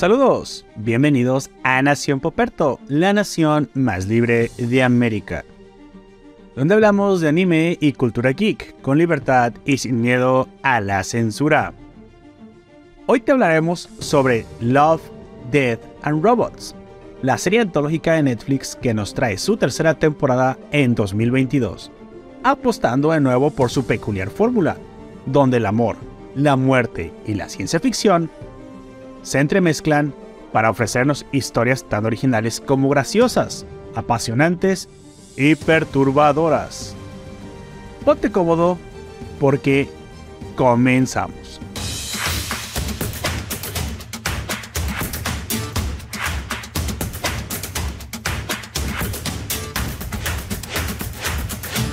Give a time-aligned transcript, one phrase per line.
[0.00, 5.44] Saludos, bienvenidos a Nación Poperto, la nación más libre de América,
[6.56, 11.74] donde hablamos de anime y cultura geek con libertad y sin miedo a la censura.
[13.04, 15.02] Hoy te hablaremos sobre Love,
[15.50, 16.74] Death and Robots,
[17.20, 21.92] la serie antológica de Netflix que nos trae su tercera temporada en 2022,
[22.42, 24.78] apostando de nuevo por su peculiar fórmula,
[25.26, 25.96] donde el amor,
[26.34, 28.30] la muerte y la ciencia ficción
[29.22, 30.14] se entremezclan
[30.52, 34.88] para ofrecernos historias tan originales como graciosas, apasionantes
[35.36, 36.94] y perturbadoras.
[38.04, 38.78] Ponte cómodo
[39.38, 39.88] porque
[40.56, 41.60] comenzamos.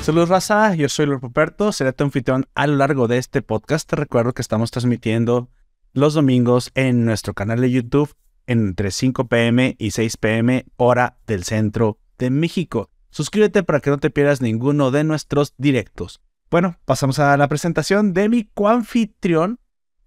[0.01, 3.89] Saludos raza, yo soy Lord Poperto, seré tu anfitrión a lo largo de este podcast.
[3.89, 5.49] Te recuerdo que estamos transmitiendo
[5.93, 8.15] los domingos en nuestro canal de YouTube
[8.47, 12.89] entre 5 pm y 6 pm hora del centro de México.
[13.09, 16.21] Suscríbete para que no te pierdas ninguno de nuestros directos.
[16.49, 19.59] Bueno, pasamos a la presentación de mi coanfitrión,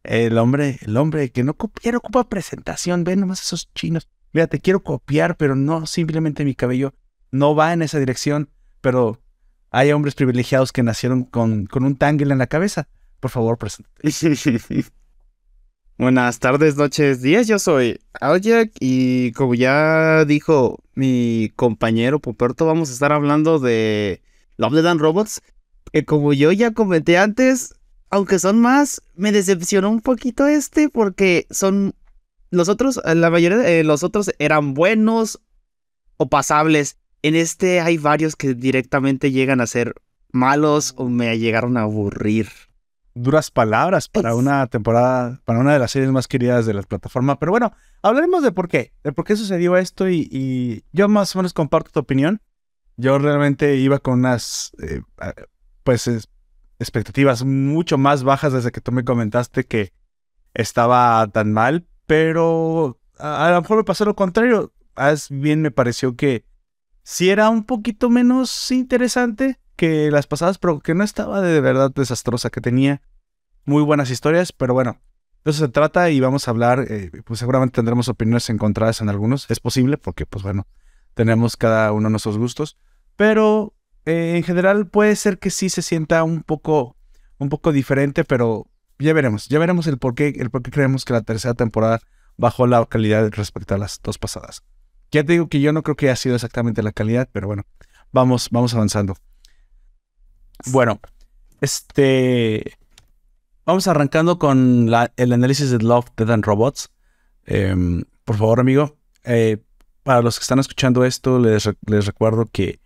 [0.02, 4.08] el hombre, el hombre que no quiero ocupar presentación, ven nomás esos chinos.
[4.32, 6.94] Mira, te quiero copiar, pero no simplemente mi cabello
[7.30, 8.48] no va en esa dirección,
[8.80, 9.20] pero
[9.70, 12.88] hay hombres privilegiados que nacieron con, con un tangle en la cabeza.
[13.20, 14.00] Por favor, preséntate.
[16.00, 17.46] Buenas tardes, noches, días.
[17.46, 24.22] Yo soy Aljak y como ya dijo mi compañero Poperto, vamos a estar hablando de
[24.56, 25.42] Love, the Dan Robots.
[25.92, 27.74] Que como yo ya comenté antes,
[28.08, 31.94] aunque son más, me decepcionó un poquito este porque son
[32.50, 35.42] los otros, la mayoría de los otros eran buenos
[36.16, 36.96] o pasables.
[37.20, 39.96] En este hay varios que directamente llegan a ser
[40.32, 42.48] malos o me llegaron a aburrir
[43.22, 47.38] duras palabras para una temporada, para una de las series más queridas de la plataforma.
[47.38, 51.38] Pero bueno, hablaremos de por qué, de por qué sucedió esto y, yo más o
[51.38, 52.40] menos comparto tu opinión.
[52.96, 55.02] Yo realmente iba con unas, eh,
[55.84, 56.28] pues,
[56.78, 59.92] expectativas mucho más bajas desde que tú me comentaste que
[60.54, 64.72] estaba tan mal, pero a, a lo mejor me pasó lo contrario.
[64.96, 66.44] Más bien me pareció que
[67.02, 71.90] sí era un poquito menos interesante que las pasadas, pero que no estaba de verdad
[71.94, 73.00] desastrosa, que tenía
[73.64, 75.00] muy buenas historias, pero bueno,
[75.44, 79.08] de eso se trata y vamos a hablar, eh, pues seguramente tendremos opiniones encontradas en
[79.08, 80.66] algunos, es posible porque pues bueno,
[81.14, 82.78] tenemos cada uno nuestros gustos,
[83.16, 83.74] pero
[84.06, 86.96] eh, en general puede ser que sí se sienta un poco,
[87.38, 88.66] un poco diferente, pero
[88.98, 92.00] ya veremos, ya veremos el por qué, el por qué creemos que la tercera temporada
[92.36, 94.62] bajó la calidad respecto a las dos pasadas.
[95.10, 97.64] Ya te digo que yo no creo que haya sido exactamente la calidad, pero bueno,
[98.12, 99.16] vamos, vamos avanzando.
[100.66, 101.00] Bueno,
[101.60, 102.78] este.
[103.70, 106.90] Vamos arrancando con el análisis de Love, Dead and Robots.
[107.46, 108.98] Em, por favor, amigo.
[109.22, 109.58] Eh,
[110.02, 111.66] para los que están escuchando esto, les,
[112.04, 112.80] recuerdo que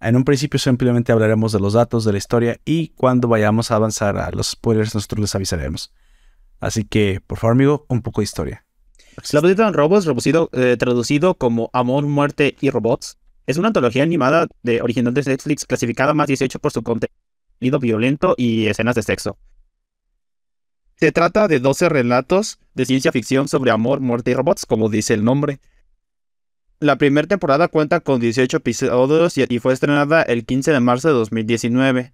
[0.00, 3.74] en un principio simplemente hablaremos de los datos, de la historia y cuando vayamos a
[3.74, 5.92] avanzar a los spoilers, nosotros les avisaremos.
[6.60, 8.64] Así que, por favor, amigo, un poco de historia.
[9.32, 10.06] Love, Dead and Robots,
[10.52, 15.64] eh, traducido como Amor, Muerte y Robots, es una antología animada de original de Netflix
[15.66, 19.36] clasificada más 18 por su contenido violento y escenas de sexo.
[20.98, 25.14] Se trata de 12 relatos de ciencia ficción sobre amor, muerte y robots, como dice
[25.14, 25.60] el nombre.
[26.80, 31.14] La primera temporada cuenta con 18 episodios y fue estrenada el 15 de marzo de
[31.14, 32.12] 2019.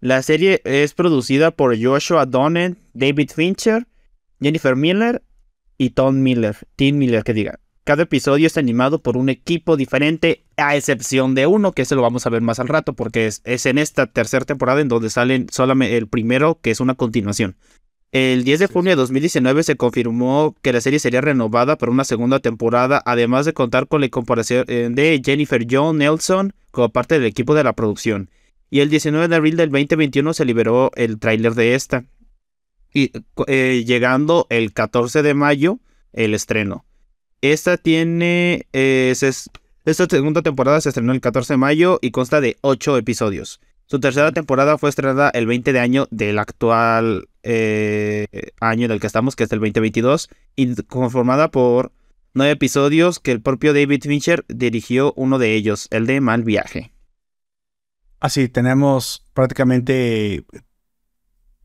[0.00, 3.86] La serie es producida por Joshua Donen, David Fincher,
[4.40, 5.22] Jennifer Miller
[5.78, 6.56] y Tom Miller.
[6.74, 7.60] Tim Miller, que diga.
[7.84, 12.02] Cada episodio es animado por un equipo diferente, a excepción de uno, que se lo
[12.02, 15.46] vamos a ver más al rato, porque es, en esta tercera temporada en donde salen
[15.52, 17.56] solamente el primero, que es una continuación.
[18.12, 22.04] El 10 de junio de 2019 se confirmó que la serie sería renovada por una
[22.04, 27.16] segunda temporada, además de contar con la incorporación eh, de Jennifer John Nelson como parte
[27.16, 28.30] del equipo de la producción.
[28.70, 32.04] Y el 19 de abril del 2021 se liberó el tráiler de esta.
[32.92, 33.12] Y
[33.46, 35.78] eh, llegando el 14 de mayo
[36.12, 36.84] el estreno.
[37.42, 38.66] Esta tiene.
[38.72, 39.14] Eh,
[39.84, 43.60] esta segunda temporada se estrenó el 14 de mayo y consta de 8 episodios.
[43.86, 48.26] Su tercera temporada fue estrenada el 20 de año del actual eh,
[48.60, 51.92] año en el que estamos, que es el 2022, y conformada por
[52.34, 56.92] 9 episodios que el propio David Fincher dirigió uno de ellos, el de Mal Viaje.
[58.18, 60.44] Así, tenemos prácticamente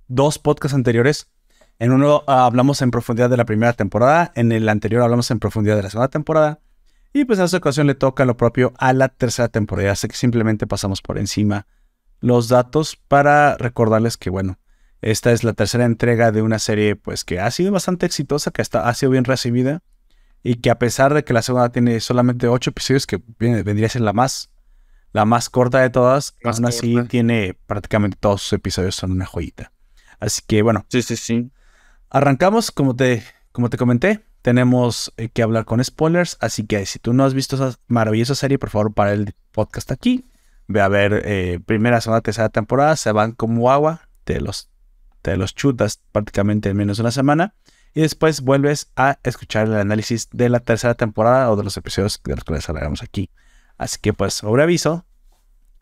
[0.07, 1.31] dos podcasts anteriores
[1.81, 5.39] en uno ah, hablamos en profundidad de la primera temporada, en el anterior hablamos en
[5.39, 6.59] profundidad de la segunda temporada.
[7.11, 9.93] Y pues en esta ocasión le toca lo propio a la tercera temporada.
[9.93, 11.65] Así que simplemente pasamos por encima
[12.21, 14.59] los datos para recordarles que, bueno,
[15.01, 18.61] esta es la tercera entrega de una serie pues que ha sido bastante exitosa, que
[18.71, 19.81] ha sido bien recibida.
[20.43, 23.89] y que a pesar de que la segunda tiene solamente ocho episodios, que vendría a
[23.89, 24.49] ser la más,
[25.13, 29.71] la más corta de todas, aún así tiene prácticamente todos sus episodios son una joyita.
[30.19, 30.85] Así que bueno.
[30.89, 31.51] Sí, sí, sí.
[32.09, 36.97] Arrancamos, como te, como te comenté, tenemos eh, que hablar con spoilers, así que si
[36.97, 40.25] tú no has visto esa maravillosa serie, por favor, para el podcast aquí.
[40.71, 44.69] Ve a ver eh, primera, segunda, tercera temporada, se van como agua, te los,
[45.21, 47.55] te los chutas prácticamente en menos de una semana.
[47.93, 52.21] Y después vuelves a escuchar el análisis de la tercera temporada o de los episodios
[52.23, 53.29] de los que les hablaremos aquí.
[53.77, 55.05] Así que pues, sobre aviso,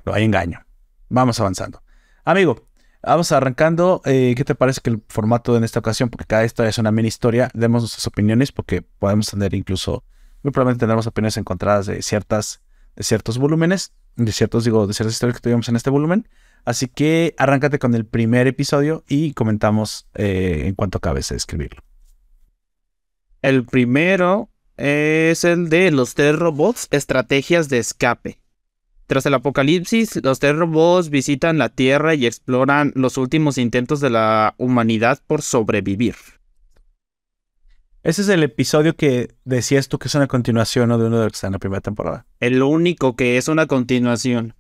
[0.06, 0.66] no hay engaño.
[1.10, 1.84] Vamos avanzando.
[2.24, 2.68] Amigo,
[3.04, 4.02] vamos arrancando.
[4.06, 6.92] Eh, ¿Qué te parece que el formato en esta ocasión, porque cada historia es una
[6.92, 10.04] mini historia, demos nuestras opiniones porque podemos tener incluso,
[10.42, 12.62] muy probablemente tendremos opiniones encontradas de ciertas,
[13.00, 16.28] de ciertos volúmenes, de ciertos, digo, de ciertas historias que tuvimos en este volumen.
[16.66, 21.82] Así que arráncate con el primer episodio y comentamos eh, en cuanto acabes de escribirlo.
[23.42, 28.42] El primero es el de los tres robots, estrategias de escape.
[29.08, 34.10] Tras el apocalipsis, los tres robots visitan la Tierra y exploran los últimos intentos de
[34.10, 36.16] la humanidad por sobrevivir.
[38.02, 41.32] Ese es el episodio que decías tú que es una continuación de uno de los
[41.34, 42.26] que está en la primera temporada.
[42.40, 44.54] El único que es una continuación.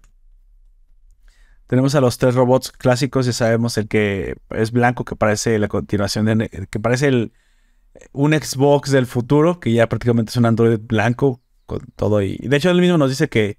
[1.68, 5.68] Tenemos a los tres robots clásicos y sabemos el que es blanco, que parece la
[5.68, 6.68] continuación de.
[6.70, 7.32] que parece el,
[8.12, 12.22] un Xbox del futuro, que ya prácticamente es un Android blanco con todo.
[12.22, 13.58] Y de hecho, él mismo nos dice que,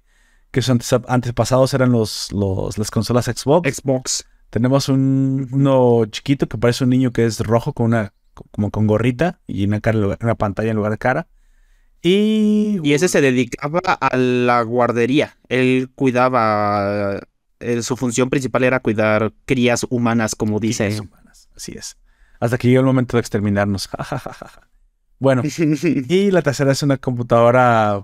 [0.51, 3.77] que sus antepasados eran los, los, las consolas Xbox.
[3.77, 4.25] Xbox.
[4.51, 8.13] Tenemos un, uno chiquito que parece un niño que es rojo con una
[8.51, 11.27] como con gorrita y una, cara, una pantalla en lugar de cara.
[12.01, 12.79] Y...
[12.83, 15.37] y ese se dedicaba a la guardería.
[15.49, 17.19] Él cuidaba.
[17.59, 20.87] Eh, su función principal era cuidar crías humanas, como dice.
[20.87, 21.97] Crías humanas, así es
[22.41, 23.87] hasta que llegó el momento de exterminarnos.
[25.19, 28.03] bueno, y la tercera es una computadora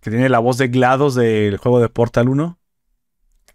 [0.00, 2.58] que tiene la voz de GLaDOS del juego de Portal 1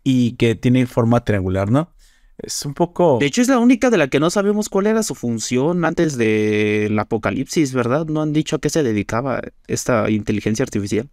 [0.04, 1.92] y que tiene forma triangular, ¿no?
[2.38, 3.18] Es un poco...
[3.20, 6.18] De hecho, es la única de la que no sabemos cuál era su función antes
[6.18, 8.06] del apocalipsis, ¿verdad?
[8.08, 11.10] No han dicho a qué se dedicaba esta inteligencia artificial.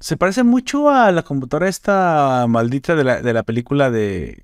[0.00, 4.40] Se parece mucho a la computadora esta maldita de la, de la película de...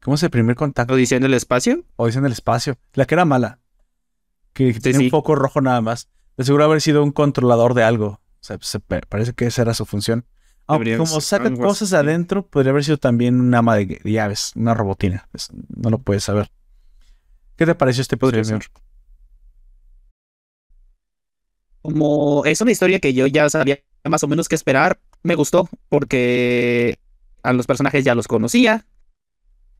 [0.00, 0.94] ¿Cómo es el primer contacto?
[0.94, 1.84] ¿Odisea en el espacio?
[1.96, 2.78] Odisea en el espacio.
[2.94, 3.58] La que era mala.
[4.54, 6.08] Que tenía un foco rojo nada más.
[6.36, 8.20] De seguro haber sido un controlador de algo.
[8.40, 8.58] O sea,
[9.08, 10.24] parece que esa era su función.
[10.68, 15.28] Aunque como saca cosas adentro, podría haber sido también un ama de, llaves, una robotina.
[15.74, 16.50] no lo puedes saber.
[17.56, 18.60] ¿Qué te pareció este episodio?
[21.82, 25.68] Como es una historia que yo ya sabía más o menos qué esperar, me gustó
[25.88, 26.98] porque
[27.42, 28.86] a los personajes ya los conocía,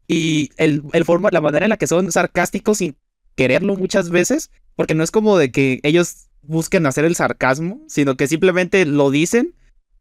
[0.09, 2.97] y el, el forma, la manera en la que son sarcásticos sin
[3.37, 8.17] quererlo muchas veces, porque no es como de que ellos busquen hacer el sarcasmo, sino
[8.17, 9.55] que simplemente lo dicen.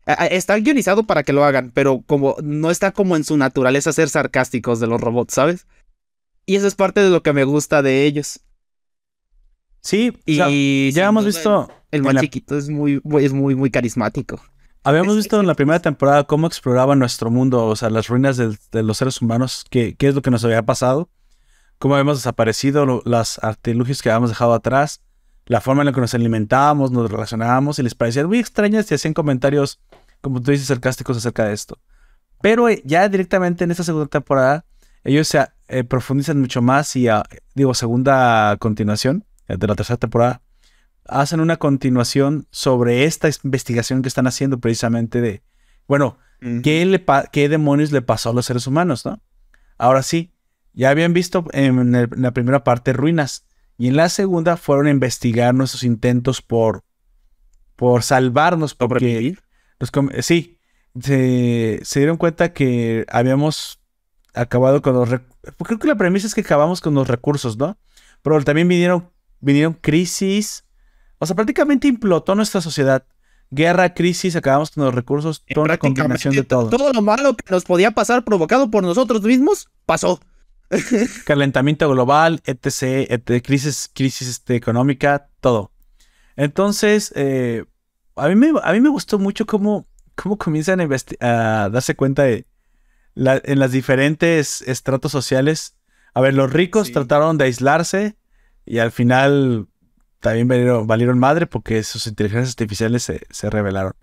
[0.08, 4.08] Está guionizado para que lo hagan, pero como no está como en su naturaleza ser
[4.08, 5.68] sarcásticos de los robots, ¿sabes?
[6.46, 8.40] Y eso es parte de lo que me gusta de ellos.
[9.82, 11.70] Sí, y ya hemos visto.
[11.92, 14.40] El, más chiquito es muy, es muy, muy carismático.
[14.84, 18.84] Habíamos visto en la primera temporada cómo exploraba nuestro mundo, o sea, las ruinas de,
[18.84, 21.10] los seres humanos, qué, qué es lo que nos había pasado,
[21.78, 25.02] cómo habíamos desaparecido, las artilugios que habíamos dejado atrás,
[25.48, 28.96] la forma en la que nos alimentábamos, nos relacionábamos y les parecían muy extrañas y
[28.96, 29.82] hacían comentarios,
[30.22, 31.80] como tú dices, sarcásticos acerca de esto.
[32.42, 34.66] Pero eh, ya directamente en esta segunda temporada,
[35.04, 37.24] ellos se eh, profundizan mucho más y, ah,
[37.56, 40.42] digo, segunda continuación eh, de la tercera temporada,
[41.08, 45.42] hacen una continuación sobre esta investigación que están haciendo precisamente de,
[45.88, 46.18] bueno,
[46.62, 49.22] ¿qué, le ¿qué demonios le pasó a los seres humanos, no?
[49.78, 50.34] Ahora sí,
[50.74, 53.47] ya habían visto en, la primera parte ruinas
[53.78, 56.84] y en la segunda fueron a investigar nuestros intentos por,
[57.76, 59.38] por salvarnos, porque
[59.80, 59.92] los,
[60.26, 60.58] sí,
[61.00, 63.80] se, se, dieron cuenta que habíamos
[64.34, 65.10] acabado con los...
[65.10, 67.78] Creo que la premisa es que acabamos con los recursos, ¿no?
[68.24, 70.66] Pero también vinieron, vinieron crisis,
[71.20, 73.06] o sea, prácticamente implotó nuestra sociedad.
[73.50, 76.70] Guerra, crisis, acabamos con los recursos, toda la combinación de todo.
[76.70, 80.20] Todo lo malo que nos podía pasar provocado por nosotros mismos, pasó.
[81.26, 85.72] Calentamiento global, etc, crisis, crisis este, económica, todo.
[86.36, 87.66] Entonces, eh,
[88.16, 92.46] a, mí me, a mí me gustó mucho cómo, cómo comienzan a, darse cuenta de
[93.16, 95.76] en las diferentes estratos sociales.
[96.14, 98.16] A ver, los ricos trataron de aislarse
[98.66, 99.68] y al final
[100.20, 103.94] también valieron, madre porque sus inteligencias artificiales se, revelaron.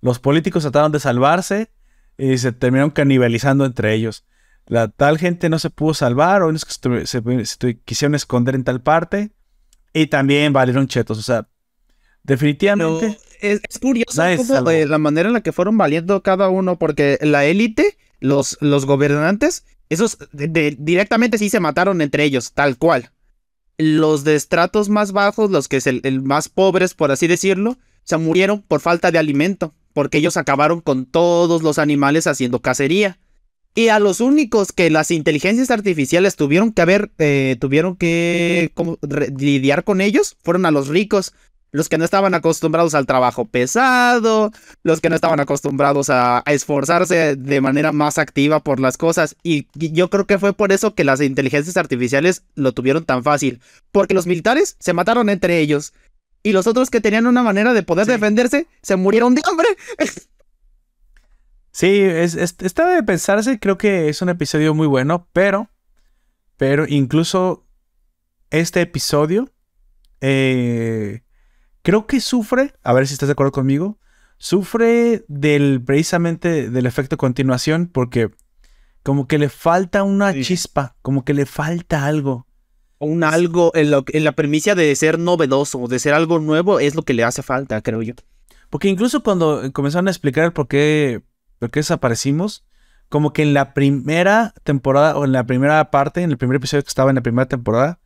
[0.00, 1.70] Los políticos trataron de salvarse
[2.16, 4.24] y se terminaron canibalizando entre ellos.
[4.66, 8.80] La tal gente no se pudo salvar, o unos que se, quisieron esconder en tal
[8.80, 9.30] parte
[9.92, 11.18] y también valieron chetos.
[11.18, 11.48] O sea,
[12.22, 13.18] Definitivamente.
[13.40, 17.96] es, curioso eh, la manera en la que fueron valiendo cada uno, porque la élite,
[18.20, 23.10] los, los gobernantes, esos de- de- directamente sí se mataron entre ellos, tal cual.
[23.78, 27.78] Los de estratos más bajos, los que es el, el más pobres, por así decirlo,
[28.04, 33.18] se murieron por falta de alimento, porque ellos acabaron con todos los animales haciendo cacería.
[33.74, 38.98] Y a los únicos que las inteligencias artificiales tuvieron que haber, eh, tuvieron que como,
[39.38, 41.32] lidiar con ellos, fueron a los ricos,
[41.72, 44.50] los que no estaban acostumbrados al trabajo pesado,
[44.82, 49.36] los que no estaban acostumbrados a, a esforzarse de manera más activa por las cosas.
[49.44, 53.22] Y, y yo creo que fue por eso que las inteligencias artificiales lo tuvieron tan
[53.22, 53.60] fácil,
[53.92, 55.92] porque los militares se mataron entre ellos.
[56.42, 58.12] Y los otros que tenían una manera de poder Sí.
[58.12, 59.68] defenderse se murieron de hambre.
[61.72, 65.70] Sí, es, es- está de pensarse, creo que es un episodio muy bueno, pero,
[66.56, 67.64] pero incluso
[68.50, 69.48] este episodio,
[70.20, 71.22] eh,
[71.82, 73.98] creo que sufre, a ver si estás de acuerdo conmigo,
[74.38, 78.30] sufre del precisamente del efecto continuación porque
[79.02, 80.42] como que le falta una Sí.
[80.44, 82.46] chispa, como que le falta algo.
[82.98, 86.94] Un algo en, lo- en la premisa de ser novedoso, de ser algo nuevo, es
[86.94, 88.12] lo que le hace falta, creo yo.
[88.68, 91.22] Porque incluso cuando comenzaron a explicar por qué,
[91.60, 92.64] por qué desaparecimos,
[93.08, 96.82] como que en la primera temporada o en la primera parte, en el primer episodio
[96.82, 98.00] que estaba en la primera temporada,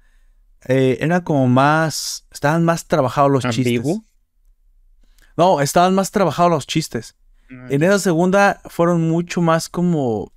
[0.66, 3.66] eh, era como más, estaban más trabajados los chistes.
[3.66, 4.04] ¿Ambiguo?
[5.36, 7.16] No, estaban más trabajados los chistes.
[7.68, 10.32] En esa segunda fueron mucho más como,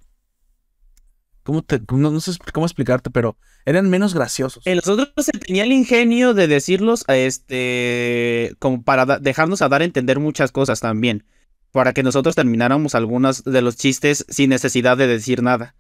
[1.42, 4.68] ¿cómo te, no, no sé cómo explicarte, pero eran menos graciosos.
[4.68, 9.82] En los otros se tenía el ingenio de decirlos, este, como para dejarnos a dar
[9.82, 11.26] a entender muchas cosas también,
[11.72, 15.76] para que nosotros termináramos algunos de los chistes sin necesidad de decir nada.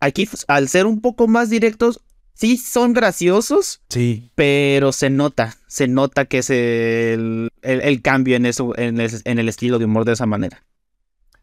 [0.00, 2.00] Aquí, f- al ser un poco más directos,
[2.34, 8.36] sí son graciosos, Sí, pero se nota, se nota que es el, el- el cambio
[8.36, 10.64] en eso, en el, en el estilo de humor de esa manera.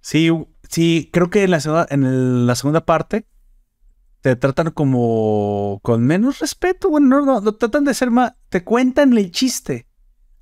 [0.02, 0.30] Sí,
[0.70, 3.25] sí, creo que en la segunda, en la segunda parte
[4.22, 6.90] te tratan como con menos respeto.
[6.90, 8.34] Bueno, no, no, no, tratan de ser más.
[8.50, 9.88] Te cuentan el chiste.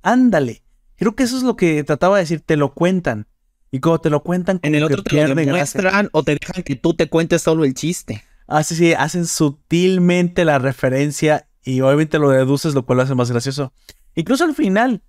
[0.02, 0.62] Ándale.
[0.96, 2.40] Creo que eso es lo que trataba de decir.
[2.40, 3.26] Te lo cuentan.
[3.74, 5.34] Y como te lo cuentan, En el otro te lo gracia.
[5.34, 8.22] demuestran o te dejan que tú te cuentes solo el chiste.
[8.46, 13.16] Ah, sí, sí, hacen sutilmente la referencia y obviamente lo deduces, lo cual lo hace
[13.16, 13.72] más gracioso.
[14.14, 15.02] Incluso al final,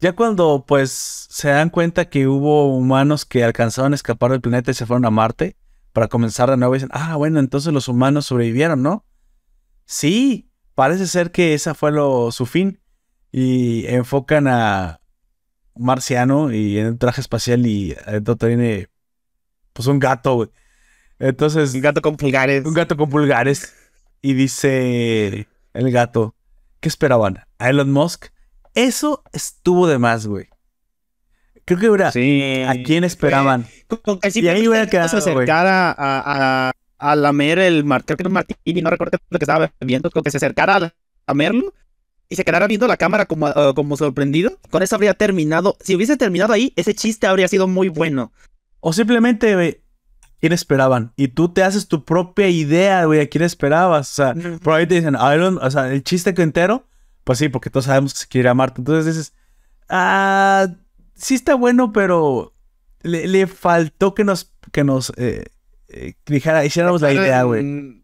[0.00, 0.90] ya cuando pues
[1.30, 5.06] se dan cuenta que hubo humanos que alcanzaron a escapar del planeta y se fueron
[5.06, 5.56] a Marte
[5.94, 9.06] para comenzar de nuevo, dicen, ah, bueno, entonces los humanos sobrevivieron, ¿no?
[9.86, 12.82] Sí, parece ser que esa fue lo, su fin.
[13.32, 14.99] Y enfocan a
[15.76, 18.88] marciano y en un traje espacial y adentro tiene
[19.72, 20.48] pues un gato, güey.
[21.18, 22.64] Entonces, Un gato con pulgares.
[22.64, 23.74] un gato con pulgares.
[24.22, 26.34] Y dice el gato,
[26.80, 27.38] ¿qué esperaban?
[27.58, 28.26] ¿A Elon Musk?
[28.74, 30.48] Eso estuvo de más, güey.
[31.64, 32.62] Creo que era, Sí.
[32.66, 33.66] ¿a quién esperaban?
[34.02, 38.28] Con Y ahí hubiera quedado, se acercara a, a, a lamer el creo que era
[38.28, 40.92] un martini, no recuerdo lo que estaba bebiendo, con que se acercara a
[41.26, 41.72] lamerlo
[42.30, 44.52] y se quedara viendo la cámara como, ah, como sorprendido.
[44.70, 45.76] Con eso habría terminado.
[45.80, 48.32] Si hubiese terminado ahí, ese chiste habría sido muy bueno.
[48.78, 49.82] O simplemente, güey,
[50.22, 51.12] ¿a quién esperaban?
[51.16, 54.12] Y tú te haces tu propia idea, güey, ¿a quién esperabas?
[54.12, 56.86] O sea, por ahí te dicen, "A Elon-", o sea, el chiste que entero,
[57.24, 58.80] pues sí, porque todos sabemos que se quiere a Marte.
[58.80, 59.34] Entonces dices,
[59.88, 60.68] ah,
[61.16, 62.54] sí está bueno, pero
[63.02, 65.46] le, le faltó que nos, que nos eh,
[65.88, 67.99] eh, dijera, hiciéramos la idea, güey.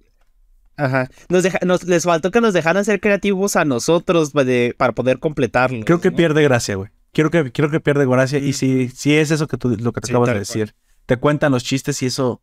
[0.76, 1.08] Mm, Ajá.
[1.28, 4.92] Nos deja- nos- les faltó que nos dejaran ser creativos a nosotros pa- de- para
[4.94, 5.84] poder completarlo.
[5.84, 6.16] Creo que ¿no?
[6.16, 6.90] pierde gracia, güey.
[7.12, 8.38] Quiero que, quiero que pierde gracia.
[8.38, 10.74] Y si, si es eso que tú, lo que te Sí, acabas de decir.
[11.06, 12.42] Te cuentan los chistes y eso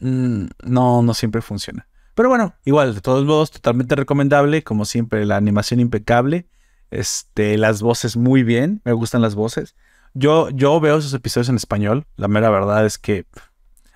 [0.00, 1.88] mm, no, no siempre funciona.
[2.14, 4.62] Pero bueno, igual, de todos modos, totalmente recomendable.
[4.62, 6.46] Como siempre, la animación impecable.
[6.90, 8.82] Este, las voces muy bien.
[8.84, 9.74] Me gustan las voces.
[10.12, 12.06] Yo, yo veo esos episodios en español.
[12.16, 13.42] La mera verdad es que pff,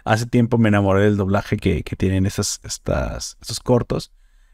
[0.08, 4.12] hace tiempo me enamoré del doblaje que, que tienen esas, estas, estos cortos.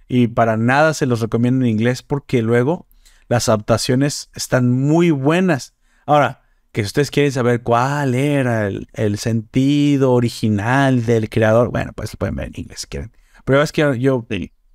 [0.09, 2.87] Y para nada se los recomiendo en inglés porque luego
[3.29, 5.75] las adaptaciones están muy buenas.
[6.07, 6.43] Ahora,
[6.73, 12.13] que si ustedes quieren saber cuál era el, el sentido original del creador, bueno, pues
[12.13, 13.13] lo pueden ver en inglés si quieren.
[13.45, 14.27] Pero es que yo,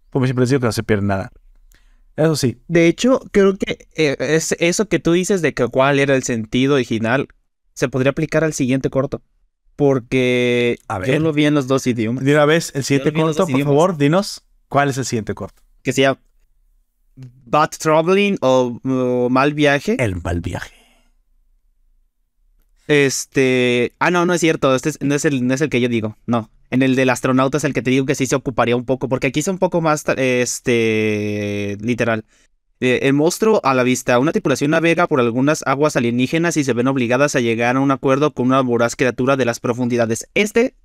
[0.09, 1.31] como siempre les digo, que no se pierde nada.
[2.15, 6.00] Eso sí, De hecho, creo que eh, es eso que tú dices de que cuál
[6.00, 7.27] era el sentido original
[7.74, 9.21] se podría aplicar al siguiente corto.
[9.79, 11.21] Porque A yo ver.
[11.21, 12.24] lo vi en los dos idiomas.
[12.24, 13.65] de una vez, el siguiente corto, por idiomas.
[13.74, 15.63] favor, dinos cuál es el siguiente corto.
[15.83, 16.19] Que sea
[17.15, 19.95] Bad Traveling o, o Mal Viaje.
[19.98, 20.75] El mal viaje.
[22.88, 23.93] Este.
[24.00, 24.75] Ah, no, no es cierto.
[24.75, 26.17] Este es- no, es el, no es el que yo digo.
[26.25, 26.50] No.
[26.71, 29.07] En el del astronauta es el que te digo que sí se ocuparía un poco.
[29.09, 30.03] Porque aquí es un poco más.
[30.17, 31.77] Este.
[31.81, 32.25] Literal.
[32.81, 34.19] Eh, el monstruo a la vista.
[34.19, 37.91] Una tripulación navega por algunas aguas alienígenas y se ven obligadas a llegar a un
[37.91, 40.29] acuerdo con una voraz criatura de las profundidades.
[40.33, 40.75] Este.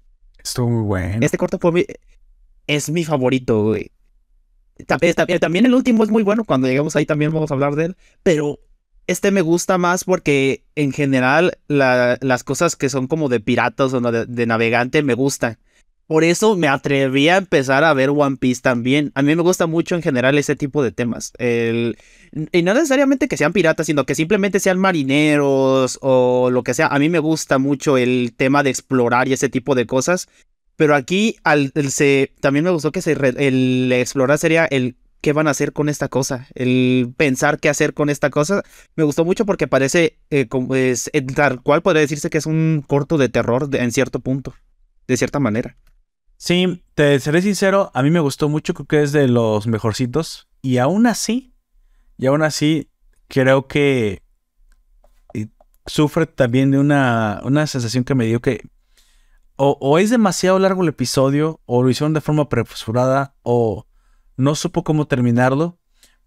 [0.42, 1.18] Estuvo muy bueno.
[1.20, 1.84] Este corto fue mi,
[2.66, 3.92] es mi favorito, güey.
[5.40, 6.44] También el último es muy bueno.
[6.44, 7.96] Cuando llegamos ahí también vamos a hablar de él.
[8.24, 8.58] Pero
[9.06, 14.00] este me gusta más porque en general las cosas que son como de piratas o
[14.00, 15.58] de, de navegante me gustan.
[16.06, 19.10] Por eso me atreví a empezar a ver One Piece también.
[19.14, 21.32] A mí me gusta mucho en general ese tipo de temas.
[21.38, 21.96] El,
[22.52, 26.88] y no necesariamente que sean piratas, sino que simplemente sean marineros o lo que sea.
[26.88, 30.28] A mí me gusta mucho el tema de explorar y ese tipo de cosas.
[30.76, 35.46] Pero aquí al, se, también me gustó que se, el explorar sería el qué van
[35.48, 38.62] a hacer con esta cosa, el pensar qué hacer con esta cosa.
[38.94, 43.16] Me gustó mucho porque parece, eh, es, tal cual podría decirse que es un corto
[43.16, 44.54] de terror en cierto punto,
[45.08, 45.78] de cierta manera.
[46.44, 50.46] Sí, te seré sincero, a mí me gustó mucho, creo que es de los mejorcitos.
[50.60, 51.54] Y aún así,
[52.18, 52.90] y aún así,
[53.28, 54.22] creo que
[55.32, 55.46] eh,
[55.86, 58.60] sufre también de una, una sensación que me dio que
[59.56, 63.86] o, es demasiado largo el episodio, o lo hicieron de forma apresurada, o
[64.36, 65.78] no supo cómo terminarlo.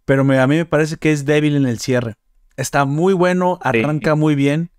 [0.03, 2.15] Pero a mí me parece que es débil en el cierre.
[2.55, 4.71] Está muy bueno, arranca muy bien,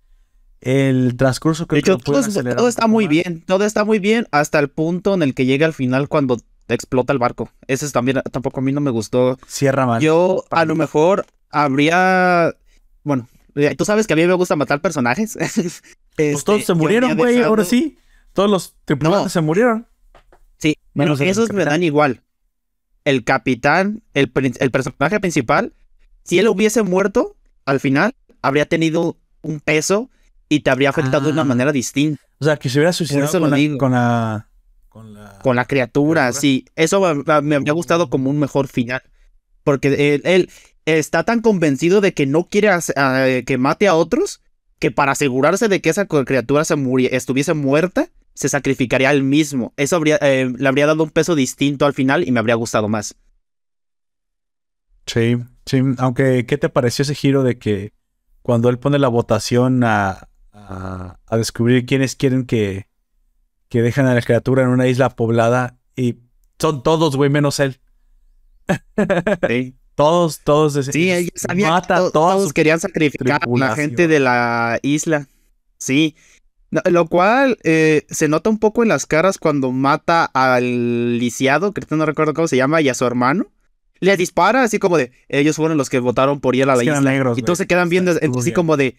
[0.61, 5.13] el transcurso que todo, todo está muy bien, todo está muy bien hasta el punto
[5.13, 6.37] en el que llega al final cuando
[6.67, 7.49] explota el barco.
[7.67, 9.37] Ese también tampoco a mí no me gustó.
[9.47, 10.01] Cierra mal.
[10.01, 12.55] Yo a lo mejor habría,
[13.03, 15.37] bueno, eh, tú sabes que a mí me gusta matar personajes.
[16.15, 17.97] pues todos se este, murieron, güey, ahora sí.
[18.33, 19.87] Todos los tripulantes se murieron.
[20.57, 22.21] Sí, Menos esos me dan igual.
[23.05, 25.73] El capitán, el, el personaje principal,
[26.23, 30.09] si él hubiese muerto al final, habría tenido un peso
[30.49, 31.45] y te habría afectado de una ah.
[31.45, 32.21] manera distinta.
[32.39, 36.65] O sea, que se hubiera suicidado con, la, con, la, con, la, criatura, sí.
[36.75, 39.03] Eso me, habría gustado como un mejor final.
[39.63, 40.49] Porque él,
[40.85, 42.69] está tan convencido de que no quiere
[43.45, 44.41] que mate a otros
[44.79, 46.75] que para asegurarse de que esa criatura se
[47.11, 49.73] estuviese muerta, se sacrificaría él mismo.
[49.75, 52.87] Eso habría, eh, le habría dado un peso distinto al final y me habría gustado
[52.87, 53.15] más.
[55.05, 55.35] Sí,
[55.65, 55.81] sí.
[55.97, 57.91] Aunque, ¿qué te pareció ese giro de que
[58.41, 60.28] cuando él pone la votación a,
[60.69, 62.87] a, descubrir quiénes quieren que,
[63.69, 66.19] que dejen a la criatura en una isla poblada y
[66.59, 67.79] son todos, güey, menos él.
[69.47, 69.75] Sí.
[69.95, 70.85] todos, todos.
[70.85, 71.81] Sí, ella sabía
[72.13, 75.27] todos querían sacrificar a la gente de la isla.
[75.77, 76.15] Sí.
[76.69, 81.81] Lo cual eh, se nota un poco en las caras cuando mata al lisiado, que
[81.89, 83.47] no recuerdo cómo se llama, y a su hermano.
[84.01, 87.33] Le dispara así como de, ellos fueron los que votaron por ir a la isla.
[87.35, 88.95] y todos se quedan viendo así como de,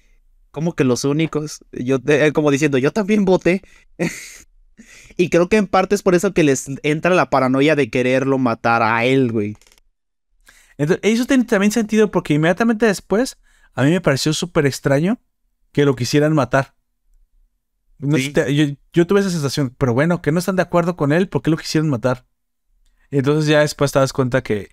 [0.50, 3.62] como que los únicos, yo eh, como diciendo, yo también voté.
[5.16, 8.38] y creo que en parte es por eso que les entra la paranoia de quererlo
[8.38, 9.56] matar a él, güey.
[10.76, 13.38] Entonces, eso tiene también sentido porque inmediatamente después
[13.74, 15.20] a mí me pareció súper extraño
[15.72, 16.74] que lo quisieran matar.
[17.98, 21.50] yo, tuve esa sensación, pero bueno, que no están de acuerdo con él, ¿por qué
[21.50, 22.26] lo quisieron matar?
[23.10, 24.70] Y entonces ya después te das cuenta que,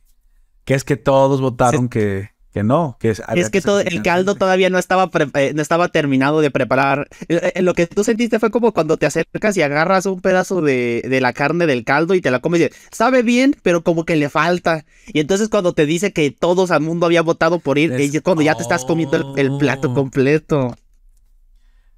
[0.63, 4.35] que es que todos votaron que, que no, que es, es que, todo, el caldo
[4.35, 7.07] todavía no estaba, eh, no estaba terminado de preparar.
[7.27, 10.61] Eh, eh, lo que tú sentiste fue como cuando te acercas y agarras un pedazo
[10.61, 13.83] de, de la carne del caldo y te la comes y dices, sabe bien, pero
[13.83, 14.85] como que le falta.
[15.07, 18.41] Y entonces cuando te dice que todos al mundo había votado por ir, es cuando
[18.41, 19.93] ya te estás comiendo el, plato oh.
[19.93, 20.75] completo.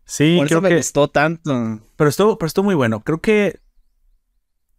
[0.05, 1.79] Sí, por eso me gustó tanto.
[1.95, 3.01] Pero estuvo, pero estuvo muy bueno.
[3.01, 3.59] Creo que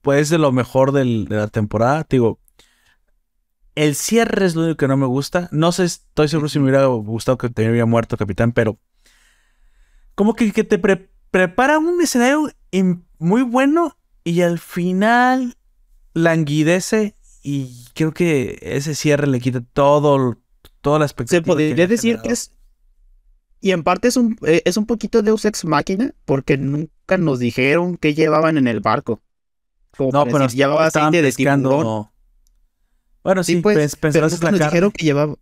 [0.03, 2.07] pues de lo mejor de la temporada.
[2.09, 2.39] digo,
[3.75, 5.49] el cierre es lo único que no me gusta.
[5.53, 8.79] No sé, estoy seguro si me hubiera gustado que te hubiera muerto capitán, pero
[10.15, 10.79] como que, te
[11.31, 12.51] prepara un escenario
[13.19, 15.57] muy bueno y al final
[16.13, 20.37] languidece y creo que ese cierre le quita todo,
[20.81, 21.41] toda la expectativa.
[21.41, 22.53] Se podría decir que es...
[23.63, 27.39] Y en parte es un, eh, es un poquito de Ex Máquina porque nunca nos
[27.39, 29.23] dijeron qué llevaban en el barco.
[29.99, 32.09] no, pero llevaba aceite de tiburón.
[33.23, 35.37] Bueno, sí, pues, pero nunca nos dijeron que llevaba...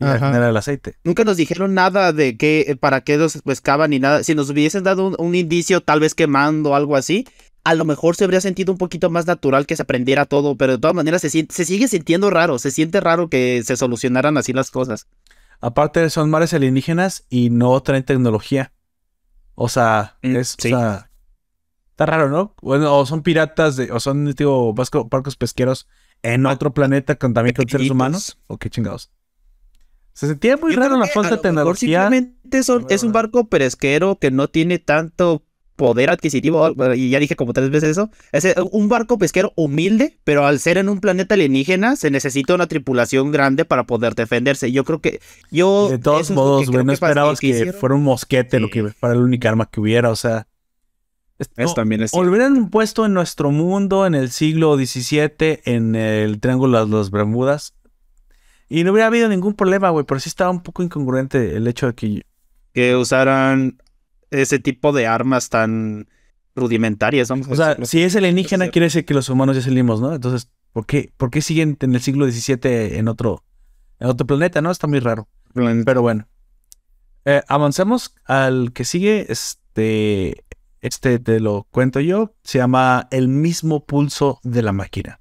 [0.00, 0.96] Era el aceite.
[1.04, 4.22] Nunca nos dijeron nada de qué, para qué los pescaban ni nada.
[4.22, 7.26] Si nos hubiesen dado un, indicio, tal vez quemando o algo así,
[7.62, 10.72] a lo mejor se habría sentido un poquito más natural que se aprendiera todo, pero
[10.72, 14.52] de todas maneras se, se sigue sintiendo raro, se siente raro que se solucionaran así
[14.52, 15.06] las cosas.
[15.60, 18.72] Aparte son mares alienígenas y no traen tecnología.
[19.54, 21.08] O sea, mm, es, está
[21.96, 22.54] raro, ¿no?
[22.60, 25.86] Bueno, o son piratas de, o son, digo, barcos pesqueros
[26.24, 28.38] en otro planeta con también con seres humanos.
[28.48, 29.10] ¿O qué chingados?
[30.14, 32.08] Se sentía muy raro la falta de tecnología.
[32.08, 32.58] Simplemente
[32.94, 35.44] es un barco peresquero que no tiene tanto
[35.76, 40.16] poder adquisitivo, y ya dije como tres veces eso, es eh, un barco pesquero humilde,
[40.22, 44.70] pero al ser en un planeta alienígena se necesita una tripulación grande para poder defenderse.
[44.70, 45.88] Yo creo que yo...
[45.90, 49.48] De todos modos, güey, no esperabas que, fuera un mosquete lo que fuera el único
[49.48, 50.46] arma que hubiera, o sea...
[51.56, 52.12] Esto, también es...
[52.12, 57.74] Hubieran puesto en nuestro mundo en el siglo XVII, en el Triángulo de las Bermudas,
[58.68, 61.86] y no hubiera habido ningún problema, güey, pero sí estaba un poco incongruente el hecho
[61.86, 62.26] de que...
[62.72, 63.78] Que usaran
[64.30, 66.08] ese tipo de armas tan
[66.56, 67.30] rudimentarias.
[67.30, 70.14] o sea, si es alienígena, quiere decir que los humanos ya salimos, ¿no?
[70.14, 73.44] Entonces, ¿por qué, ¿por qué siguen en el siglo XVII en otro,
[74.00, 74.70] en otro planeta, no?
[74.70, 75.28] Está muy raro.
[75.54, 76.26] Pero bueno.
[77.24, 79.26] Eh, avancemos al que sigue.
[79.30, 80.43] Este,
[80.84, 82.34] este te lo cuento yo.
[82.42, 85.18] Se llama El mismo pulso de la máquina.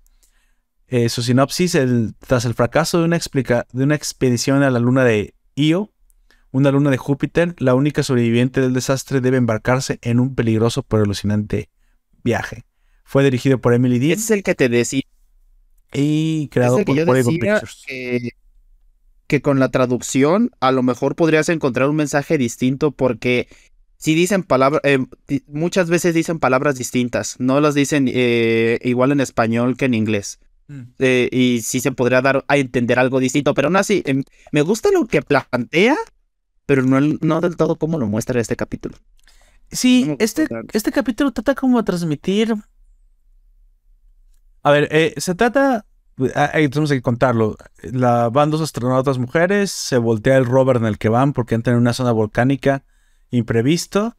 [0.87, 4.79] Eh, su sinopsis, el, tras el fracaso de una, explica, de una expedición a la
[4.79, 5.89] luna de Io,
[6.51, 11.03] una luna de Júpiter, la única sobreviviente del desastre debe embarcarse en un peligroso pero
[11.03, 11.69] alucinante
[12.23, 12.65] viaje.
[13.05, 14.19] Fue dirigido por Emily Díaz.
[14.19, 15.03] es el que te decía.
[15.93, 17.83] Y creado por Pictures.
[17.87, 18.31] Que,
[19.27, 23.47] que con la traducción a lo mejor podrías encontrar un mensaje distinto porque
[24.03, 24.99] si dicen palabras, eh,
[25.47, 30.41] muchas veces dicen palabras distintas, no las dicen eh, igual en español que en inglés.
[30.67, 30.81] Mm.
[30.99, 34.61] Eh, y sí se podría dar a entender algo distinto, pero aún así, em, me
[34.61, 35.95] gusta lo que plantea,
[36.65, 38.97] pero no, no del todo como lo muestra este capítulo.
[39.71, 42.55] Sí, este, este capítulo trata como de transmitir.
[44.63, 45.85] A ver, eh, se trata.
[46.35, 47.55] Ah, tenemos que contarlo.
[47.81, 51.77] La, van dos astronautas mujeres, se voltea el rover en el que van porque entran
[51.77, 52.83] en una zona volcánica
[53.33, 54.15] imprevisto.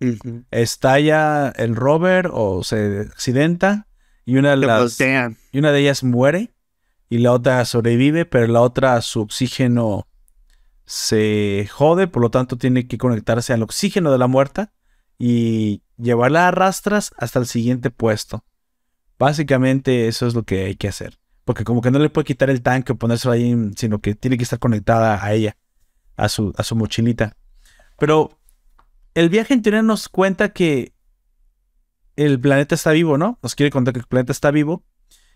[0.51, 3.87] Estalla el rover o se accidenta
[4.27, 6.53] y una, de las, y una de ellas muere
[7.09, 10.09] y la otra sobrevive, pero la otra su oxígeno
[10.85, 14.73] se jode, por lo tanto tiene que conectarse al oxígeno de la muerta
[15.17, 18.45] y llevarla a rastras hasta el siguiente puesto.
[19.17, 21.19] Básicamente eso es lo que hay que hacer.
[21.45, 24.37] Porque como que no le puede quitar el tanque o ponérselo ahí, sino que tiene
[24.37, 25.57] que estar conectada a ella,
[26.17, 27.37] a su, a su mochilita.
[27.99, 28.39] Pero
[29.15, 30.93] el viaje en teoría nos cuenta que
[32.17, 33.39] el planeta está vivo, ¿no?
[33.43, 34.85] Nos quiere contar que el planeta está vivo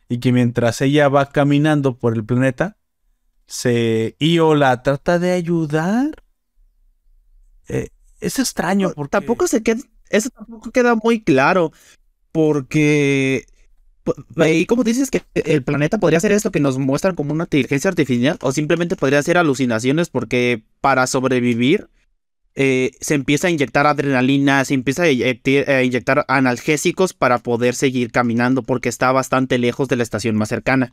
[0.08, 2.76] y que mientras ella va caminando por el planeta,
[3.46, 6.22] se Io la trata de ayudar.
[7.68, 7.88] Eh,
[8.20, 11.72] es extraño porque tampoco se queda, eso tampoco queda muy claro
[12.32, 13.46] porque
[14.36, 17.90] y como dices que el planeta podría ser esto que nos muestran como una inteligencia
[17.90, 21.90] artificial o simplemente podría ser alucinaciones porque para sobrevivir
[22.60, 28.64] eh, se empieza a inyectar adrenalina, se empieza a inyectar analgésicos para poder seguir caminando
[28.64, 30.92] porque está bastante lejos de la estación más cercana.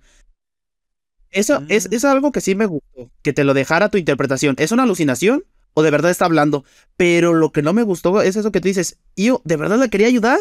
[1.32, 1.95] Eso es, mm.
[1.95, 4.54] es, algo que sí me gustó, que te lo dejara tu interpretación.
[4.60, 6.65] ¿Es una alucinación o de verdad está hablando?
[6.97, 9.88] Pero lo que no me gustó es eso que tú dices, ¿yo de verdad la
[9.88, 10.38] quería ayudar?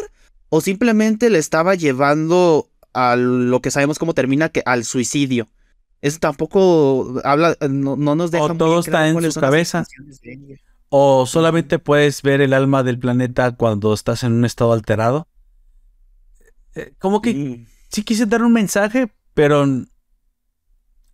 [0.49, 5.47] ¿O simplemente le estaba llevando a lo que sabemos cómo termina, que al suicidio?
[6.03, 8.43] Eso tampoco habla, no, nos deja...
[8.45, 9.87] O todo está en su cabeza.
[10.89, 15.27] O solamente puedes ver el alma del planeta cuando estás en un estado alterado.
[16.75, 17.65] Eh, como que mm.
[17.89, 19.65] sí quise dar un mensaje, pero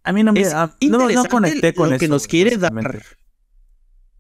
[0.04, 2.74] a mí no me no, conecté con lo que nos quiere dar.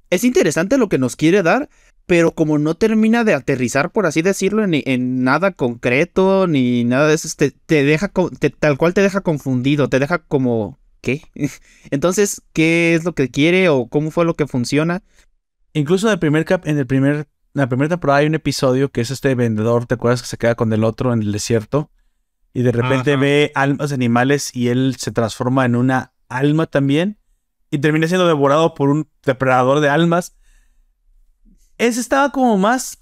[0.09, 1.69] Es interesante lo que nos quiere dar,
[2.05, 7.15] pero como no termina de aterrizar, por así decirlo, en, nada concreto, ni nada de
[7.15, 8.11] eso, te, deja
[8.59, 11.21] tal cual te deja confundido, te deja como ¿qué?
[11.91, 15.01] Entonces, ¿qué es lo que quiere o cómo fue lo que funciona?
[15.73, 18.91] Incluso en el primer cap, en el primer, en la primera temporada hay un episodio
[18.91, 21.91] que es este vendedor, ¿te acuerdas que se queda con el otro en el desierto?
[22.53, 27.17] y de repente ve almas de animales y él se transforma en una alma también
[27.69, 30.35] y termina siendo devorado por un depredador de almas.
[31.77, 32.99] Ese estaba como más,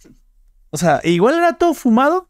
[0.69, 2.29] o sea, igual era todo fumado,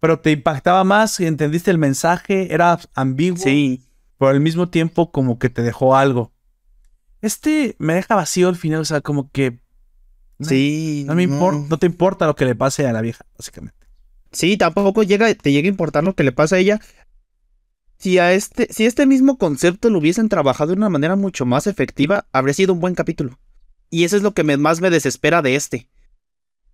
[0.00, 3.42] pero te impactaba más y entendiste el mensaje, era ambiguo.
[3.42, 3.84] Sí.
[4.18, 6.32] Pero al mismo tiempo como que te dejó algo.
[7.24, 9.58] Este me deja vacío al final, o sea, como que...
[10.40, 11.04] sí.
[11.06, 13.78] No me importa, no te importa lo que le pase a la vieja, básicamente.
[14.30, 16.80] Sí, tampoco llega, te llega a importar lo que le pasa a ella.
[17.96, 21.66] Si, a este, si este mismo concepto lo hubiesen trabajado de una manera mucho más
[21.66, 23.38] efectiva, habría sido un buen capítulo.
[23.88, 25.88] Y eso es lo que más me desespera de este.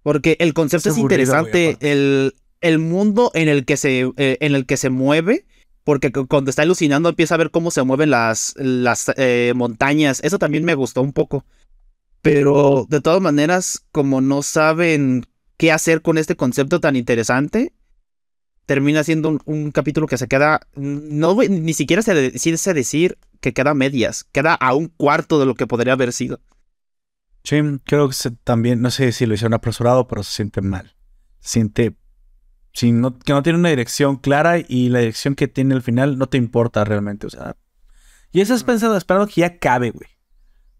[0.02, 4.66] Porque el concepto es, interesante, el, el, mundo en el que se, eh, en el
[4.66, 5.46] que se mueve,
[5.85, 10.21] porque cuando está alucinando empieza a ver cómo se mueven las, las eh, montañas.
[10.23, 11.45] Eso también me gustó un poco.
[12.23, 17.73] Pero de todas maneras, como no saben qué hacer con este concepto tan interesante,
[18.66, 23.75] termina siendo un, capítulo que se queda, no ni siquiera se decide decir que queda
[23.75, 26.40] medias, queda a un cuarto de lo que podría haber sido.
[27.43, 28.14] Sí, creo que
[28.45, 30.95] también, no sé si lo hicieron apresurado, pero se siente mal.
[31.40, 31.97] siente
[32.72, 36.18] sin no, que no tiene una dirección clara y la dirección que tiene al final
[36.18, 37.26] no te importa realmente.
[37.26, 37.56] O sea,
[38.33, 40.09] y estás pensando, esperando que ya acabe, güey.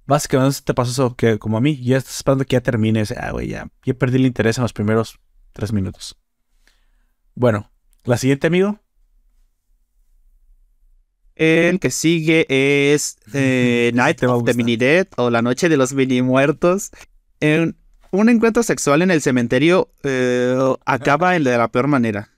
[0.07, 3.03] Básicamente te pasó eso que, como a mí, ya estás esperando que ya termine.
[3.03, 5.19] O sea, ah, güey, ya, ya perdí el interés en los primeros
[5.53, 6.17] tres minutos.
[7.35, 7.71] Bueno,
[8.05, 8.81] la siguiente, amigo.
[11.37, 15.93] El que sigue es eh, Night of the Mini Dead o La Noche de los
[15.93, 16.91] Mini Muertos.
[17.41, 17.80] En
[18.11, 22.31] un encuentro sexual en el cementerio eh, acaba en de la peor manera.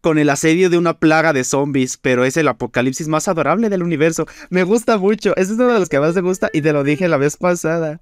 [0.00, 3.82] Con el asedio de una plaga de zombies, pero es el apocalipsis más adorable del
[3.82, 4.26] universo.
[4.48, 5.36] Me gusta mucho.
[5.36, 7.36] Ese es uno de los que más me gusta y te lo dije la vez
[7.36, 8.00] pasada.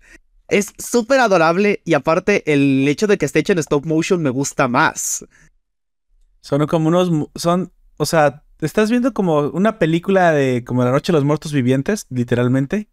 [0.48, 4.30] Es súper adorable y aparte el hecho de que esté hecho en stop motion me
[4.30, 5.24] gusta más.
[6.40, 7.10] Son como unos...
[7.34, 7.72] Son...
[7.96, 12.06] O sea, estás viendo como una película de como La Noche de los Muertos Vivientes,
[12.10, 12.88] literalmente.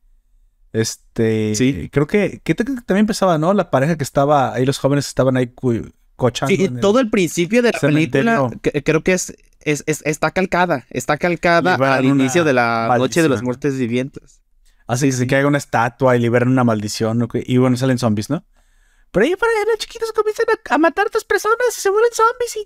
[0.73, 1.89] Este, sí.
[1.91, 3.53] creo que, que también empezaba, ¿no?
[3.53, 5.53] La pareja que estaba ahí, los jóvenes estaban ahí
[6.15, 6.55] cochando.
[6.55, 8.49] Sí, todo el principio de la película
[8.83, 13.43] creo que es, es, está calcada, está calcada al inicio de la Noche de los
[13.43, 14.41] Muertos Vivientes.
[14.88, 18.43] Así que se cae una estatua y liberan una maldición, y bueno, salen zombies, ¿no?
[19.12, 22.57] Pero ahí para los chiquitos comienzan a, matar a otras personas y se vuelven zombies.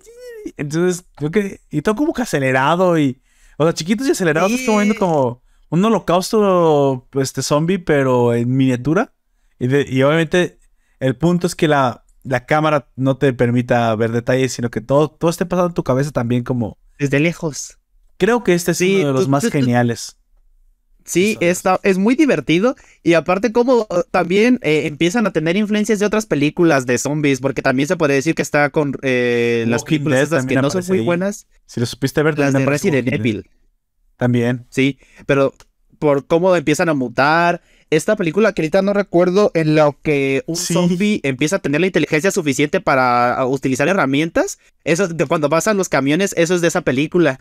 [0.46, 1.60] Y, entonces, creo que.
[1.70, 3.22] Y todo como que acelerado y.
[3.58, 4.66] O sea, chiquitos y acelerados sí.
[4.66, 9.14] viendo como un holocausto este, zombie, pero en miniatura.
[9.60, 10.60] Y, y obviamente,
[11.00, 15.10] el punto es que la, la, cámara no te permita ver detalles, sino que todo,
[15.10, 16.78] todo esté pasando en tu cabeza también como.
[17.00, 17.78] Desde lejos.
[18.18, 20.18] Creo que este es uno de los más geniales.
[21.08, 26.00] Sí, está, es muy divertido y aparte como uh, también eh, empiezan a tener influencias
[26.00, 29.86] de otras películas de zombies, porque también se puede decir que está con eh, las
[29.86, 31.48] películas que no son muy buenas.
[31.66, 33.50] Si lo supiste ver, las de Resident Evil.
[34.18, 34.66] También.
[34.70, 35.54] Sí, pero
[36.00, 37.62] por cómo empiezan a mutar.
[37.90, 41.88] Esta película que ahorita no recuerdo en lo que un zombie empieza a tener la
[41.88, 44.60] inteligencia suficiente para utilizar herramientas.
[44.84, 47.40] Eso de cuando pasan los camiones, eso es de esa película.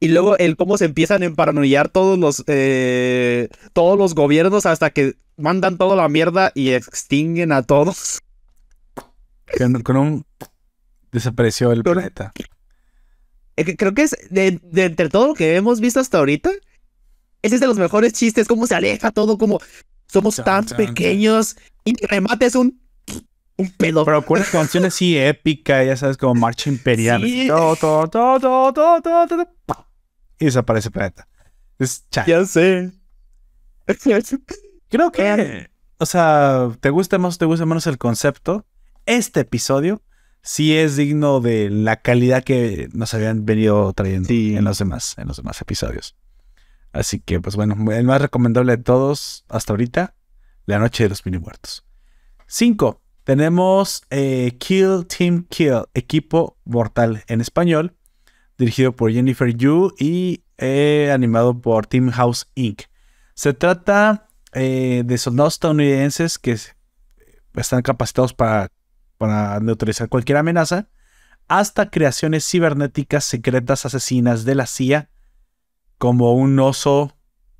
[0.00, 4.90] Y luego el cómo se empiezan a emparanoiar todos los, eh, todos los gobiernos hasta
[4.90, 8.20] que mandan toda la mierda y extinguen a todos.
[9.84, 10.26] Con, un...
[11.12, 12.32] Desapareció el planeta.
[13.56, 16.50] Creo que es de, entre todo lo que hemos visto hasta ahorita,
[17.42, 19.60] ese es de los mejores chistes, cómo se aleja todo, como
[20.06, 22.80] somos tan pequeños y remate es un
[23.56, 24.04] un pedo.
[24.04, 27.22] Pero con canción así épica, ya sabes, como Marcha Imperial.
[27.22, 27.46] Sí.
[27.48, 29.48] Todo, todo, todo, todo, todo,
[30.38, 31.28] y desaparece el planeta.
[31.78, 32.92] Es Ya sé.
[34.88, 38.64] Creo que, o sea, te gusta más o te gusta menos el concepto.
[39.06, 40.02] Este episodio
[40.44, 45.26] sí es digno de la calidad que nos habían venido trayendo en los demás, en
[45.26, 46.14] los demás episodios.
[46.92, 50.14] Así que, pues bueno, el más recomendable de todos hasta ahorita,
[50.66, 51.84] La Noche de los Mini Muertos.
[52.46, 53.00] 5.
[53.24, 57.96] Tenemos eh, Kill Team Kill, Equipo Mortal en español
[58.58, 62.82] dirigido por Jennifer Yu y eh, animado por Team House Inc.
[63.34, 66.56] Se trata eh, de soldados estadounidenses que
[67.54, 68.68] están capacitados para,
[69.18, 70.88] para neutralizar cualquier amenaza,
[71.48, 75.10] hasta creaciones cibernéticas secretas asesinas de la CIA,
[75.98, 77.16] como un oso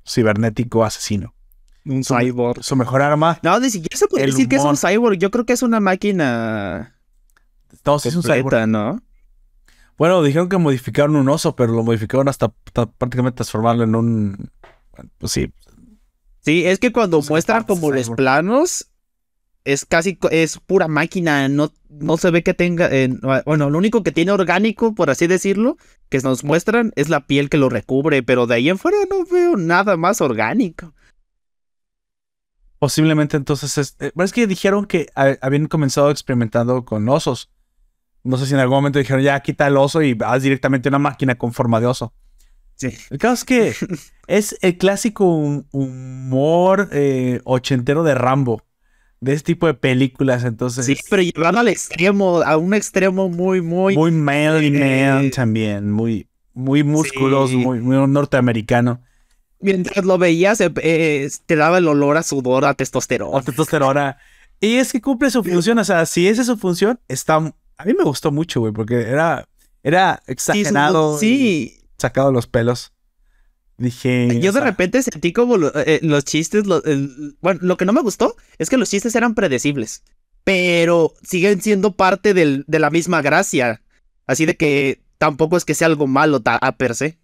[0.07, 1.33] cibernético asesino.
[1.85, 2.63] Un cyborg.
[2.63, 3.39] Su mejor arma.
[3.43, 5.17] No, ni siquiera se puede decir que es un cyborg.
[5.19, 6.95] Yo creo que es una máquina.
[7.85, 8.67] No, es un cyborg.
[8.67, 9.01] ¿no?
[9.97, 12.49] Bueno, dijeron que modificaron un oso, pero lo modificaron hasta,
[12.97, 14.51] prácticamente transformarlo en un.
[15.19, 15.53] Pues sí.
[16.41, 18.89] Sí, es que cuando muestran como los planos,
[19.65, 23.09] es casi es pura máquina, no, no se ve que tenga, eh,
[23.45, 25.77] bueno, lo único que tiene orgánico, por así decirlo,
[26.09, 29.25] que nos muestran es la piel que lo recubre, pero de ahí en fuera no
[29.25, 30.93] veo nada más orgánico.
[32.77, 37.51] Posiblemente entonces es, eh, es que dijeron que habían comenzado experimentando con osos.
[38.23, 40.99] No sé si en algún momento dijeron, ya quita el oso y vas directamente una
[40.99, 42.13] máquina con forma de oso.
[42.75, 42.89] Sí.
[43.09, 43.75] El caso es que
[44.27, 45.25] es el clásico
[45.71, 48.64] humor eh, ochentero de Rambo.
[49.25, 50.85] De ese tipo de películas, entonces.
[50.85, 53.95] Sí, pero llevando al extremo, a un extremo muy, muy.
[53.95, 55.91] Muy male man también.
[55.91, 59.01] Muy, muy musculoso, muy, muy norteamericano.
[59.59, 63.39] Mientras lo veías, eh, te daba el olor a sudor, a testosterona.
[63.39, 64.17] A testosterona.
[64.59, 65.79] Y es que cumple su función.
[65.79, 67.41] O sea, si esa es su función, está
[67.77, 69.47] a mí me gustó mucho, güey, porque era,
[69.81, 71.17] era exagerado.
[71.17, 71.81] Sí.
[71.97, 72.93] Sacado los pelos.
[73.77, 74.39] Dije.
[74.39, 76.63] Yo de repente sentí como eh, los chistes.
[76.65, 80.03] bueno, lo que no me gustó es que los chistes eran predecibles.
[80.43, 83.81] Pero siguen siendo parte del, de la misma gracia.
[84.27, 87.19] Así de que tampoco es que sea algo malo a per se.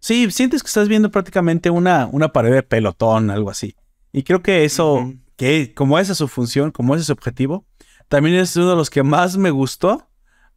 [0.00, 3.74] Sí, sientes que estás viendo prácticamente una, una pared de pelotón, algo así.
[4.12, 7.64] Y creo que eso, que como esa es su función, como ese es su objetivo,
[8.08, 10.06] También es uno de los que más me gustó.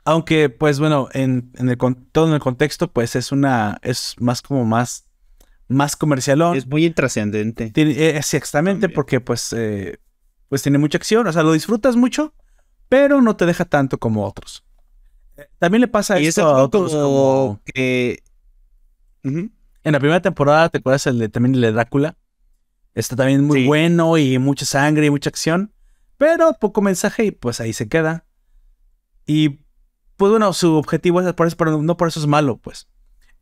[0.07, 1.77] Aunque, pues bueno, en, en el,
[2.13, 3.77] todo en el contexto, pues es una.
[3.81, 5.05] Es más como más.
[5.67, 6.55] Más comercialón.
[6.55, 7.71] Es muy intrascendente.
[7.71, 8.95] Tiene, eh, exactamente, También.
[8.95, 9.99] porque pues, eh,
[10.47, 12.33] pues tiene mucha acción, o sea, lo disfrutas mucho,
[12.87, 14.63] pero no te deja tanto como otros.
[15.35, 17.61] Eh, También le pasa Y esto a otros como como...
[17.65, 18.23] que...
[19.25, 19.51] Ujú.
[19.83, 22.15] En la primera temporada, ¿te acuerdas el de, también el de Drácula?
[22.95, 23.67] Está también muy Sí.
[23.67, 25.73] bueno y mucha sangre y mucha acción,
[26.17, 28.25] pero poco mensaje y pues ahí se queda.
[29.25, 29.59] Y
[30.17, 32.87] pues bueno, su objetivo es por eso, pero no por eso es malo, pues.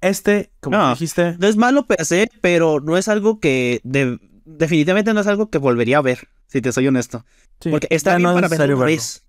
[0.02, 0.90] Este, como No.
[0.92, 3.82] dijiste, No es malo per se, pero no es algo que...
[3.84, 7.26] de- Definitivamente no es algo que volvería a ver, si te soy honesto.
[7.62, 8.96] sí, Porque está bien no es para verlo necesario una verlo.
[8.98, 9.26] vez.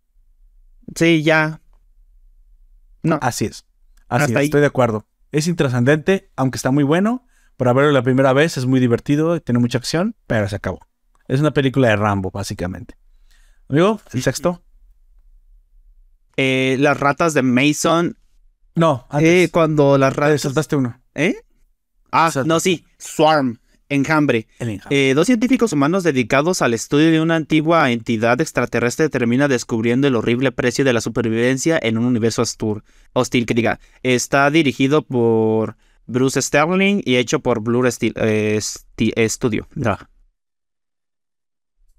[0.94, 1.60] Sí, ya.
[3.02, 3.18] No.
[3.22, 3.64] Así es.
[4.08, 4.44] Así Hasta es, ahí.
[4.46, 5.06] estoy de acuerdo.
[5.32, 7.26] Es intrascendente, aunque está muy bueno.
[7.56, 10.80] Para verlo la primera vez es muy divertido, tiene mucha acción, pero se acabó.
[11.28, 12.98] Es una película de Rambo, básicamente.
[13.70, 14.62] Amigo, el sexto.
[16.36, 18.16] Eh, las ratas de Mason.
[18.74, 19.50] No, Eh, antes.
[19.52, 20.42] cuando las ratas.
[20.42, 21.00] saltaste uno.
[21.14, 21.34] ¿Eh?
[22.12, 22.84] Ah, no, sí.
[22.98, 23.58] Swarm.
[23.88, 24.48] Enjambre.
[24.90, 30.16] Eh, dos científicos humanos dedicados al estudio de una antigua entidad extraterrestre termina descubriendo el
[30.16, 33.78] horrible precio de la supervivencia en un universo astur- hostil que diga.
[34.02, 38.58] Está dirigido por Bruce Sterling y hecho por Blur Steel, eh,
[38.98, 39.68] eh, Studio.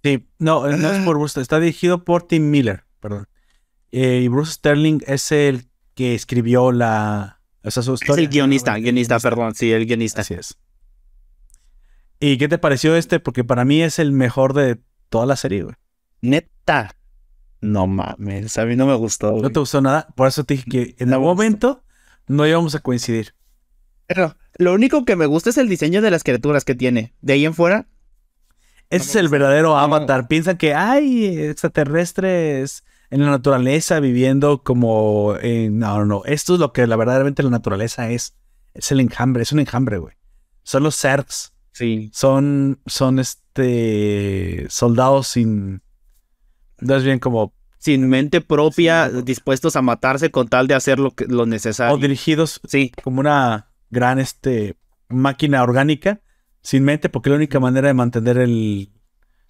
[0.04, 3.28] Sí, no, eh, no es por Bruce, está dirigido por Tim Miller, perdón.
[3.92, 7.42] Eh, y Bruce Sterling es el que escribió la.
[7.64, 8.24] O sea, su Es historia.
[8.24, 10.22] el guionista, El guionista, perdón, sí, el guionista.
[10.22, 10.58] Así es.
[12.20, 13.20] ¿Y qué te pareció este?
[13.20, 15.76] Porque para mí es el mejor de toda la serie, güey.
[16.22, 16.96] Neta.
[17.62, 19.32] No mames, a mí no me gustó.
[19.42, 20.08] ¿No te gustó nada?
[20.16, 21.84] Por eso te dije que en No algún momento
[22.28, 23.34] no íbamos a coincidir.
[24.06, 27.14] Pero lo único que me gusta es el diseño de las criaturas que tiene.
[27.22, 27.88] De ahí en fuera,
[28.90, 29.78] Ese es el verdadero No.
[29.80, 30.28] avatar.
[30.28, 35.36] Piensan que hay extraterrestres en la naturaleza viviendo como...
[35.42, 36.22] en- No, no, no.
[36.26, 38.36] Esto es lo que la verdaderamente la naturaleza es.
[38.74, 39.44] Es el enjambre.
[39.44, 40.16] Es un enjambre, güey.
[40.64, 41.54] Son los Zergs.
[41.72, 42.10] sí.
[42.14, 44.66] Son, son este...
[44.70, 45.82] Soldados sin...
[46.80, 47.54] No es bien como...
[47.80, 51.96] Sin mente propia, Sí, dispuestos a matarse con tal de hacer lo, que, lo necesario.
[51.96, 54.76] O dirigidos Sí, como una gran este,
[55.10, 56.20] máquina orgánica
[56.62, 58.92] sin mente, porque es la única manera de mantener el,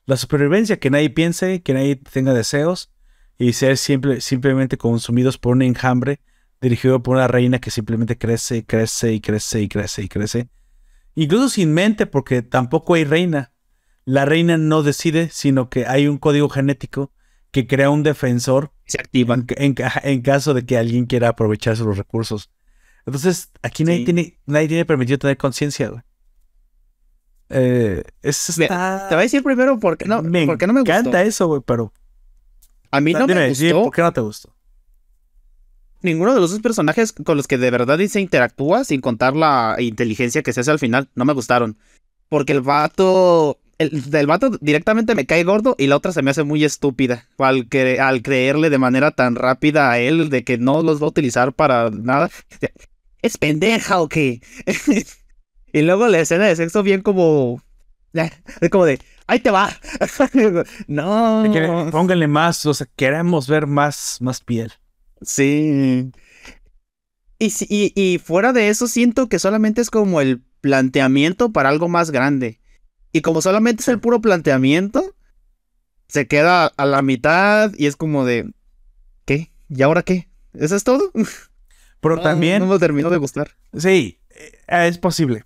[0.05, 2.91] la supervivencia, que nadie piense, que nadie tenga deseos
[3.37, 6.19] y ser simple, simplemente consumidos por un enjambre
[6.61, 10.49] dirigido por una reina que simplemente crece y crece y crece y crece y crece.
[11.15, 13.51] Incluso sin mente, porque tampoco hay reina.
[14.05, 17.11] La reina no decide, sino que hay un código genético
[17.51, 19.45] que crea un defensor se activan.
[19.57, 22.49] en, en- en caso de que alguien quiera aprovecharse los recursos.
[23.05, 24.05] Entonces, aquí nadie, Sí.
[24.05, 26.03] tiene, nadie tiene permitido tener conciencia.
[27.49, 29.07] Eh, está...
[29.09, 30.91] Te voy a decir primero por qué no me por qué no me gustó.
[30.93, 31.93] encanta eso, güey, pero...
[32.91, 34.53] A mí no Dime, me sí, gustó ¿por qué no te gustó?
[36.01, 39.75] ninguno de los dos personajes con los que de verdad se interactúa, sin contar la
[39.79, 41.09] inteligencia que se hace al final.
[41.15, 41.77] No me gustaron.
[42.29, 43.59] Porque el vato.
[43.79, 47.27] El del vato directamente me cae gordo y la otra se me hace muy estúpida.
[47.37, 51.05] Al, cre- al creerle de manera tan rápida a él de que no los va
[51.05, 52.29] a utilizar para nada.
[53.21, 54.41] Es pendeja o qué.
[55.73, 57.61] y luego la escena de sexo bien como.
[58.13, 58.99] Es como de.
[59.27, 59.69] ¡Ahí te va!
[60.87, 61.43] no.
[61.91, 64.71] Pónganle más, o sea, queremos ver más, más piel.
[65.21, 66.11] Sí.
[67.39, 71.87] Y, y, y fuera de eso, siento que solamente es como el planteamiento para algo
[71.87, 72.59] más grande.
[73.11, 75.13] Y como solamente es el puro planteamiento,
[76.07, 78.51] se queda a la mitad y es como de.
[79.25, 79.51] ¿Qué?
[79.69, 80.29] ¿Y ahora qué?
[80.53, 81.11] ¿Eso es todo?
[81.99, 83.51] Pero No, también, No me terminó de gustar.
[83.77, 85.43] sí, eh, es posible.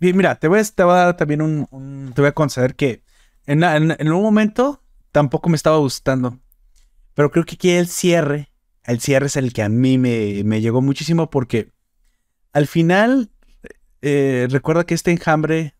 [0.00, 2.32] Y mira, te voy a, te voy a dar también un, un- Te voy a
[2.32, 3.02] conceder que
[3.46, 6.38] en, un momento tampoco me estaba gustando.
[7.14, 8.50] Pero creo que aquí el cierre,
[8.84, 11.72] el cierre es el que a mí me, me llegó muchísimo porque
[12.52, 13.30] al final,
[14.02, 15.74] eh, recuerda que este enjambre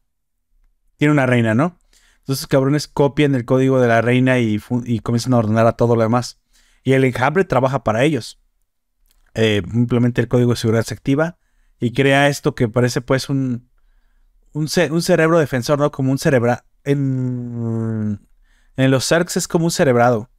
[0.97, 1.79] tiene una reina, ¿no?
[2.19, 4.61] Entonces cabrones copian el código de la reina y,
[5.03, 6.39] comienzan a ordenar a todo lo demás.
[6.85, 8.41] Y el enjambre trabaja para ellos.
[9.35, 11.39] Eh, simplemente el código de seguridad se activa
[11.79, 13.69] y crea esto que parece pues un,
[14.53, 15.91] un, un cerebro defensor, ¿no?
[15.91, 16.65] Como un cerebra...
[16.85, 18.21] En,
[18.77, 20.31] en los Zergs es como un cerebrado.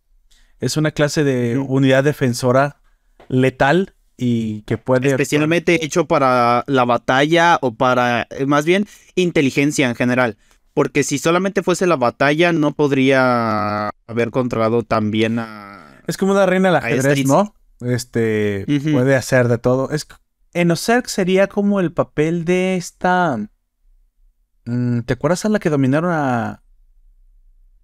[0.59, 2.81] Es una clase de unidad defensora
[3.27, 5.09] letal y que puede...
[5.09, 10.37] Especialmente hecho para la batalla o para, eh, más bien, inteligencia en general.
[10.73, 16.01] Porque si solamente fuese la batalla, no podría haber controlado tan bien a...
[16.07, 17.25] Es como una reina del ajedrez.
[17.25, 17.55] ¿no?
[17.81, 19.89] Este puede hacer de todo.
[19.91, 20.05] Es
[20.53, 23.49] en los Zergs sería como el papel de esta.
[24.65, 26.61] Mm, ¿Te acuerdas a la que dominaron a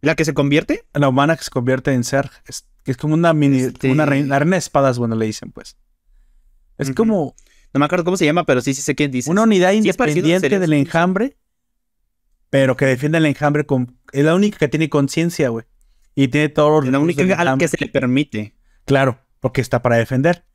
[0.01, 0.85] ¿La que se convierte?
[0.93, 2.29] La humana que se convierte en ser.
[2.45, 3.59] Es, es como una mini.
[3.61, 5.75] Este- Una reina, la reina de espadas, bueno, le dicen, pues.
[6.77, 7.35] Es como
[7.73, 9.29] No me acuerdo cómo se llama, pero sí, sí sé quién dice.
[9.29, 11.37] una unidad Sí, es independiente del enjambre,
[12.49, 13.97] pero que defiende el enjambre con.
[14.11, 15.65] Es la única que tiene conciencia, güey.
[16.15, 16.85] Y tiene todos los.
[16.85, 18.55] La recursos única a la que se le permite.
[18.85, 20.45] Claro, porque está para defender.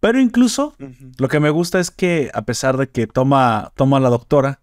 [0.00, 0.74] Pero incluso
[1.18, 4.60] Lo que me gusta es que a pesar de que toma, toma a la doctora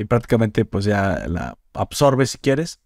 [0.00, 2.80] y prácticamente pues ya la absorbe si quieres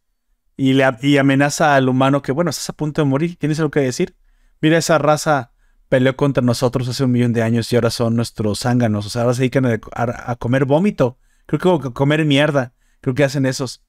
[0.56, 3.70] y, le, y amenaza al humano que bueno, estás a punto de morir, ¿tienes algo
[3.70, 4.16] que decir?
[4.60, 5.52] Mira, esa raza
[5.88, 9.22] peleó contra nosotros hace un millón de años y ahora son nuestros zánganos, o sea,
[9.22, 13.24] ahora se dedican a, a- a comer vómito, creo que a comer mierda, creo que
[13.24, 13.82] hacen esos.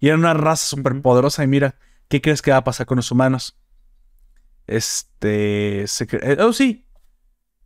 [0.00, 1.76] Y era una raza súper poderosa y mira,
[2.08, 3.56] ¿qué crees que va a pasar con los humanos?
[4.66, 5.86] Este...
[5.88, 6.86] se eh, oh, sí,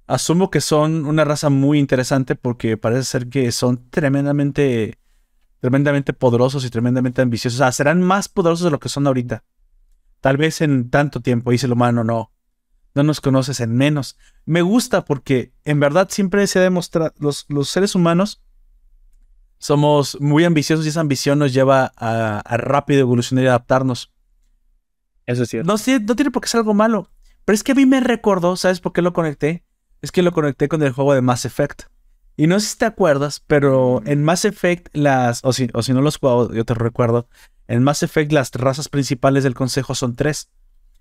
[0.07, 4.99] Asumo que son una raza muy interesante porque parece ser que son tremendamente,
[5.61, 7.61] tremendamente poderosos y tremendamente ambiciosos.
[7.61, 9.45] O sea, serán más poderosos de lo que son ahorita.
[10.21, 12.33] Tal vez en tanto tiempo, dice el humano, no.
[12.95, 14.17] No nos conoces en menos.
[14.45, 18.43] Me gusta porque en verdad siempre se ha demostrado, los, los seres humanos
[19.59, 24.13] somos muy ambiciosos y esa ambición nos lleva a, a rápido evolucionar y adaptarnos.
[25.27, 25.67] Eso es cierto.
[25.71, 27.11] No, sí, no tiene por qué ser algo malo.
[27.45, 29.65] Pero es que a mí me recordó, ¿sabes por qué lo conecté?
[30.03, 31.85] Es que lo conecté con el juego de Mass Effect.
[32.37, 35.41] Y no sé si te acuerdas, pero en Mass Effect las...
[35.43, 37.29] O si, o si no lo has jugado, yo te recuerdo.
[37.67, 40.51] En Mass Effect las razas principales del consejo son tres.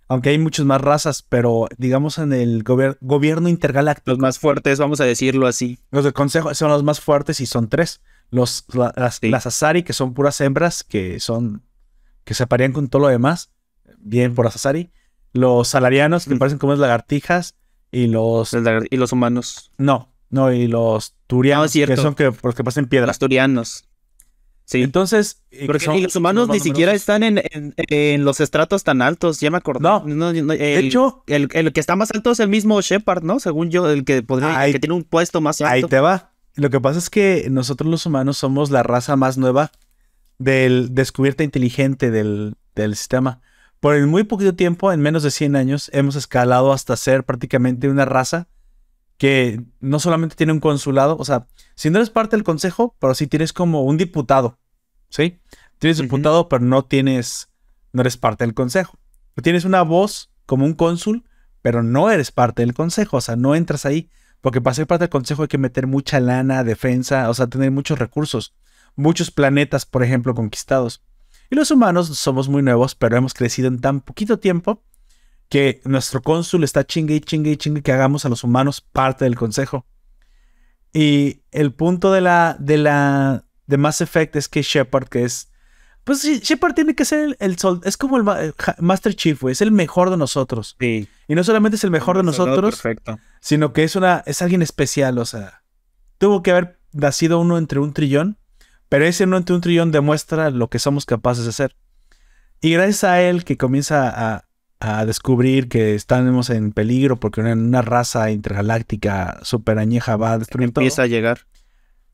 [0.08, 4.12] Aunque hay muchas más razas, pero digamos en el gobier- gobierno intergaláctico.
[4.12, 5.80] Los más fuertes, vamos a decirlo así.
[5.92, 8.02] Los del consejo son los más fuertes y son tres.
[8.30, 9.30] Los, la- las, Sí.
[9.30, 11.64] las Asari, que son puras hembras, que son...
[12.24, 13.52] que se parían con todo lo demás.
[13.98, 14.92] Bien por las Asari.
[15.34, 16.40] Los salarianos, que Mm.
[16.40, 17.56] parecen como unas lagartijas.
[17.92, 18.54] Y los...
[18.54, 19.72] Los Y los humanos.
[19.78, 23.08] No, no, y los turianos, No, que son que, los que pasan piedras.
[23.08, 23.86] Los turianos.
[24.66, 24.82] Sí.
[24.82, 25.44] Entonces...
[25.52, 29.40] y Porque son- los humanos ni siquiera están en, en- en los estratos tan altos,
[29.40, 29.82] ya me acordé.
[29.84, 30.30] No.
[30.32, 33.40] el, De hecho, el, el que está más alto es el mismo Shepard, ¿no?
[33.40, 35.90] Según yo, el que podría, Ahí- que tiene un puesto más Ahí alto.
[35.90, 36.32] te va.
[36.56, 39.72] Lo que pasa es que nosotros los humanos somos la raza más nueva
[40.40, 43.42] del descubierta inteligente del, del sistema.
[43.80, 47.88] Por el muy poquito tiempo, en menos de 100 años, hemos escalado hasta ser prácticamente
[47.88, 48.48] una raza
[49.18, 53.16] que no solamente tiene un consulado, o sea, si no eres parte del consejo, pero
[53.16, 54.58] sí tienes como un diputado,
[55.10, 55.40] ¿sí?
[55.80, 57.50] Tienes diputado, pero no tienes,
[57.94, 58.98] no eres parte del consejo.
[59.42, 61.24] Tienes una voz como un cónsul,
[61.62, 64.10] pero no eres parte del consejo, o sea, no entras ahí.
[64.42, 67.72] Porque para ser parte del consejo hay que meter mucha lana, defensa, o sea, tener
[67.72, 68.54] muchos recursos,
[68.96, 71.02] muchos planetas, por ejemplo, conquistados.
[71.50, 74.84] Y los humanos somos muy nuevos, pero hemos crecido en tan poquito tiempo
[75.50, 79.26] que nuestro cónsul está chingue y chingue y chingue que hagamos a los humanos parte
[79.26, 79.86] del consejo.
[80.94, 85.52] Y el punto de la de la de Mass Effect es que Shepard, que es
[86.04, 89.16] pues sí, Shepard tiene que ser el, el sol, es como el ma- ja- Master
[89.16, 90.76] Chief, güey, es el mejor de nosotros.
[90.80, 91.08] Sí.
[91.28, 93.18] Y no solamente es el mejor de nosotros, Perfecto.
[93.42, 95.64] sino que es una es alguien especial, o sea,
[96.20, 98.38] tuvo que haber nacido uno entre un trillón,
[98.88, 101.76] pero ese uno entre un trillón demuestra lo que somos capaces de hacer.
[102.62, 104.46] Y gracias a él que comienza a,
[104.80, 110.38] a descubrir que estamos en peligro porque una, una raza intergaláctica super añeja va a
[110.38, 111.40] destruir todo, Empieza a llegar.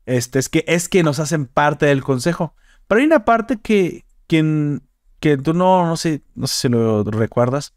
[0.06, 2.54] este, es que es que nos hacen parte del consejo.
[2.86, 4.82] Pero hay una parte que, quien,
[5.20, 7.74] que tú no, no sé, no sé si lo recuerdas.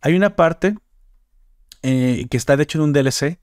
[0.00, 0.76] Hay una parte
[1.82, 3.38] eh, que está de hecho en un DLC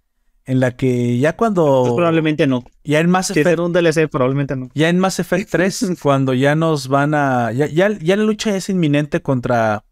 [0.46, 2.64] en la que ya cuando Pues probablemente no.
[2.84, 4.70] ya en Mass Si Effect, un DLC, probablemente no.
[4.74, 8.56] ya en Mass Effect 3 cuando ya nos van a ya, ya, ya la lucha
[8.56, 9.84] es inminente contra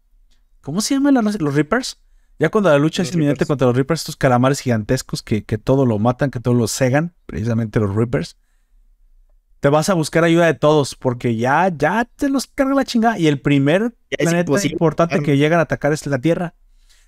[0.60, 1.98] ¿cómo se llaman los, los Reapers?
[2.38, 5.58] Ya cuando la lucha Los es inminente contra los Reapers, estos calamares gigantescos que, que
[5.58, 8.36] todo lo matan, que todo lo cegan, precisamente los Reapers.
[9.60, 13.18] Te vas a buscar ayuda de todos porque ya, ya te los carga la chingada.
[13.18, 16.54] Y el primer planeta importante que llegan a atacar es la Tierra.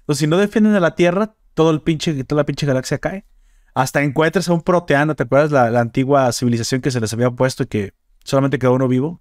[0.00, 3.24] Entonces, si no defienden a la Tierra, todo el pinche, toda la pinche galaxia cae.
[3.72, 5.52] Hasta encuentras a un proteano, ¿te acuerdas?
[5.52, 7.92] La, la antigua civilización que se les había puesto y que
[8.24, 9.20] solamente quedó uno vivo.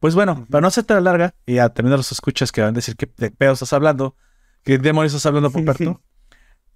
[0.00, 2.72] Pues bueno, para no hacerte la larga, y a a los escuchas que van a
[2.72, 4.16] decir que de pedo estás hablando,
[4.64, 6.02] que demonios estás hablando, Puperto.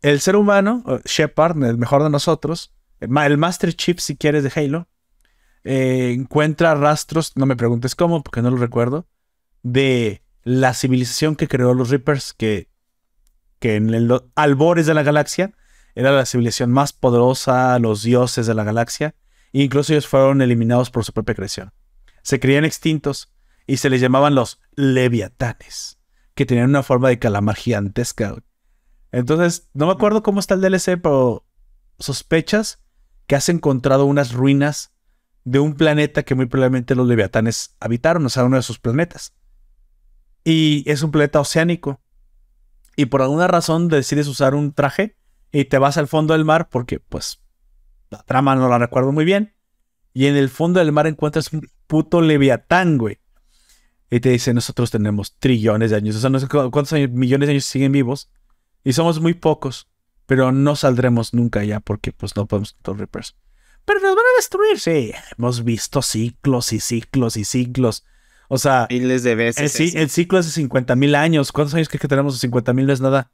[0.02, 4.44] el ser humano, Shepard, el mejor de nosotros, el, ma- el Master Chief, si quieres,
[4.44, 4.88] de Halo,
[5.64, 9.06] eh, encuentra rastros, no me preguntes cómo, porque no lo recuerdo,
[9.62, 12.68] de la civilización que creó los Reapers, que,
[13.58, 15.52] que en los albores de la galaxia
[15.94, 19.14] era la civilización más poderosa, los dioses de la galaxia,
[19.54, 21.72] e incluso ellos fueron eliminados por su propia creación.
[22.24, 23.32] Se creían extintos
[23.66, 26.00] y se les llamaban los leviatanes,
[26.34, 28.34] que tenían una forma de calamar gigantesca.
[29.12, 31.46] Entonces, no me acuerdo cómo está el DLC, pero
[31.98, 32.82] sospechas
[33.26, 34.94] que has encontrado unas ruinas
[35.44, 39.34] de un planeta que muy probablemente los leviatanes habitaron, o sea, uno de sus planetas.
[40.44, 42.00] Y es un planeta oceánico.
[42.96, 45.18] Y por alguna razón decides usar un traje
[45.52, 47.42] y te vas al fondo del mar porque, pues,
[48.08, 49.54] la trama no la recuerdo muy bien.
[50.14, 53.18] Y en el fondo del mar encuentras un puto leviatán, güey.
[54.10, 56.16] Y te dice, nosotros tenemos trillones de años.
[56.16, 58.30] O sea, no sé cuántos millones de años siguen vivos.
[58.84, 59.88] Y somos muy pocos.
[60.26, 63.36] Pero no saldremos nunca ya porque pues no podemos los Reapers.
[63.84, 65.12] Pero nos van a destruir, sí.
[65.36, 68.04] Hemos visto ciclos y ciclos y ciclos.
[68.48, 69.78] O sea, miles de veces.
[69.80, 71.52] El, el ciclo es de 50 mil años.
[71.52, 72.38] ¿Cuántos años crees que tenemos?
[72.38, 73.30] 50 mil no es nada.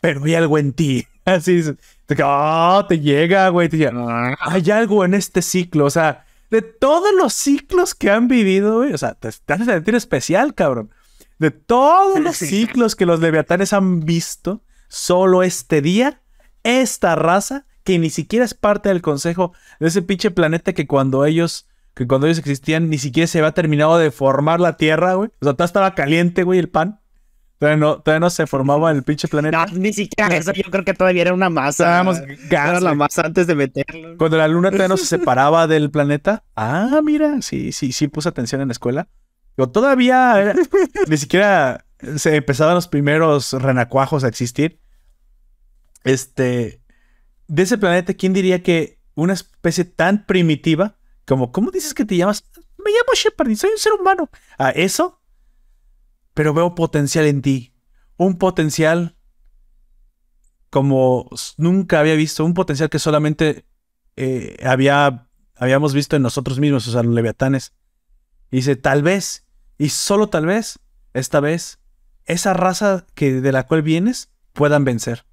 [0.00, 1.06] Pero hay algo en ti.
[1.24, 1.62] Así
[2.06, 3.68] te, oh, te llega, güey.
[3.68, 4.36] Te llega.
[4.40, 5.86] Hay algo en este ciclo.
[5.86, 8.92] O sea, de todos los ciclos que han vivido, güey.
[8.92, 10.90] O sea, te, te hace sentir especial, cabrón.
[11.38, 16.20] De todos los ciclos que los leviatanes han visto, solo este día,
[16.62, 21.24] esta raza, que ni siquiera es parte del consejo de ese pinche planeta que cuando
[21.24, 25.30] ellos que cuando ellos existían ni siquiera se había terminado de formar la Tierra, güey.
[25.40, 26.99] O sea, todavía estaba caliente, güey, el pan.
[27.60, 29.66] Todavía no, todavía no se formaba el pinche planeta.
[29.66, 30.50] No, ni siquiera eso.
[30.54, 32.02] Yo creo que todavía era una masa.
[32.50, 34.16] Era la masa antes de meterlo.
[34.16, 36.42] Cuando la luna todavía no se separaba del planeta.
[36.56, 39.08] Ah, mira, sí, sí, sí puse atención en la escuela.
[39.58, 40.54] Yo todavía
[41.06, 41.84] ni siquiera
[42.16, 44.80] se empezaban los primeros renacuajos a existir.
[46.02, 46.80] Este,
[47.46, 50.96] de ese planeta, ¿quién diría que una especie tan primitiva
[51.26, 52.42] como, ¿cómo dices que te llamas?
[52.82, 54.30] Me llamo Shepard y soy un ser humano.
[54.56, 55.19] A eso,
[56.40, 57.74] pero veo potencial en ti.
[58.16, 59.14] Un potencial
[60.70, 61.28] como
[61.58, 63.66] nunca había visto, un potencial que solamente
[64.16, 67.74] eh, había, habíamos visto en nosotros mismos, o sea, los leviatanes.
[68.50, 70.78] Y dice, tal vez, y solo tal vez,
[71.12, 71.78] esta vez,
[72.24, 75.26] esa raza que, de la cual vienes puedan vencer.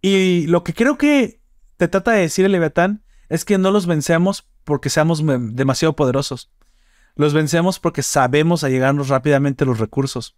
[0.00, 1.42] Y lo que creo que
[1.76, 6.50] te trata de decir el leviatán es que no los vencemos porque seamos demasiado poderosos.
[7.16, 10.36] Los vencemos porque sabemos allegarnos rápidamente los recursos.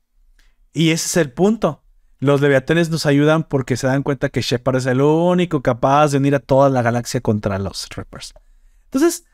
[0.72, 1.82] Y ese es el punto.
[2.18, 6.18] Los leviatanes nos ayudan porque se dan cuenta que Shepard es el único capaz de
[6.18, 8.34] unir a toda la galaxia contra los Reapers.
[8.84, 9.24] Entonces,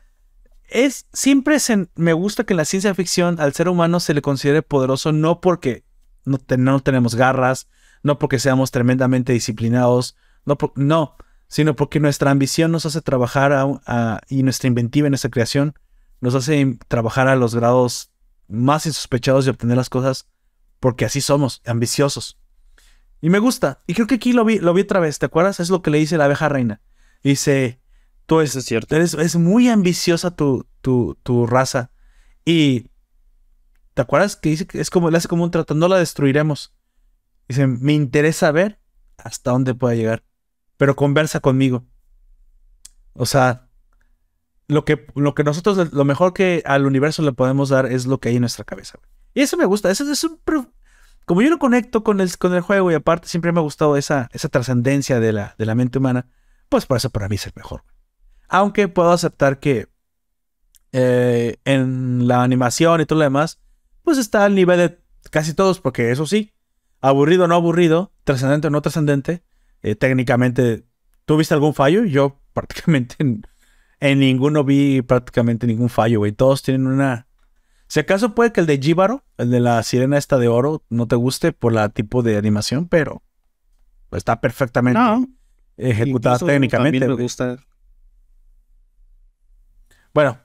[0.69, 1.57] es siempre
[1.95, 5.39] me gusta que en la ciencia ficción al ser humano se le considere poderoso no
[5.39, 5.85] porque
[6.25, 6.39] no,
[6.79, 7.67] tenemos garras,
[8.01, 10.15] no porque seamos tremendamente disciplinados,
[10.45, 11.15] no, no,
[11.47, 13.81] sino porque nuestra ambición nos hace trabajar
[14.29, 15.75] y nuestra inventiva en nuestra creación
[16.23, 18.11] nos hace trabajar a los grados
[18.47, 20.27] más insospechados de obtener las cosas,
[20.79, 22.39] porque así somos, ambiciosos.
[23.21, 23.83] Y me gusta.
[23.87, 25.59] Y creo que aquí lo vi, lo vi otra vez, ¿te acuerdas?
[25.59, 26.81] Es lo que le dice la abeja reina.
[27.23, 27.79] Dice,
[28.25, 28.95] tú es, es cierto.
[28.95, 31.91] Eres, es muy ambiciosa tu, tu, tu, raza.
[32.43, 32.89] Y,
[33.93, 34.35] ¿te acuerdas?
[34.35, 36.73] Que dice que es como, le hace como un trato, no la destruiremos.
[37.47, 38.79] Dice, me interesa ver
[39.17, 40.23] hasta dónde pueda llegar
[40.77, 41.85] pero conversa conmigo.
[43.13, 43.62] O sea,
[44.67, 48.19] lo que, lo que nosotros, lo mejor que al universo le podemos dar es lo
[48.19, 48.99] que hay en nuestra cabeza.
[49.33, 49.91] Y eso me gusta.
[49.91, 50.39] Eso es un,
[51.25, 53.97] como yo lo conecto con el, con el juego y aparte siempre me ha gustado
[53.97, 56.27] esa, esa trascendencia de la, de la mente humana,
[56.69, 57.83] pues por eso para mí es el mejor.
[58.49, 59.87] Aunque puedo aceptar que
[60.91, 63.59] eh, en la animación y todo lo demás,
[64.03, 64.99] pues está al nivel de
[65.31, 66.53] casi todos, porque eso sí,
[67.01, 69.43] aburrido o no aburrido, trascendente o no trascendente,
[69.81, 70.85] eh, técnicamente,
[71.25, 72.03] ¿tú viste algún fallo?
[72.03, 73.15] Yo prácticamente
[74.03, 76.31] en, ninguno vi prácticamente ningún fallo, güey.
[76.33, 77.27] Todos tienen una...
[77.87, 81.07] Si acaso puede que el de Jíbaro, el de la sirena esta de oro, no
[81.07, 83.21] te guste por la tipo de animación, pero
[84.11, 84.99] está perfectamente
[85.77, 87.07] ejecutada técnicamente.
[87.07, 87.57] me gusta.
[90.13, 90.37] Bueno,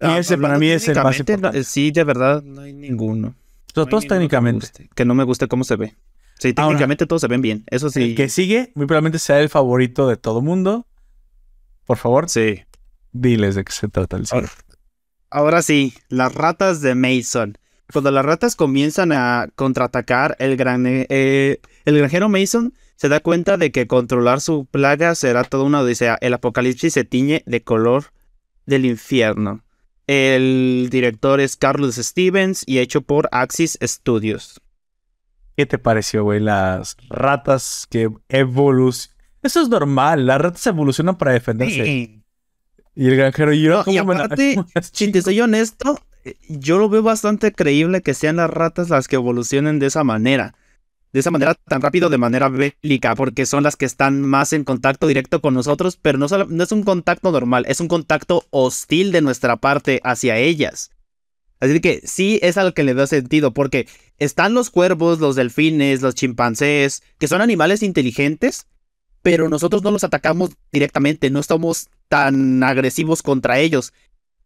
[0.00, 1.64] ah, ese para mí es el más importante.
[1.64, 3.34] Sí, de verdad, no hay ninguno.
[3.72, 4.88] todos técnicamente.
[4.94, 5.96] que no me guste cómo se ve.
[6.38, 7.64] Sí, técnicamente todos se ven bien.
[7.66, 8.02] Eso sí.
[8.02, 10.86] El que sigue, muy probablemente sea el favorito de todo mundo.
[11.86, 12.28] Por favor.
[12.28, 12.62] Sí.
[13.12, 14.50] Diles de qué se trata el ahora,
[15.30, 17.58] ahora sí, las ratas de Mason.
[17.92, 23.56] Cuando las ratas comienzan a contraatacar, el, gran, eh, el granjero Mason se da cuenta
[23.56, 26.18] de que controlar su plaga será toda una odisea.
[26.20, 28.12] El apocalipsis se tiñe de color
[28.66, 29.64] del infierno.
[30.06, 34.60] El director es Carlos Stevens y hecho por Axis Studios.
[35.56, 36.40] ¿Qué te pareció, güey?
[36.40, 39.16] Las ratas que evolucionan.
[39.42, 42.19] Eso es normal, las ratas evolucionan para defenderse.
[43.00, 45.98] Y el granjero y yo, y aparte, si te soy honesto,
[46.50, 50.54] yo lo veo bastante creíble que sean las ratas las que evolucionen de esa manera.
[51.14, 54.64] De esa manera tan rápido, de manera bélica, porque son las que están más en
[54.64, 59.12] contacto directo con nosotros, pero no, no es un contacto normal, es un contacto hostil
[59.12, 60.90] de nuestra parte hacia ellas.
[61.58, 63.88] Así que sí es algo que le da sentido, porque
[64.18, 68.66] están los cuervos, los delfines, los chimpancés, que son animales inteligentes,
[69.22, 73.92] pero nosotros no los atacamos directamente, no estamos tan agresivos contra ellos.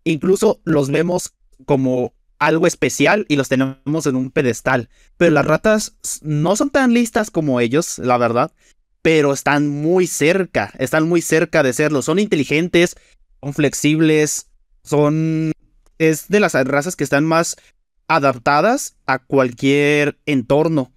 [0.04, 4.88] Incluso los vemos como algo especial y los tenemos en un pedestal.
[5.16, 8.52] Pero las ratas no son tan listas como ellos, la verdad,
[9.02, 12.02] pero están muy cerca, están muy cerca de serlo.
[12.02, 12.96] Son inteligentes,
[13.42, 14.48] son flexibles,
[14.82, 15.52] son...
[15.98, 17.56] Es de las razas que están más
[18.08, 20.93] adaptadas a cualquier entorno.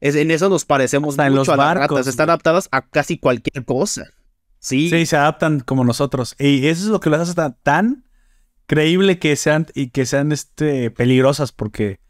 [0.00, 2.06] Es, en eso nos parecemos Hasta en mucho los a las ratas.
[2.06, 4.04] Están adaptadas a casi cualquier cosa.
[4.58, 6.34] Sí, Sí, se adaptan como nosotros.
[6.38, 8.04] Y eso es lo que las hace tan, tan
[8.66, 12.00] creíble que sean y que sean este, peligrosas, porque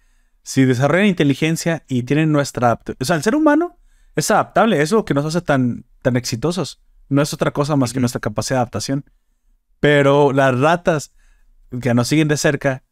[0.43, 2.72] si desarrollan inteligencia y tienen nuestra...
[2.78, 3.78] apt- O sea, el ser humano
[4.14, 6.80] es adaptable, eso es lo que nos hace tan, tan exitosos.
[7.09, 9.05] No es otra cosa más que nuestra capacidad de adaptación.
[9.80, 11.12] Pero las ratas
[11.80, 12.84] que nos siguen de cerca,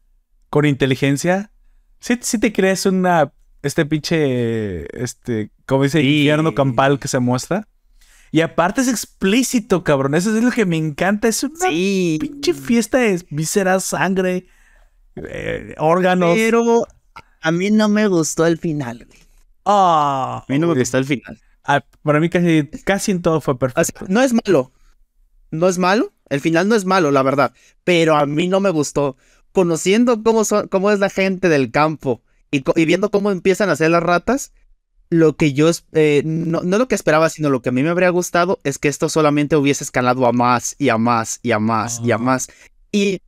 [0.49, 1.51] con inteligencia,
[1.99, 3.33] sí, sí te crees una...
[3.65, 6.19] Este pinche, este, como dice, Sí.
[6.19, 7.67] infierno campal que se muestra.
[8.31, 10.13] Y aparte es explícito, cabrón.
[10.13, 11.27] Eso es lo que me encanta.
[11.27, 12.17] Es una sí.
[12.19, 14.45] pinche fiesta de vísceras, sangre,
[15.15, 16.35] eh, órganos.
[16.35, 16.85] Pero
[17.41, 19.05] a mí no me gustó el final.
[19.07, 19.19] güey.
[19.65, 21.39] Ah, A mí no me gustó el final.
[21.63, 24.05] ah, para mí casi, casi en todo fue O sea, perfecto.
[24.09, 24.71] no es malo.
[25.51, 26.13] No es malo.
[26.29, 27.53] El final no es malo, la verdad.
[27.83, 29.15] Pero a mí no me gustó.
[29.53, 32.21] Conociendo cómo, son, cómo es la gente del campo
[32.55, 34.51] y, y viendo cómo empiezan a hacer las ratas,
[35.09, 37.89] lo que yo, eh, no, no lo que esperaba, sino lo que a mí me
[37.89, 41.59] habría gustado es que esto solamente hubiese escalado a más y a más y a
[41.59, 42.17] más y a Ah.
[42.17, 42.47] más.
[42.91, 43.19] Y,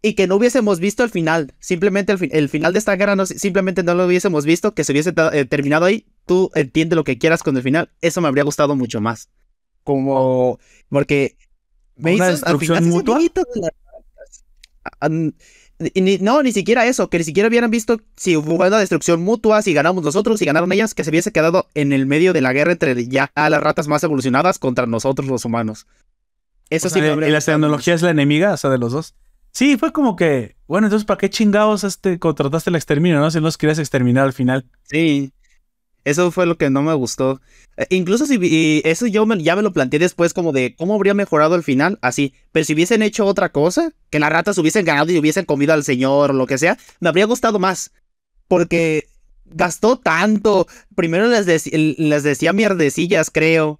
[0.00, 1.54] y que no hubiésemos visto el final.
[1.58, 4.84] Simplemente el, fi- el final de esta guerra, no, simplemente no lo hubiésemos visto, que
[4.84, 6.06] se hubiese eh, terminado ahí.
[6.24, 7.90] Tú entiende lo que quieras con el final.
[8.00, 9.28] Eso me habría gustado mucho más.
[9.84, 10.58] Como,
[10.88, 11.36] porque
[11.96, 13.18] me ¿Una hizo al destrucción final ese mutua?
[13.18, 13.72] de las
[15.94, 19.62] ni- no, ni siquiera eso, que ni siquiera hubieran visto si hubo una destrucción mutua,
[19.62, 22.52] si ganamos nosotros, si ganaron ellas, que se hubiese quedado en el medio de la
[22.52, 25.86] guerra entre ya las ratas más evolucionadas contra nosotros los humanos.
[26.70, 28.92] Eso O sí sea, me y la tecnología es la enemiga, o sea, de los
[28.92, 29.14] dos.
[29.52, 33.30] Sí, fue como que, bueno, entonces, ¿para qué chingados este, contrataste el exterminio, no?
[33.30, 34.66] Si no los querías exterminar al final.
[34.82, 35.32] Sí.
[36.04, 37.40] Eso fue lo que no me gustó.
[37.76, 41.14] Eh, incluso si eso yo me- ya me lo planteé después como de cómo habría
[41.14, 42.32] mejorado el final, así.
[42.52, 45.84] Pero si hubiesen hecho otra cosa, que las ratas hubiesen ganado y hubiesen comido al
[45.84, 47.90] señor o lo que sea, me habría gustado más.
[48.48, 49.06] Porque
[49.44, 50.66] gastó tanto.
[50.94, 53.78] Primero les, les decía mierdecillas, creo.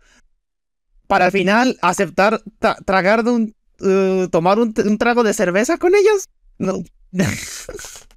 [1.07, 3.55] Para al final aceptar tra- tragar de un...
[3.81, 6.29] eh, tomar un trago de cerveza con ellos.
[6.59, 6.83] No.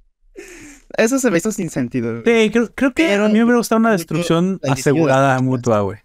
[0.96, 2.18] Eso se me hizo sin sentido.
[2.24, 5.98] Sí, creo, creo que Pero- a mí me hubiera gustado una destrucción asegurada mutua, güey.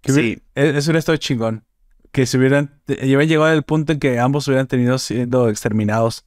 [0.00, 0.42] Que hubiera- Sí.
[0.54, 1.64] e- Eso hubiera estado chingón.
[2.12, 6.24] Que se hubieran, hubieran llegado al punto en que ambos hubieran tenido siendo exterminados.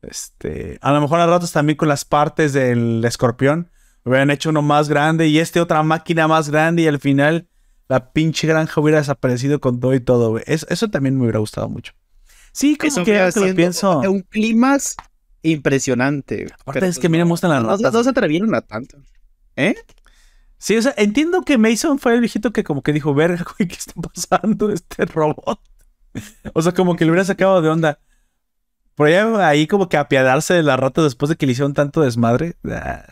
[0.00, 3.70] Este, a lo mejor a ratos también con las partes del escorpión.
[4.04, 7.46] Hubieran hecho uno más grande y este otra máquina más grande y al final
[7.88, 10.42] la pinche granja hubiera desaparecido con todo y todo, güey.
[10.46, 11.92] Es- eso también me hubiera gustado mucho.
[12.52, 14.00] Sí, como Eso que que lo pienso.
[14.00, 14.96] Un clímax
[15.42, 16.46] impresionante.
[16.60, 17.92] Aparte Pero, es que a mí me gustan las no, ratas.
[17.92, 18.98] no, se atrevieron a tanto.
[20.58, 23.68] Sí, o sea, entiendo que Mason fue el viejito que como que dijo, verga, güey,
[23.68, 25.60] ¿qué está pasando este robot?
[26.52, 27.98] O sea, como que le hubiera sacado de onda.
[28.94, 32.02] Por allá, ahí como que apiadarse de la rata después de que le hicieron tanto
[32.02, 32.56] desmadre.
[32.64, 33.06] Ah.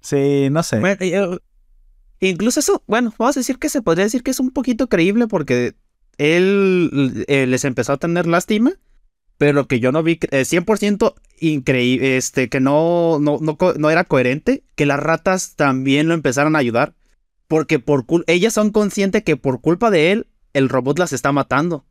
[0.00, 0.80] Sí, no sé.
[0.80, 1.38] Bueno, eh,
[2.18, 5.28] incluso eso, bueno, vamos a decir que se podría decir que es un poquito creíble
[5.28, 5.76] porque
[6.18, 8.72] él eh, les empezó a tener lástima,
[9.42, 13.90] pero lo que yo no vi, eh, 100% increíble, este, que no, no, no, no
[13.90, 16.94] era coherente, que las ratas también lo empezaron a ayudar,
[17.48, 21.84] porque por ellas son conscientes que por culpa de él, el robot las está matando.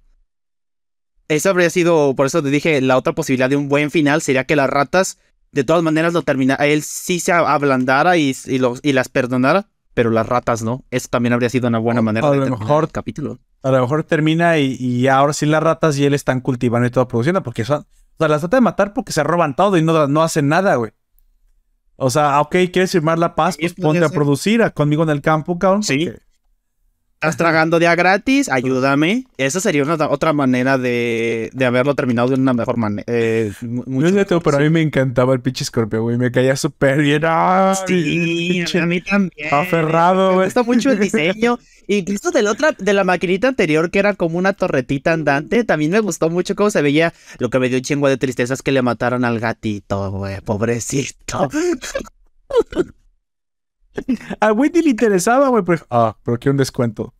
[1.27, 4.45] Eso habría sido, por eso te dije, la otra posibilidad de un buen final sería
[4.45, 5.17] que las ratas
[5.51, 9.67] de todas maneras lo termina, él sí se ablandara y, y, los- y las perdonara,
[9.93, 10.83] pero las ratas no.
[10.91, 13.39] Eso también habría sido una buena manera a de lo mejor- el capítulo.
[13.63, 16.91] A lo mejor termina y, y ahora sí las ratas y él están cultivando y
[16.91, 17.85] todo produciendo, porque son, o
[18.17, 20.91] sea, las trata de matar porque se roban todo y no, no hacen nada, güey.
[21.95, 25.21] O sea, ok, quieres firmar la paz, pues ponte a producir a- conmigo en el
[25.21, 25.83] campo, cabrón.
[25.83, 26.05] Sí.
[26.07, 26.21] porque-
[27.21, 29.27] Estás tragando de a gratis, ayúdame.
[29.37, 33.03] Esa sería una otra manera de, de haberlo terminado de una mejor manera.
[33.05, 36.17] Eh, No mejor, pero a mí me encantaba el pinche escorpio, güey.
[36.17, 37.21] Me caía súper bien.
[37.23, 37.75] ¡Ay!
[37.85, 39.53] Sí, pinche a mí también.
[39.53, 40.45] aferrado, Me güey.
[40.47, 41.59] gusta mucho el diseño.
[41.87, 45.91] Incluso de la otra, de la maquinita anterior, que era como una torretita andante, también
[45.91, 47.13] me gustó mucho cómo se veía.
[47.37, 50.41] Lo que me dio un chingo de tristeza es que le mataron al gatito, güey.
[50.41, 51.49] Pobrecito.
[54.39, 55.63] A Wendy le interesaba, güey.
[55.63, 57.13] Pero, ah, pero quiero un descuento.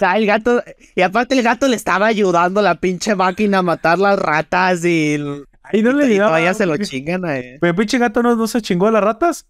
[0.00, 0.62] Ah, el gato,
[0.96, 4.84] y aparte el gato le estaba ayudando a la pinche máquina a matar las ratas
[4.84, 5.16] y,
[5.62, 7.58] Ahí no le y todavía se lo chingan a él.
[7.60, 9.46] Pero el pinche gato no, no se chingó a las ratas.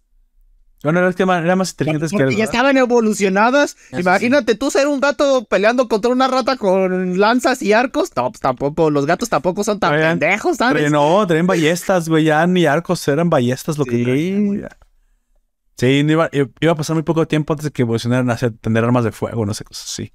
[0.83, 2.23] Bueno, era, que ma- eran más inteligentes que él.
[2.25, 3.75] Porque ya estaban evolucionadas.
[3.89, 8.11] Eso Imagínate tú ser un gato peleando contra una rata con lanzas y arcos.
[8.15, 8.91] No, pues tampoco.
[8.91, 10.91] Los gatos tampoco son tan Oigan, pendejos, Pero ¿sabes?
[10.91, 12.25] no, traían ballestas, güey.
[12.25, 14.03] Ya ni arcos eran ballestas lo que Sí.
[14.03, 14.77] traían, güey, ya.
[15.77, 19.03] Sí, iba, iba a pasar muy poco tiempo antes de que evolucionaran hacia tener armas
[19.03, 20.11] de fuego, no sé, cosas así.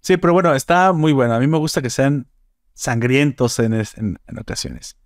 [0.00, 1.34] Sí, pero bueno, está muy bueno.
[1.34, 2.28] A mí me gusta que sean
[2.74, 4.96] sangrientos en, en, en ocasiones.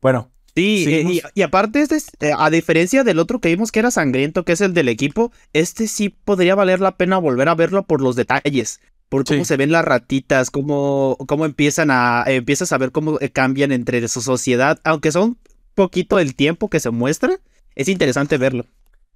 [0.00, 3.70] Bueno, Sí, eh, y, y aparte, este es, eh, a diferencia del otro que vimos
[3.70, 7.48] que era sangriento, que es el del equipo, este sí podría valer la pena volver
[7.48, 8.80] a verlo por los detalles.
[9.08, 9.44] Por cómo Sí.
[9.44, 12.24] se ven las ratitas, cómo, cómo empiezan a.
[12.26, 14.80] eh, empiezas a ver cómo eh, cambian entre su sociedad.
[14.82, 15.38] Aunque son
[15.76, 17.36] poquito el tiempo que se muestra,
[17.76, 18.64] es interesante verlo.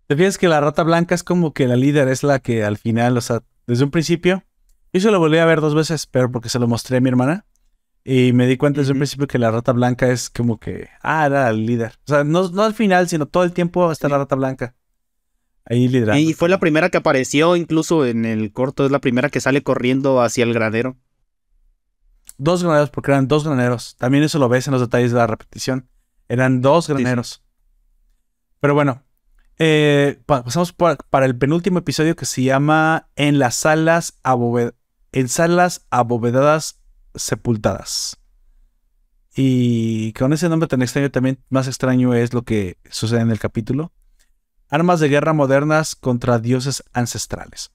[0.07, 2.77] te fijas que la rata blanca es como que la líder es la que al
[2.77, 4.45] final, o sea, desde un principio,
[4.93, 7.09] yo se lo volví a ver dos veces, pero porque se lo mostré a mi
[7.09, 7.45] hermana.
[8.05, 11.27] Y me di cuenta desde un principio que la rata blanca es como que, ah,
[11.27, 11.93] era el líder.
[12.07, 14.75] O sea, no, no al final, sino todo el tiempo está la rata blanca.
[15.67, 16.19] Ahí liderando.
[16.21, 19.63] Y fue la primera que apareció, incluso en el corto, es la primera que sale
[19.63, 20.97] corriendo hacia el granero.
[22.39, 23.97] Dos graneros, porque eran dos graneros.
[23.99, 25.89] También eso lo ves en los detalles de la repetición.
[26.29, 26.93] Eran dos sí.
[26.95, 27.43] graneros.
[28.61, 29.03] Pero bueno,
[29.59, 34.75] eh, pa- pasamos por- para el penúltimo episodio que se llama En las salas, aboved-
[35.13, 36.80] en salas abovedadas
[37.15, 38.19] sepultadas.
[39.35, 43.39] Y con ese nombre tan extraño también más extraño es lo que sucede en el
[43.39, 43.93] capítulo.
[44.69, 47.73] Armas de guerra modernas contra dioses ancestrales.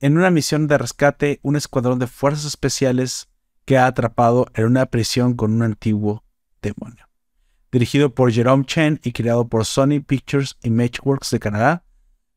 [0.00, 3.28] En una misión de rescate, un escuadrón de fuerzas especiales
[3.64, 6.24] que ha atrapado en una prisión con un antiguo
[6.62, 7.08] demonio.
[7.70, 11.84] Dirigido por Jerome Chen y creado por Sony Pictures Imageworks de Canadá.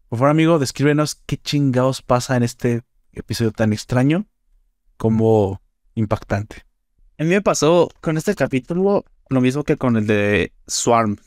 [0.10, 2.84] Por favor, amigo, descríbenos qué chingados pasa en este
[3.14, 4.28] episodio tan extraño
[4.98, 5.62] como
[5.96, 6.66] impactante.
[7.18, 11.18] A mí me pasó con este capítulo lo mismo que con el de Swarm.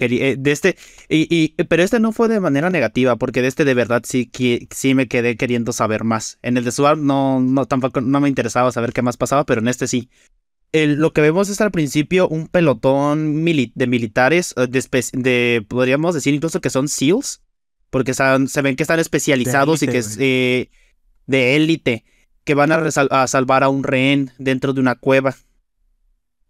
[0.00, 0.76] Eh, De este,
[1.08, 4.26] y, y- pero este no fue de manera negativa, porque de este de verdad sí,
[4.26, 6.38] que- sí me quedé queriendo saber más.
[6.42, 9.60] En el de Swarm no, no, tampoco no me interesaba saber qué más pasaba, pero
[9.60, 10.08] en este sí.
[10.70, 14.68] El- lo que vemos es al principio un pelotón mili- de militares, eh,
[15.14, 17.42] de, podríamos decir incluso que son SEALs,
[17.90, 20.70] porque están- se ven que están especializados y que es eh,
[21.26, 22.04] de élite,
[22.48, 25.36] que van a, salvar a un rehén dentro de una cueva.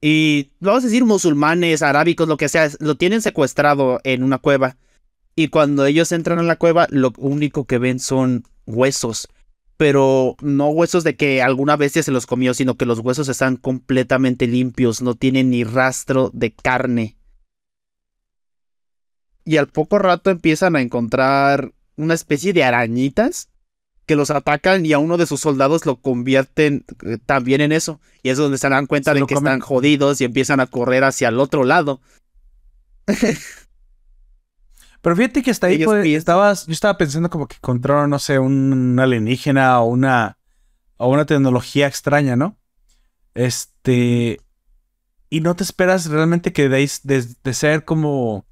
[0.01, 4.76] Y vamos a decir musulmanes, arábicos, lo que sea, lo tienen secuestrado en una cueva.
[5.34, 9.26] Y cuando ellos entran a la cueva, lo único que ven son huesos.
[9.76, 13.57] Pero no huesos de que alguna bestia se los comió, sino que los huesos están
[13.57, 17.16] completamente limpios, no tienen ni rastro de carne.
[19.44, 23.49] Y al poco rato empiezan a encontrar una especie de arañitas
[24.09, 28.00] que los atacan y a uno de sus soldados lo convierten eh, también en eso.
[28.24, 29.52] Y es donde se dan cuenta Se de que comen.
[29.52, 32.00] están jodidos y empiezan a correr hacia el otro lado.
[35.00, 38.38] Pero fíjate que hasta ahí pues, estabas, yo estaba pensando como que encontraron, no sé,
[38.40, 40.38] un alienígena o una,
[40.96, 42.59] o una tecnología extraña, ¿no?
[43.34, 44.40] Este,
[45.30, 48.44] y no te esperas realmente que de, ahí- de, de ser como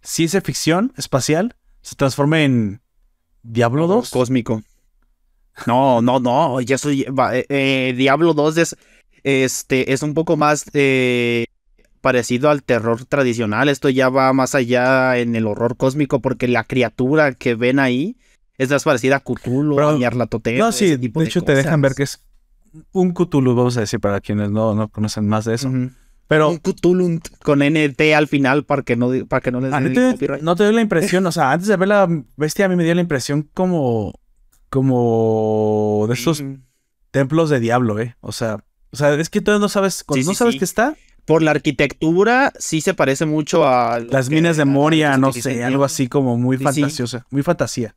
[0.00, 2.80] ciencia ficción espacial se transforme en
[3.42, 4.10] Diablo 2.
[4.10, 4.62] Cósmico.
[5.66, 6.60] No, no, no.
[6.60, 7.02] Ya soy.
[7.32, 8.76] eh, eh, Diablo 2 es.
[9.24, 11.46] Este es un poco más eh,
[12.00, 13.68] parecido al terror tradicional.
[13.68, 16.20] Esto ya va más allá en el horror cósmico.
[16.20, 18.16] Porque la criatura que ven ahí
[18.56, 21.80] es más parecida a Cthulhu, Pero- a Nyarlathotep, No, sí, tipo de hecho te dejan
[21.80, 22.22] ver que es
[22.92, 25.70] un Cthulhu, vamos a decir, para quienes no, no conocen más de eso.
[26.26, 30.18] Pero Un Cthulhu con NT al final para que no, para que no les den
[30.42, 32.84] no te dio la impresión, o sea, antes de ver la bestia a mí me
[32.84, 34.12] dio la impresión como,
[34.70, 36.58] como de esos Ujú.
[37.10, 38.16] templos de diablo, ¿eh?
[38.20, 40.58] O sea, o sea, es que todavía no sabes, cuando Sí, no sí, sabes sí.
[40.60, 43.98] que está, Por la arquitectura, sí se parece mucho a.
[44.00, 47.96] las minas de Moria, no sé, algo así como muy fantasiosa, muy fantasía.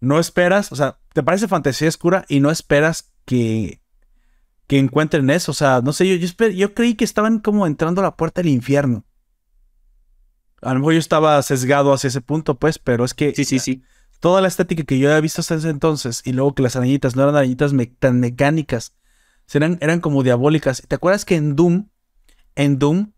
[0.00, 3.80] No esperas, o sea, te parece fantasía oscura y no esperas que,
[4.66, 5.52] que encuentren eso.
[5.52, 8.16] O sea, no sé, yo, yo, esper- yo creí que estaban como entrando a la
[8.16, 9.04] puerta del infierno.
[10.60, 13.58] A lo mejor yo estaba sesgado hacia ese punto, pues, pero es que Sí, sí,
[13.58, 13.82] sí.
[14.24, 17.14] Toda la estética que yo había visto hasta ese entonces y luego que las arañitas
[17.14, 18.94] no eran arañitas me- tan mecánicas,
[19.52, 20.82] eran, eran como diabólicas.
[20.88, 21.88] ¿Te acuerdas que en Doom,
[22.54, 23.12] en Doom,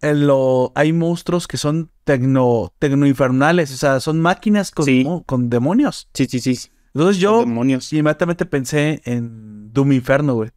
[0.00, 5.06] en lo, hay monstruos que son tecno, tecnoinfernales, o sea, son máquinas con, Sí.
[5.26, 6.08] con demonios?
[6.14, 6.58] Sí, sí, sí.
[6.94, 7.92] Entonces yo Demonios.
[7.92, 10.52] inmediatamente pensé en Doom Inferno, güey.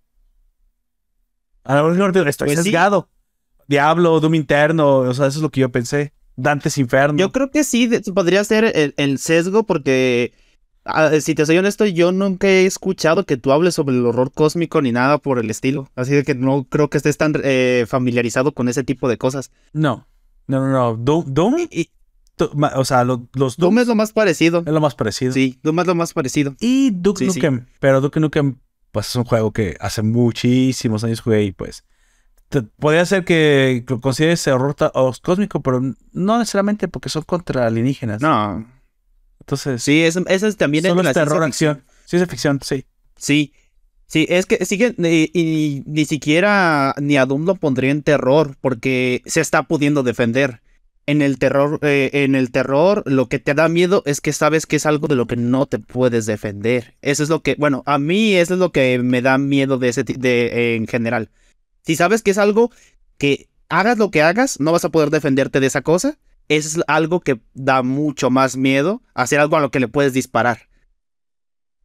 [1.65, 2.63] A lo mejor estoy Pues sí.
[2.63, 3.09] sesgado.
[3.67, 6.13] Diablo, Doom Interno, o sea, eso es lo que yo pensé.
[6.41, 7.17] Dantes Inferno.
[7.17, 10.33] Yo creo que sí, podría ser el, el sesgo porque,
[10.85, 14.31] ah, si te soy honesto, yo nunca he escuchado que tú hables sobre el horror
[14.31, 15.89] cósmico ni nada por el estilo.
[15.95, 19.51] Así que no creo que estés tan eh, familiarizado con ese tipo de cosas.
[19.73, 20.07] No,
[20.47, 20.95] no, no, no.
[20.95, 21.89] Doom, Doom Y,
[22.75, 24.63] o sea, los Doom, es lo más parecido.
[24.65, 25.33] Es lo más parecido.
[25.33, 26.55] Sí, Doom es lo más parecido.
[26.59, 27.65] Y Duke Nukem.
[27.79, 28.57] Pero Duke Nukem,
[28.91, 31.83] pues es un juego que hace muchísimos años jugué y pues.
[32.79, 34.75] Podría ser que lo consideres horror
[35.21, 35.81] cósmico, pero
[36.13, 38.21] no necesariamente porque son contra alienígenas.
[38.21, 38.65] No.
[39.39, 39.83] Entonces.
[39.83, 41.83] Sí, eso, es también es la terror acción.
[42.05, 42.85] Sí, es ficción, sí.
[43.15, 43.53] Sí.
[44.07, 44.95] Sí, es que sigue
[45.33, 50.61] y, ni siquiera ni a Doom lo pondría en terror porque se está pudiendo defender.
[51.05, 54.67] En el terror, eh, en el terror, lo que te da miedo es que sabes
[54.67, 56.95] que es algo de lo que no te puedes defender.
[57.01, 59.89] Eso es lo que, bueno, a mí eso es lo que me da miedo de
[59.89, 61.29] ese de en general.
[61.89, 62.69] Si sabes que es algo
[63.17, 66.19] que hagas lo que hagas, no vas a poder defenderte de esa cosa.
[66.47, 70.69] Es algo que da mucho más miedo, hacer algo a lo que le puedes disparar.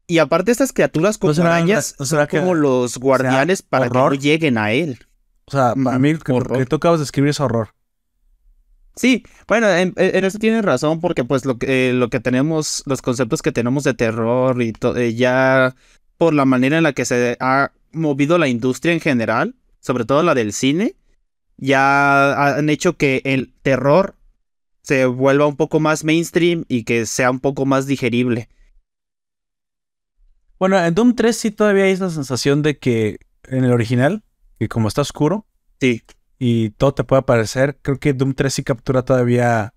[0.07, 4.73] Y aparte estas criaturas como arañas son como los guardianes para que no lleguen a
[4.73, 4.99] él.
[5.47, 7.71] O sea, a mí que, que tú acabas de escribir es horror.
[8.97, 13.41] Sí, bueno, en, eso tienes razón, porque pues lo que, lo que tenemos, los conceptos
[13.41, 15.75] que tenemos de terror y eh, ya
[16.19, 19.55] por la manera en la que se ha movido la industria en general,
[19.85, 20.97] sobre todo la del cine,
[21.59, 24.17] ya han hecho que el terror
[24.83, 28.49] se vuelva un poco más mainstream y que sea un poco más digerible.
[30.59, 34.23] Bueno, en Doom 3 sí todavía hay esa sensación de que en el original,
[34.59, 35.47] que como está oscuro,
[35.81, 36.03] sí
[36.39, 37.79] y todo te puede parecer.
[37.83, 39.75] Creo que Doom 3 sí captura todavía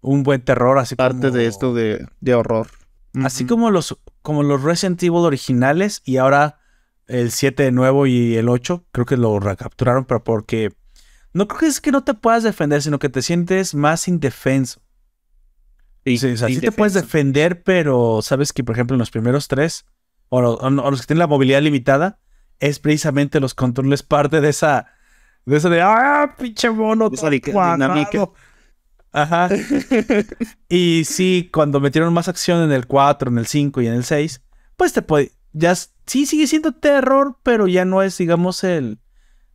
[0.00, 2.68] un buen terror, así Parte de esto de, de horror.
[3.14, 6.58] Así como los, como los Resident Evil originales y ahora
[7.06, 10.72] el 7 de nuevo y el 8, creo que lo recapturaron, pero porque
[11.32, 14.80] no creo que es que no te puedas defender, sino que te sientes más indefenso.
[16.04, 19.48] Sí, o sea, sí te puedes defender, pero sabes que, por ejemplo, en los primeros
[19.48, 19.86] tres,
[20.28, 22.20] o, o los que tienen la movilidad limitada,
[22.60, 24.86] es precisamente los controles parte de esa
[25.46, 27.08] de eso de, ah, pinche mono.
[27.12, 28.28] Esa dinámica.
[29.12, 29.48] Ajá.
[30.68, 34.04] y sí, cuando metieron más acción en el 4, en el 5 y en el
[34.04, 34.42] 6,
[34.76, 35.32] pues te puede.
[35.56, 38.98] Ya sí sigue siendo terror, pero ya no es, digamos, el.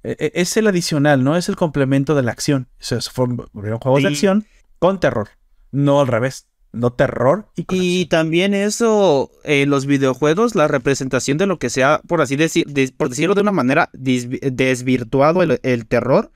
[0.04, 1.38] E, e, es el adicional, ¿no?
[1.38, 2.68] Es el complemento de la acción.
[2.80, 4.46] O sea, fueron juegos de acción
[4.80, 5.30] con terror.
[5.72, 7.48] No al revés no terror.
[7.56, 12.66] Y, también eso, en los videojuegos, la representación de lo que sea, por así decir,
[12.96, 16.32] por decirlo de una manera, desvirtuado el, terror.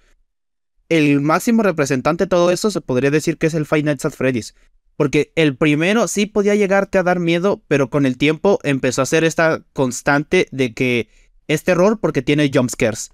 [0.90, 4.12] El máximo representante de todo eso se podría decir que es el Five Nights at
[4.12, 4.56] Freddy's.
[4.98, 9.06] Porque el primero sí podía llegarte a dar miedo, pero con el tiempo empezó a
[9.06, 11.10] ser esta constante de que
[11.48, 13.12] es terror porque tiene jumpscares.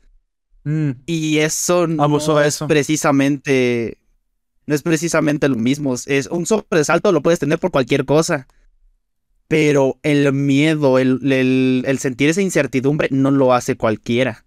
[0.63, 0.91] Mm.
[1.07, 4.01] Y eso no es precisamente
[4.65, 5.95] no es precisamente lo mismo.
[6.05, 8.47] Es un sobresalto, lo puedes tener por cualquier cosa.
[9.47, 11.19] Pero el miedo, el,
[11.85, 14.45] el, sentir esa incertidumbre, no lo hace cualquiera.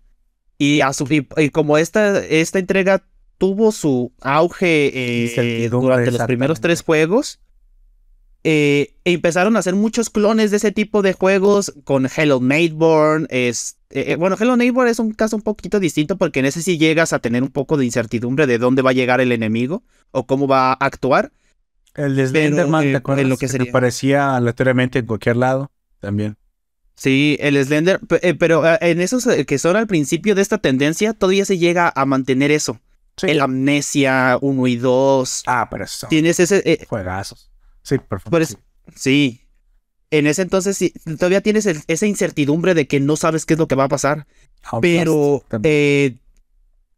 [0.57, 3.05] Y, a su, y como esta, esta entrega
[3.39, 7.41] tuvo su auge eh, durante los primeros tres juegos,
[8.47, 13.26] eh, empezaron a hacer muchos clones de ese tipo de juegos con Hello Nightborn.
[13.30, 16.61] Es, eh, eh, bueno, Hello Neighbor es un caso un poquito distinto porque en ese
[16.61, 19.82] sí llegas a tener un poco de incertidumbre de dónde va a llegar el enemigo
[20.11, 21.32] o cómo va a actuar.
[21.95, 23.24] El de Slenderman, ¿te acuerdas?
[23.24, 25.70] lo que, se aparecía aleatoriamente en cualquier lado
[26.01, 26.37] también.
[26.97, 27.99] Sí, el Slender,
[28.39, 32.51] pero en esos que son al principio de esta tendencia, todavía se llega a mantener
[32.51, 32.78] eso.
[33.23, 35.43] El Amnesia 1 y 2.
[35.47, 36.07] Ah, pero eso.
[36.09, 36.87] Tienes ese.
[36.89, 37.51] juegazos.
[37.83, 38.61] Sí, perfecto.
[38.95, 39.41] sí.
[40.11, 43.67] En ese entonces sí, todavía tienes esa incertidumbre de que no sabes qué es lo
[43.67, 44.27] que va a pasar.
[44.81, 46.19] Pero eh,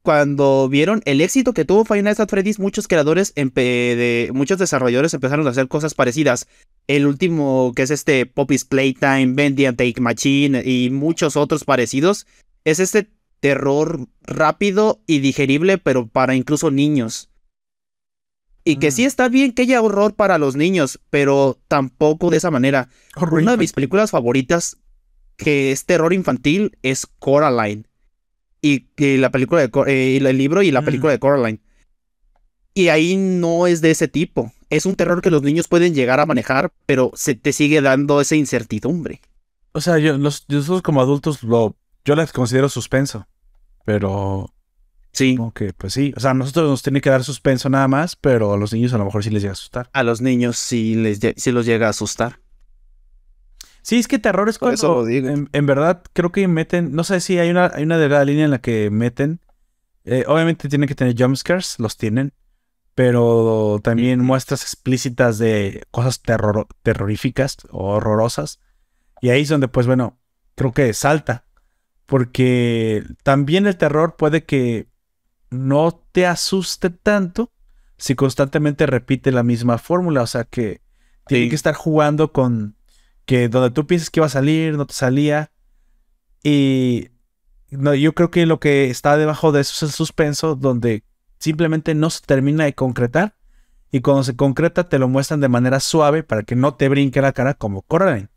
[0.02, 5.46] cuando vieron el éxito que tuvo Final at Freddy's, muchos creadores, de, muchos desarrolladores empezaron
[5.46, 6.46] a hacer cosas parecidas.
[6.86, 12.26] El último, que es este Poppy's Playtime, Bendy and Take Machine y muchos otros parecidos,
[12.64, 13.08] es este
[13.46, 17.30] terror rápido y digerible, pero para incluso niños.
[18.64, 19.06] Y que sí mm.
[19.06, 22.88] está bien que haya horror para los niños, pero tampoco de esa manera.
[23.30, 24.78] Una de mis películas favoritas
[25.36, 27.84] que es terror infantil es Coraline.
[28.60, 28.88] Y,
[29.18, 30.84] la película de eh, el libro y la mm.
[30.84, 31.60] película de Coraline.
[32.74, 34.52] Y ahí no es de ese tipo.
[34.70, 38.20] Es un terror que los niños pueden llegar a manejar, pero se te sigue dando
[38.20, 39.20] esa incertidumbre.
[39.70, 43.28] O sea, yo, nosotros como adultos lo, yo les considero suspenso.
[43.86, 44.52] Pero
[45.16, 45.38] Sí.
[45.40, 46.12] Ok, pues sí.
[46.14, 48.92] O sea, a nosotros nos tiene que dar suspenso nada más, pero a los niños
[48.92, 49.88] a lo mejor sí les llega a asustar.
[49.94, 52.40] A los niños sí, les, sí los llega a asustar.
[53.80, 57.48] Sí, es que terror es cuando, En, verdad, creo que meten, no sé si hay
[57.48, 59.40] una, hay una delgada línea en la que meten.
[60.04, 62.34] Eh, obviamente tienen que tener jumpscares, los tienen,
[62.94, 68.60] pero también muestras explícitas de cosas terror, terroríficas o horrorosas.
[69.22, 70.18] Y ahí es donde, pues bueno,
[70.56, 71.45] creo que salta.
[72.06, 74.88] Porque también el terror puede que
[75.50, 77.52] no te asuste tanto,
[77.98, 80.22] si constantemente repite la misma fórmula?
[80.22, 80.82] O sea, que
[81.26, 81.50] tiene Sí.
[81.50, 82.76] que estar jugando con
[83.24, 85.50] que donde tú piensas que iba a salir, no te salía.
[86.44, 87.08] Y
[87.70, 91.02] no, yo creo que lo que está debajo de eso es el suspenso, donde
[91.38, 93.34] simplemente no se termina de concretar.
[93.90, 97.20] Y cuando se concreta, te lo muestran de manera suave para que no te brinque
[97.20, 98.28] la cara, como Coraline.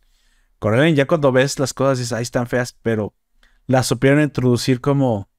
[0.58, 3.14] Coraline, ya cuando ves las cosas, dices, ahí están feas, pero
[3.70, 5.30] las supieron introducir como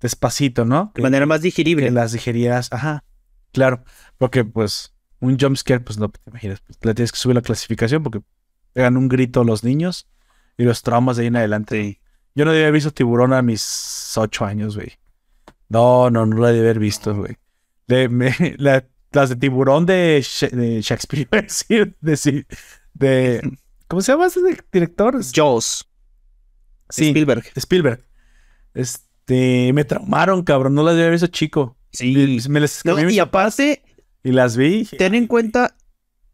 [0.00, 0.92] despacito, ¿no?
[0.94, 1.84] De manera más digerible.
[1.86, 3.04] que las digerías, ajá,
[3.52, 3.84] claro,
[4.18, 8.02] porque pues un jumpscare, pues no te imaginas, pues, le tienes que subir la clasificación
[8.02, 8.22] porque
[8.72, 10.08] pegan un grito los niños
[10.56, 11.82] y los traumas de ahí en adelante.
[11.82, 12.00] Sí.
[12.34, 14.92] Yo no debía haber visto tiburón a mis ocho años, güey.
[15.68, 17.36] No, no, no la debía haber visto, güey.
[17.88, 21.28] De- me- la- las de tiburón de, Sha- de Shakespeare,
[22.00, 22.46] de,
[22.94, 24.40] de- ¿cómo se llama ese
[24.72, 25.20] director?
[25.34, 25.88] Jaws.
[26.92, 27.44] Sí, Spielberg.
[27.56, 28.04] Spielberg.
[28.74, 31.76] Este, me traumaron, cabrón, no las haber visto chico.
[31.92, 32.38] Sí.
[32.48, 33.82] Me las No, y aparte,
[34.22, 34.84] y las vi.
[34.98, 35.76] ten en cuenta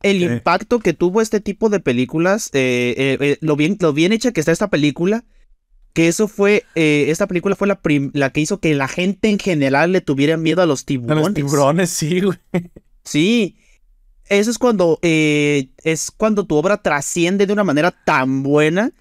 [0.03, 0.25] el Sí.
[0.25, 4.31] impacto que tuvo este tipo de películas, eh, eh, eh, lo, bien, lo bien hecha
[4.33, 5.25] que está esta película,
[5.93, 10.01] que eso fue, esta película fue la, que hizo que la gente en general le
[10.01, 11.25] tuviera miedo a los A tiburones.
[11.25, 12.39] los tiburones, sí, güey.
[13.05, 13.57] Sí,
[14.29, 18.93] eso es cuando, es cuando tu obra trasciende de una manera tan buena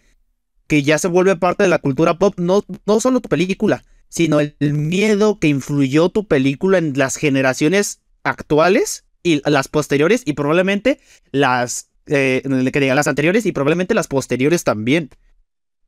[0.68, 4.40] que ya se vuelve parte de la cultura pop, no, no solo tu película, sino
[4.40, 11.00] el, miedo que influyó tu película en las generaciones actuales y las posteriores y probablemente
[11.32, 15.10] las, eh, las anteriores y probablemente las posteriores también.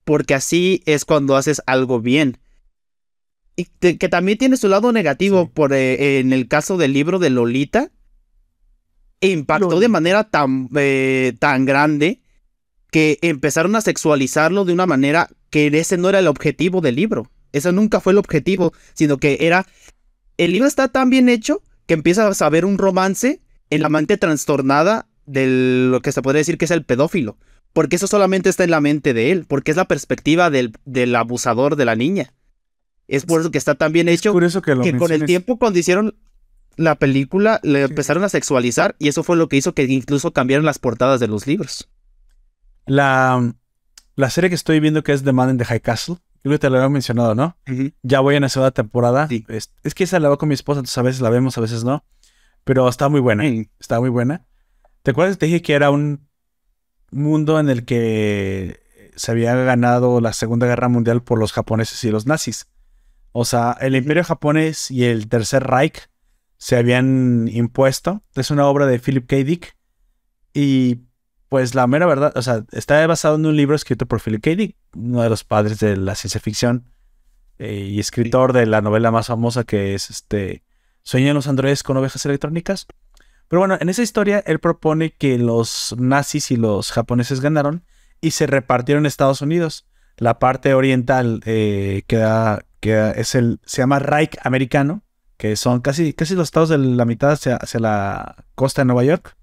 [0.06, 2.38] Porque así es cuando haces algo bien.
[3.56, 5.52] Y te- que también tiene su lado negativo Sí.
[5.54, 7.92] por, eh, en el caso del libro de Lolita.
[9.22, 12.22] Impactó de manera tan, eh, tan grande
[12.92, 17.30] que empezaron a sexualizarlo de una manera que ese no era el objetivo del libro.
[17.52, 19.66] Ese nunca fue el objetivo, sino que era...
[20.38, 24.18] El libro está tan bien hecho que empiezas a ver un romance en la mente
[24.18, 27.38] trastornada de lo que se podría decir que es el pedófilo.
[27.74, 31.16] Porque eso solamente está en la mente de él, porque es la perspectiva del, del
[31.16, 32.34] abusador de la niña.
[33.08, 35.26] Es por eso que está tan bien Es hecho curioso que lo que con el
[35.26, 36.16] tiempo cuando hicieron
[36.78, 37.90] la película le Sí.
[37.92, 41.28] empezaron a sexualizar y eso fue lo que hizo que incluso cambiaran las portadas de
[41.28, 41.90] los libros.
[42.90, 43.54] La,
[44.16, 46.60] la serie que estoy viendo que es The Man in the High Castle, creo que
[46.60, 47.56] te lo había mencionado, ¿no?
[48.02, 49.28] Ya voy en la segunda temporada.
[49.28, 49.46] Sí.
[49.48, 51.62] Es, es que esa la veo con mi esposa, entonces a veces la vemos, a
[51.62, 52.04] veces no.
[52.64, 53.46] Pero está muy buena.
[53.80, 54.46] Está muy buena.
[55.04, 55.38] ¿Te acuerdas?
[55.38, 56.28] Te dije que era un
[57.12, 58.82] mundo en el que
[59.16, 62.68] se había ganado la Segunda Guerra Mundial por los japoneses y los nazis.
[63.32, 66.10] O sea, el Imperio japonés y el Tercer Reich
[66.58, 68.24] se habían impuesto.
[68.36, 69.36] Es una obra de Philip K.
[69.38, 69.78] Dick.
[70.54, 71.09] Y
[71.50, 74.52] pues la mera verdad, o sea, está basado en un libro escrito por Philip K.
[74.56, 76.86] Dick, uno de los padres de la ciencia ficción
[77.58, 80.64] eh, y escritor de la novela más famosa que es este
[81.02, 82.86] Sueñan los androides con ovejas electrónicas.
[83.48, 87.84] Pero bueno, en esa historia él propone que los nazis y los japoneses ganaron
[88.22, 89.88] y se repartieron Estados Unidos.
[90.18, 95.02] La parte oriental eh, queda, queda- es el, se llama Reich americano,
[95.38, 99.04] que son casi, casi los estados de la mitad hacia, hacia la costa de Nueva
[99.06, 99.36] York.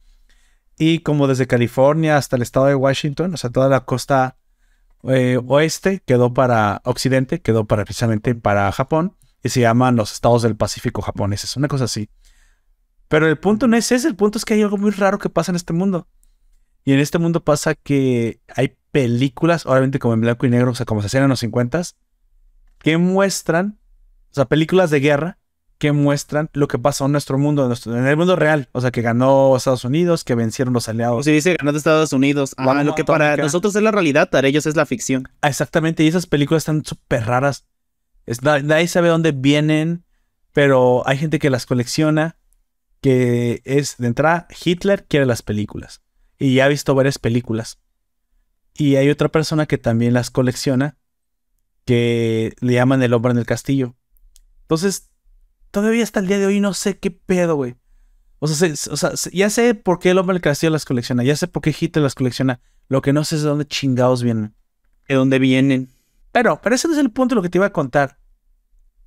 [0.78, 4.36] Y como desde California hasta el estado de Washington, o sea, toda la costa
[5.04, 10.42] eh, oeste quedó para occidente, quedó para precisamente para Japón y se llaman los estados
[10.42, 12.10] del Pacífico japoneses, una cosa así.
[13.08, 15.30] Pero el punto no es ese, el punto es que hay algo muy raro que
[15.30, 16.08] pasa en este mundo.
[16.84, 20.74] Y en este mundo pasa que hay películas, obviamente como en blanco y negro, o
[20.74, 21.82] sea, como se hacían en los 50
[22.78, 23.78] que muestran,
[24.30, 25.38] o sea, películas de guerra
[25.78, 28.68] que muestran lo que pasó en nuestro mundo, en, nuestro- en el mundo real.
[28.72, 31.24] O sea, que ganó Estados Unidos, que vencieron los O aliados.
[31.24, 32.54] se dice ganando Estados Unidos.
[32.56, 35.28] Ah, lo que para nosotros es la realidad, para ellos es la ficción.
[35.42, 37.66] Ah, Exactamente, y esas películas están súper raras.
[38.24, 40.04] Es- nadie sabe dónde vienen,
[40.52, 42.38] pero hay gente que las colecciona,
[43.02, 46.00] que es de entrada, Hitler quiere las películas.
[46.38, 47.78] Y ya ha visto varias películas.
[48.74, 50.96] Y hay otra persona que también las colecciona,
[51.84, 53.94] que le llaman el hombre en el castillo.
[54.62, 55.10] Entonces,
[55.76, 57.76] todavía hasta el día de hoy no sé qué pedo, güey.
[58.38, 58.72] O sea,
[59.30, 61.76] ya sé por qué el hombre en el castillo las colecciona, ya sé por qué
[61.78, 62.60] Hitler las colecciona.
[62.88, 64.54] Lo que no sé es de dónde chingados vienen.
[65.06, 65.90] ¿De dónde vienen?
[66.32, 68.18] Pero, pero ese no es el punto de lo que te iba a contar.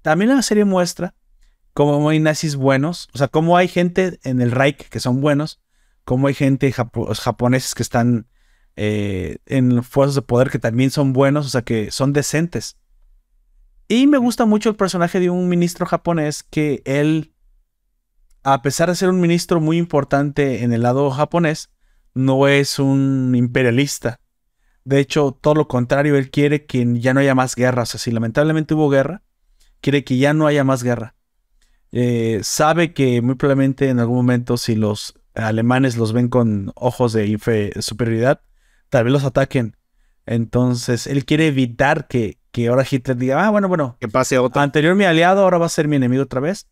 [0.04, 1.16] También la serie muestra
[1.74, 5.60] cómo hay nazis buenos, o sea, cómo hay gente en el Reich que son buenos,
[6.04, 8.28] cómo hay gente japo- japoneses que están
[8.76, 12.78] eh, en fuerzas de poder que también son buenos, o sea, que son decentes.
[13.92, 17.34] Y me gusta mucho el personaje de un ministro japonés que él,
[18.44, 21.72] a pesar de ser un ministro muy importante en el lado japonés,
[22.14, 24.22] no es un imperialista.
[24.86, 27.84] De hecho, todo lo contrario, él quiere que ya no haya más guerra.
[27.84, 29.24] O sea, si lamentablemente hubo guerra,
[29.82, 31.16] quiere que ya no haya más guerra.
[31.92, 37.14] eh, sabe que muy probablemente en algún momento si los alemanes los ven con ojos
[37.14, 38.42] de superioridad,
[38.90, 39.76] tal vez los ataquen.
[40.28, 44.62] Entonces, él quiere evitar que, que ahora Hitler diga, ah, bueno, bueno, que pase otro.
[44.62, 46.68] Anterior mi aliado, ahora va a ser mi enemigo otra vez.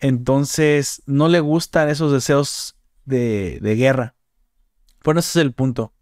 [0.00, 4.14] Entonces, no le gustan esos deseos de, de guerra.
[5.04, 5.92] Bueno, ese es el punto.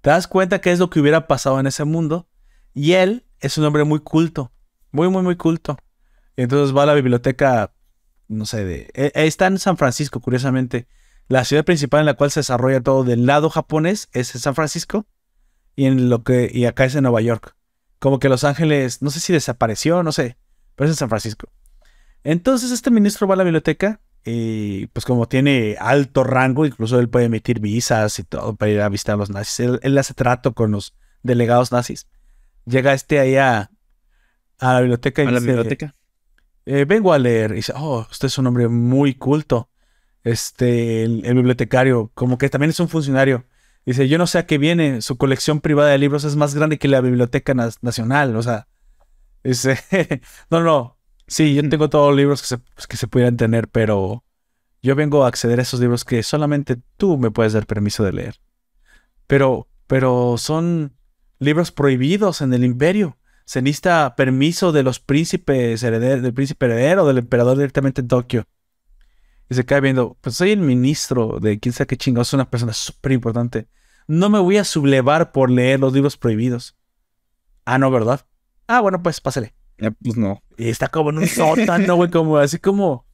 [0.00, 2.28] Te das cuenta que es lo que hubiera pasado en ese mundo.
[2.74, 4.52] Y él es un hombre muy culto.
[4.90, 5.78] Muy, muy, muy culto.
[6.36, 7.72] Y entonces va a la biblioteca,
[8.28, 10.86] no sé, de, e, está en San Francisco, curiosamente.
[11.28, 15.06] La ciudad principal en la cual se desarrolla todo del lado japonés es San Francisco
[15.74, 17.55] y en lo que y acá es en Nueva York.
[17.98, 20.36] Como que Los Ángeles, no sé si desapareció, no sé,
[20.74, 21.48] pero es en San Francisco.
[22.24, 27.08] Entonces este ministro va a la biblioteca y pues como tiene alto rango, incluso él
[27.08, 29.78] puede emitir visas y todo para ir a visitar a los nazis.
[29.80, 32.08] Él, hace trato con los delegados nazis.
[32.64, 33.70] Llega este ahí a,
[34.60, 35.94] la biblioteca y ¿A la biblioteca?
[36.64, 37.52] Eh, vengo a leer.
[37.52, 39.70] Y dice, oh, usted es un hombre muy culto.
[40.24, 43.44] Este, el bibliotecario, como que también es un funcionario.
[43.86, 46.76] Dice, yo no sé a qué viene, su colección privada de libros es más grande
[46.78, 48.66] que la Biblioteca Nacional, o sea,
[49.44, 49.78] dice,
[50.50, 53.68] no, no, sí, yo tengo todos los libros que se, pues, que se pudieran tener,
[53.68, 54.24] pero
[54.82, 58.12] yo vengo a acceder a esos libros que solamente tú me puedes dar permiso de
[58.12, 58.40] leer.
[59.28, 60.92] Pero, pero son
[61.38, 63.18] libros prohibidos en el imperio.
[63.44, 68.46] Se necesita permiso de los príncipes herederos, del príncipe heredero, del emperador directamente en Tokio.
[69.48, 72.72] Y se cae viendo, pues soy el ministro de quién sabe qué chingados, una persona
[72.72, 73.68] súper importante.
[74.08, 76.76] No me voy a sublevar por leer los libros prohibidos.
[77.64, 78.26] Ah, no, ¿verdad?
[78.66, 79.54] Ah, bueno, pues pásale.
[80.02, 80.42] pues no.
[80.56, 83.04] Y está como en un sótano, güey, como así como.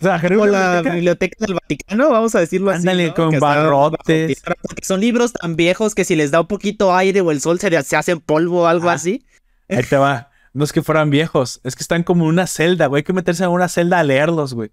[0.00, 2.80] O sea, como la biblioteca del Vaticano, vamos a decirlo así.
[2.80, 4.42] Ándale, con barrotes.
[4.62, 7.60] Porque son libros tan viejos que si les da un poquito aire o el sol
[7.60, 9.26] se, se hacen polvo o algo ah, así.
[9.68, 10.30] Ahí te va.
[10.52, 13.00] No es que fueran viejos, es que están como en una celda, güey.
[13.00, 14.72] Hay que meterse en una celda a leerlos, güey.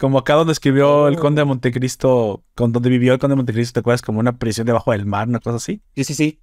[0.00, 1.20] Como acá donde escribió el oh.
[1.20, 4.00] Conde de Montecristo, con donde vivió el Conde de Montecristo, ¿te acuerdas?
[4.00, 5.82] Como una prisión debajo del mar, una cosa así.
[5.94, 6.40] Sí, sí, sí.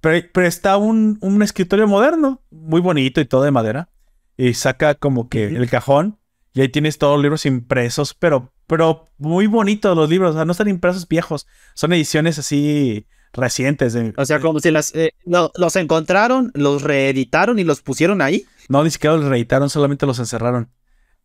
[0.00, 3.90] Pero, está un, escritorio moderno, muy bonito y todo de madera.
[4.38, 6.18] Y saca como que el cajón
[6.54, 10.30] y ahí tienes todos los libros impresos, pero, pero muy bonitos los libros.
[10.30, 11.46] O sea, no están impresos viejos.
[11.74, 13.94] Son ediciones así recientes.
[14.16, 18.46] o sea, como si las, eh, los encontraron, los reeditaron y los pusieron ahí.
[18.70, 20.70] No, ni siquiera los reeditaron, solamente los encerraron.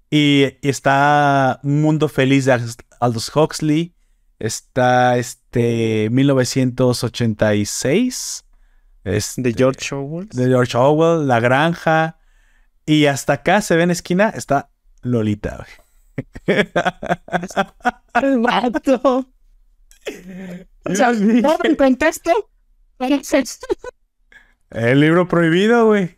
[0.09, 2.59] Y, está Un Mundo Feliz de
[2.99, 3.95] Aldous Huxley.
[4.39, 8.45] Está este 1986.
[9.03, 10.27] Este, de George Orwell.
[10.29, 12.19] De George Orwell, La Granja.
[12.85, 15.67] Y hasta acá se ve en esquina, está Lolita.
[18.21, 19.29] El mato.
[20.85, 21.69] O sea, ¿no me
[24.71, 26.17] El libro prohibido, güey.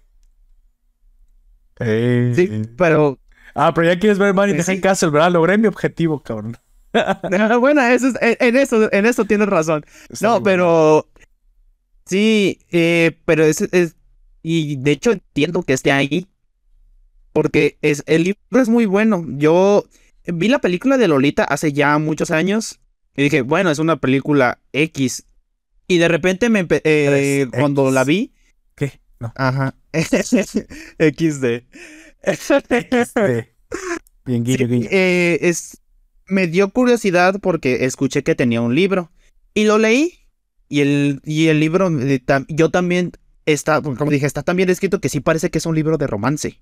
[1.79, 3.20] Sí, pero
[3.55, 5.31] Ah, pero ya quieres ver Money in the Castle, ¿verdad?
[5.31, 6.57] Logré mi objetivo, cabrón.
[7.59, 9.85] bueno, eso en, eso, en eso tienes razón.
[10.21, 11.07] no, pero.
[12.05, 13.95] Sí, eh, pero es, es,
[14.41, 16.27] Y de hecho entiendo que esté ahí.
[17.33, 19.25] Porque es, el libro es muy bueno.
[19.27, 19.85] Yo
[20.25, 22.79] vi la película de Lolita hace ya muchos años.
[23.15, 25.25] Y dije, bueno, es una película X.
[25.87, 28.33] Y de repente me eh, cuando la vi.
[28.75, 28.99] ¿Qué?
[29.19, 29.31] No.
[29.35, 29.75] Ajá.
[29.93, 31.45] XD.
[34.25, 35.81] Bien, guillo, eh, es,
[36.27, 39.11] me dio curiosidad porque escuché que tenía un libro
[39.53, 40.17] y lo leí.
[40.69, 41.89] Y el, y el libro,
[42.47, 43.11] yo también
[43.45, 46.61] está, como dije, está también escrito que sí parece que es un libro de romance.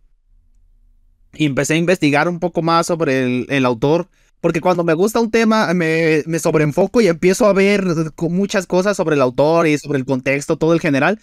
[1.34, 4.08] Y empecé a investigar un poco más sobre el, autor,
[4.42, 7.86] porque cuando me gusta un tema me, me sobreenfoco y empiezo a ver
[8.18, 11.20] muchas cosas sobre el autor y sobre el contexto, todo el general.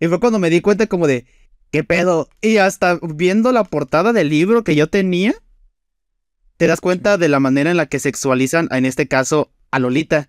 [0.00, 1.26] Y fue cuando me di cuenta como de,
[1.74, 2.28] ¿Qué pedo?
[2.40, 5.34] Y hasta viendo la portada del libro que yo tenía,
[6.56, 10.28] te das cuenta de la manera en la que sexualizan, en este caso, a Lolita.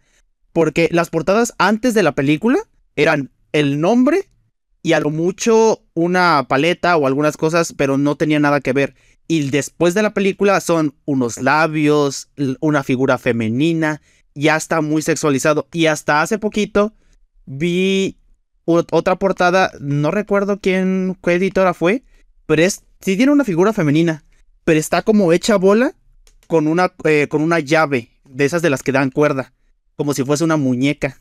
[0.54, 2.58] Porque las portadas antes de la película
[2.96, 4.28] eran el nombre
[4.82, 8.96] y a lo mucho una paleta o algunas cosas, pero no tenía nada que ver.
[9.28, 12.28] Y después de la película son unos labios,
[12.60, 14.02] una figura femenina,
[14.34, 15.68] ya está muy sexualizado.
[15.72, 16.96] Y hasta hace poquito
[17.46, 18.18] vi
[18.66, 22.04] otra portada, no recuerdo quién, qué editora fue,
[22.46, 24.24] pero es, sí tiene una figura femenina,
[24.64, 25.94] pero está como hecha bola
[26.48, 29.54] con una, eh, con una llave, de esas de las que dan cuerda,
[29.96, 31.20] como si fuese una muñeca.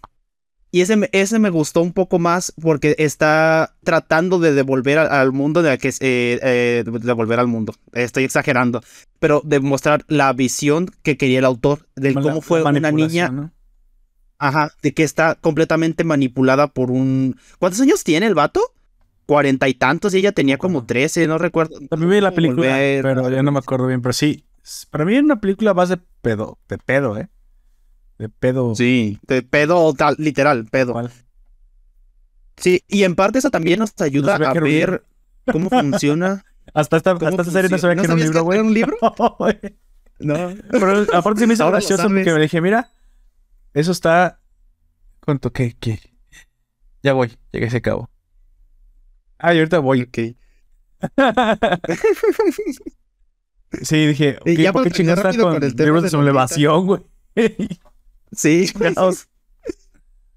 [0.75, 5.63] Y ese, ese me gustó un poco más porque está tratando de devolver al, mundo,
[5.63, 7.75] de que eh, eh, devolver al mundo.
[7.93, 8.83] Estoy exagerando,
[9.21, 13.53] pero de mostrar la visión que quería el autor de cómo fue una niña.
[14.39, 17.37] Ajá, de que está completamente manipulada por un...
[17.59, 18.61] ¿Cuántos años tiene el vato?
[19.27, 21.79] cuarenta y tantos y ella tenía como trece, no recuerdo.
[21.89, 24.03] También vi la película, volver- pero ya no me acuerdo bien.
[24.03, 24.45] Pero sí,
[24.91, 27.29] para mí era una película más de pedo, de pedo, ¿eh?
[28.19, 28.75] De pedo.
[28.75, 30.93] Sí, de pedo, tal, literal, pedo.
[30.93, 31.11] ¿Cuál?
[32.57, 35.05] Sí, y en parte eso también nos ayuda a ver
[35.51, 36.45] cómo funciona.
[36.75, 38.03] Hasta esta, hasta esta serie no sabía funciona.
[38.03, 38.61] que era un libro, güey.
[38.61, 38.97] un libro?
[39.19, 39.59] No, güey.
[40.19, 40.55] No.
[40.71, 42.91] Pero aparte se me hizo Ahora gracioso porque me dije, mira,
[43.75, 44.41] eso está.
[45.21, 45.53] ¿Cuánto?
[45.53, 45.77] ¿Qué?
[45.79, 46.01] ¿Qué?
[47.03, 48.11] Ya voy, llegué a ese cabo.
[49.39, 50.03] Ah, y ahorita voy.
[50.03, 50.19] Ok.
[53.83, 57.03] Sí, dije, ya ¿por qué chingados está con, con el libros de de sublevación, güey?
[58.33, 58.67] Sí.
[58.69, 59.29] Chingados.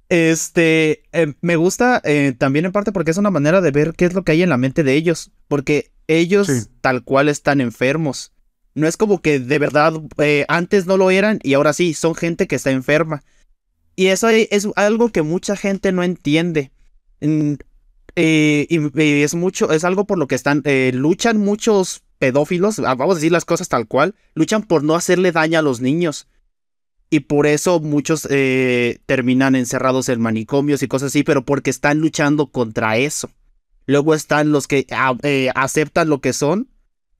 [0.09, 4.05] Este, eh, me gusta eh, también en parte porque es una manera de ver qué
[4.05, 6.68] es lo que hay en la mente de ellos, porque ellos Sí.
[6.81, 8.34] tal cual están enfermos.
[8.77, 12.13] No es como que de verdad eh, antes no lo eran y ahora sí, son
[12.13, 13.23] gente que está enferma.
[13.95, 16.71] Y eso e- es algo que mucha gente no entiende.
[17.19, 22.93] Eh, y, es mucho, es algo por lo que están, eh, luchan muchos pedófilos, ah,
[22.93, 26.27] vamos a decir las cosas tal cual, luchan por no hacerle daño a los niños.
[27.09, 28.27] Y por eso muchos
[29.07, 33.31] terminan encerrados en manicomios y cosas así, pero porque están luchando contra eso.
[33.87, 35.15] Luego están los que ah,
[35.55, 36.67] aceptan lo que son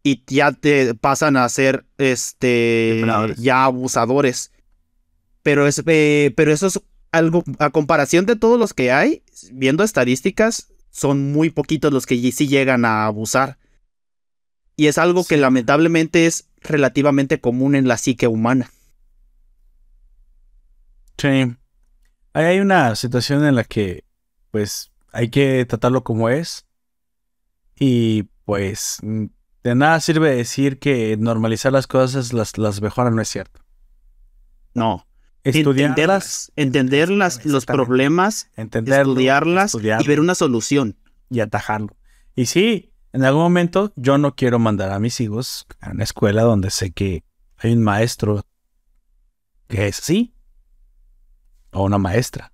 [0.03, 3.03] y ya te pasan a ser este
[3.38, 4.52] ya abusadores.
[5.44, 9.84] Pero es eh, pero eso es algo a comparación de todos los que hay, viendo
[9.84, 13.57] estadísticas, son muy poquitos los que sí llegan a abusar.
[14.76, 18.72] Y es algo que lamentablemente es relativamente común en la psique humana.
[21.18, 21.56] Sí.
[22.34, 24.03] Ahí hay una situación en la que,
[24.52, 26.68] pues, hay que tratarlo como es.
[27.80, 29.26] Y, pues, mm,
[29.63, 33.61] de nada sirve decir que normalizar las cosas las, las mejora, no es cierto.
[34.73, 35.05] No.
[35.43, 40.97] Estudiarlas, entenderlas, entender las- los problemas, entenderlo, estudiarlas estudiarlo y ver una solución.
[41.29, 41.95] y atajarlo.
[42.35, 46.43] Y sí, en algún momento yo no quiero mandar a mis hijos a una escuela
[46.43, 47.23] donde sé que
[47.57, 48.43] hay un maestro
[49.67, 50.34] que es así.
[51.71, 52.51] O una maestra.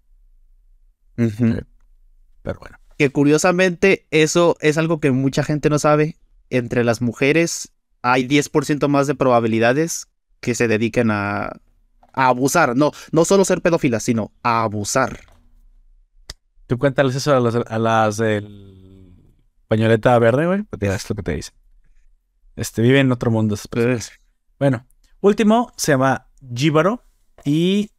[1.16, 2.78] Pero bueno.
[2.98, 6.18] Que curiosamente eso es algo que mucha gente no sabe.
[6.54, 7.74] Entre las mujeres
[8.04, 10.08] hay 10% más de probabilidades
[10.40, 11.54] que se dediquen a,
[12.14, 12.76] a abusar.
[12.76, 15.20] No, no solo ser pedófilas, sino a abusar.
[16.68, 19.34] Tú cuéntales eso a las, a las del
[19.68, 20.64] pañoleta verde, güey.
[20.80, 21.56] Es lo que te dicen.
[22.56, 23.56] Este, vive en otro mundo.
[23.56, 24.12] esas.
[24.60, 24.86] Bueno,
[25.22, 27.04] último se llama Jíbaro
[27.44, 27.90] y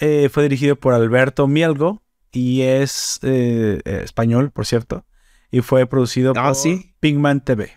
[0.00, 2.02] eh, fue dirigido por Alberto Mielgo
[2.32, 5.04] y es eh, eh, español, por cierto,
[5.50, 6.94] y fue producido Ah, por ¿sí?
[6.98, 7.70] Pigman TV.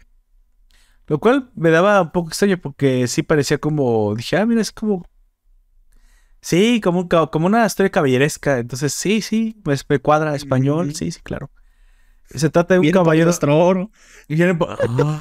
[1.07, 4.71] Lo cual me daba un poco extraño porque sí parecía como, dije, ah, mira, es
[4.71, 5.05] como...
[6.41, 8.59] Sí, como, un como una historia caballeresca.
[8.59, 11.49] Entonces, sí, sí, pues me cuadra español, sí, sí, claro.
[12.29, 13.31] Se trata de un Viene caballero...
[13.49, 13.91] oro.
[14.27, 15.19] Viene Ah.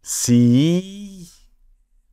[0.00, 1.30] Sí.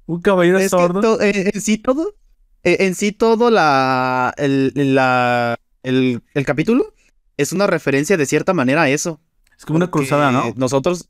[0.06, 1.02] Un caballero Es sordo.
[1.02, 2.16] to- eh, en sí todo,
[2.64, 6.94] eh, en sí todo la, el, la, el, el capítulo
[7.38, 9.22] es una referencia de cierta manera a eso.
[9.60, 10.54] Es como una cruzada, ¿no?
[10.56, 11.10] Nosotros,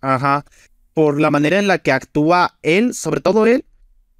[0.00, 0.44] ajá,
[0.94, 3.64] por la manera en la que actúa él, sobre todo él,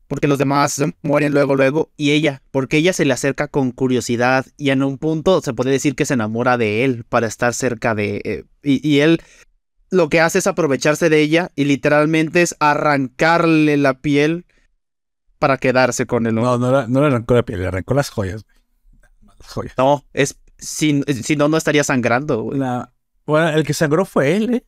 [0.08, 4.46] porque los demás mueren luego, luego, y ella, porque ella se le acerca con curiosidad
[4.56, 7.94] y en un punto se puede decir que se enamora de él para estar cerca
[7.94, 8.20] de...
[8.24, 9.20] eh, y, y él
[9.90, 14.44] lo que hace es aprovecharse de ella y literalmente es arrancarle la piel
[15.38, 16.34] para quedarse con él.
[16.34, 18.44] No, No, no, le- arrancó la piel, le arrancó las joyas.
[18.44, 18.56] güey.
[19.38, 19.74] Las joyas.
[19.78, 20.38] no es...
[20.60, 22.42] Si, si no, no estaría sangrando.
[22.42, 22.58] güey.
[22.58, 22.92] La-
[23.28, 24.64] Bueno, el que sangró fue él, ¿eh?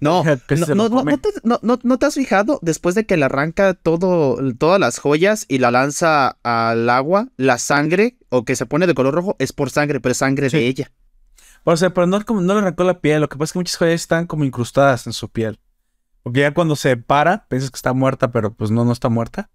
[0.00, 0.22] No,
[0.76, 2.60] no, no, no, te, no- no- ¿no te has fijado?
[2.62, 7.58] Después de que le arranca todo, todas las joyas y la lanza al agua, la
[7.58, 10.56] sangre, o que se pone de color rojo, es por sangre, pero es sangre Sí.
[10.56, 10.92] de ella.
[11.64, 13.20] O sea, pero no le arrancó la piel.
[13.20, 15.58] Lo que pasa es que muchas joyas están como incrustadas en su piel.
[16.22, 19.50] Porque ya cuando se para, piensas que está muerta, pero pues no, no está muerta.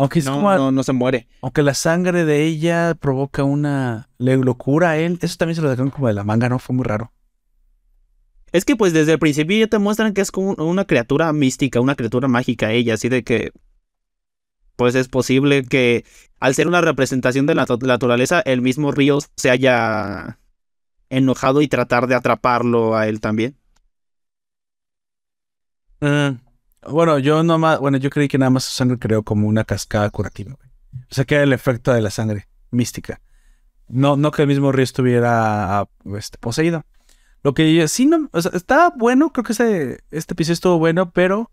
[0.00, 1.28] Aunque es No, como- no, no se muere.
[1.42, 5.18] aunque la sangre de ella provoca una le locura a él.
[5.20, 6.58] Eso también se lo dejaron como de la manga, ¿no?
[6.58, 7.12] Fue muy raro.
[8.50, 11.80] Es que pues desde el principio ya te muestran que es como una criatura mística,
[11.80, 13.52] una criatura mágica ella, así de que
[14.76, 16.06] pues es posible que
[16.40, 20.38] al ser una representación de la naturaleza, el mismo río se haya
[21.10, 23.54] enojado y tratar de atraparlo a él también.
[26.88, 30.08] Bueno, yo nomás, bueno, yo creí que nada más su sangre creó como una cascada
[30.10, 30.54] curativa.
[30.54, 30.70] güey.
[31.10, 33.20] O sea, que era el efecto de la sangre mística.
[33.88, 36.84] No, no que el mismo río estuviera ah, este, poseído.
[37.42, 41.10] Lo que sí no, o sea, está bueno, creo que este, este episodio estuvo bueno,
[41.10, 41.50] pero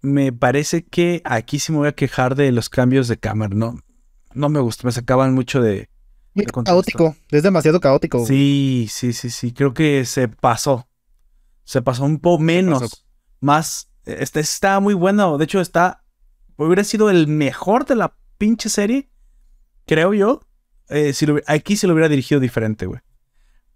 [0.00, 3.78] me parece que aquí sí me voy a quejar de los cambios de cámara, ¿no?
[4.34, 5.88] No me gustó, me sacaban mucho de,
[6.34, 8.26] Muy caótico, es demasiado caótico.
[8.26, 10.88] Sí, sí, sí, sí, creo que se pasó.
[11.64, 13.04] Se pasó un poco menos,
[13.40, 13.90] más.
[14.08, 16.02] Este está muy bueno, de hecho está,
[16.56, 19.08] hubiera sido el mejor de la pinche serie,
[19.86, 20.40] creo yo.
[20.88, 23.00] Eh, si aquí se lo hubiera dirigido diferente, güey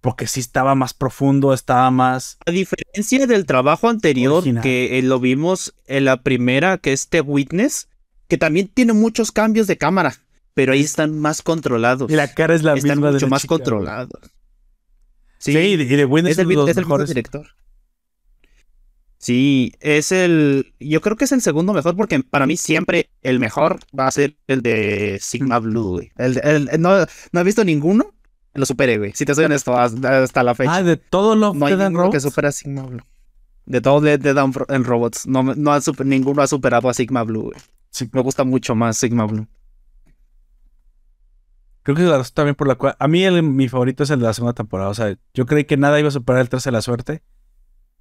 [0.02, 2.36] porque sí estaba más profundo, estaba más...
[2.44, 7.20] A diferencia del trabajo anterior que eh, lo vimos en la primera, que es The
[7.20, 7.88] Witness,
[8.26, 10.16] que también tiene muchos cambios de cámara,
[10.54, 12.10] pero ahí están más controlados.
[12.10, 14.20] Y la cara es la están misma mucho más controlados.
[15.38, 17.46] Sí, y The Witness es el, es el mejor director.
[19.22, 20.74] Sí, es el.
[20.80, 24.10] Yo creo que es el segundo mejor porque para mí siempre el mejor va a
[24.10, 26.02] ser el de Sigma Blue.
[26.16, 28.12] El, no, no he visto ninguno
[28.54, 29.12] lo supere, güey.
[29.14, 30.74] Si te soy honesto, hasta la fecha.
[30.74, 33.00] Ah, de todo lo no hay ninguno que supera a Sigma Blue.
[33.64, 35.26] De todo de, de Down en Robots.
[35.28, 37.60] No, no ha ninguno ha superado a Sigma Blue, güey.
[37.90, 38.10] Sí.
[38.12, 39.46] Me gusta mucho más Sigma Blue.
[41.84, 42.96] Creo que es también por la cual.
[42.98, 44.90] A mí mi favorito es el de la segunda temporada.
[44.90, 47.22] O sea, yo creí que nada iba a superar el 13 de la suerte.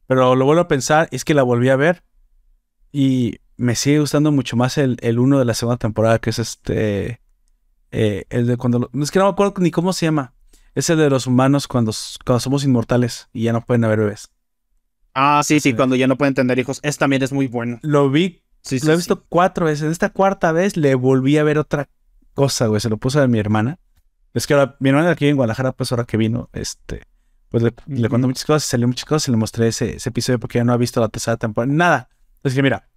[0.07, 2.03] Pero lo vuelvo a pensar, es que la volví a ver.
[2.91, 6.39] Y me sigue gustando mucho más el, el uno de la segunda temporada, que es
[6.39, 7.21] este.
[7.91, 8.89] Eh, el de cuando.
[9.01, 10.33] es que no me acuerdo ni cómo se llama.
[10.73, 11.91] Es el de los humanos cuando,
[12.25, 14.31] cuando somos inmortales y ya no pueden haber bebés.
[15.13, 16.79] Ah, sí, sí, cuando ya no pueden tener hijos.
[16.83, 17.79] Este también es muy bueno.
[17.81, 19.91] Lo vi, sí, lo he visto cuatro veces.
[19.91, 21.89] Esta cuarta vez le volví a ver otra
[22.33, 22.79] cosa, güey.
[22.79, 23.79] Se lo puse a mi hermana.
[24.33, 27.03] Es que ahora, mi hermana aquí en Guadalajara, pues ahora que vino, este,
[27.51, 30.39] pues le, le cuento muchas cosas, salió muchas cosas y le mostré ese, ese episodio
[30.39, 31.71] porque ya no ha visto la tercera temporada.
[31.71, 32.09] Nada.
[32.37, 32.87] Entonces que mira,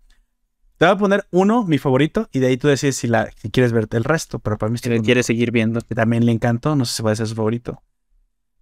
[0.77, 3.51] te voy a poner uno, mi favorito, y de ahí tú decides si, la, si
[3.51, 4.39] quieres verte el resto.
[4.39, 5.81] Pero para mí si quieres seguir viendo.
[5.81, 7.83] Que también le encantó, no sé si a ser su favorito.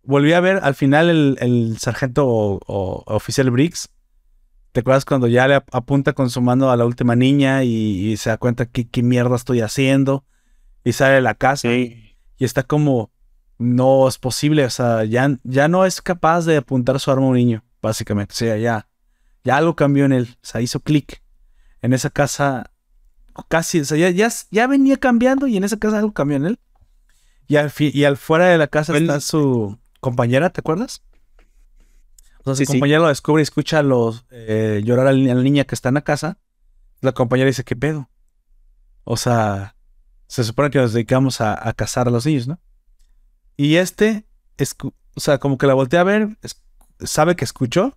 [0.02, 3.88] Volví a ver al final el, sargento o, oficial Briggs.
[4.72, 8.30] ¿Te acuerdas cuando ya le apunta con su mano a la última niña y, se
[8.30, 10.24] da cuenta que qué mierda estoy haciendo?
[10.84, 11.72] Y sale de la casa.
[11.72, 13.10] Y está como,
[13.62, 17.28] no es posible, o sea, ya, ya no es capaz de apuntar su arma a
[17.28, 18.32] un niño, básicamente.
[18.32, 18.88] O sea, ya,
[19.44, 21.22] ya algo cambió en él, o sea, hizo clic
[21.80, 22.70] en esa casa
[23.48, 26.60] casi, o sea, ya, ya, venía cambiando y en esa casa algo cambió en él.
[27.48, 31.02] Y al, y al fuera de la casa está su compañera, ¿te acuerdas?
[32.44, 35.74] O sea, su compañera lo descubre y escucha los, eh, llorar a la, niña que
[35.74, 36.38] está en la casa.
[37.00, 38.08] La compañera dice, ¿qué pedo?
[39.04, 39.76] O sea,
[40.28, 42.60] se supone que nos dedicamos a, a cazar a los niños, ¿no?
[43.56, 44.26] Y este,
[45.14, 46.38] o sea, como que la voltea a ver,
[47.00, 47.96] sabe que escuchó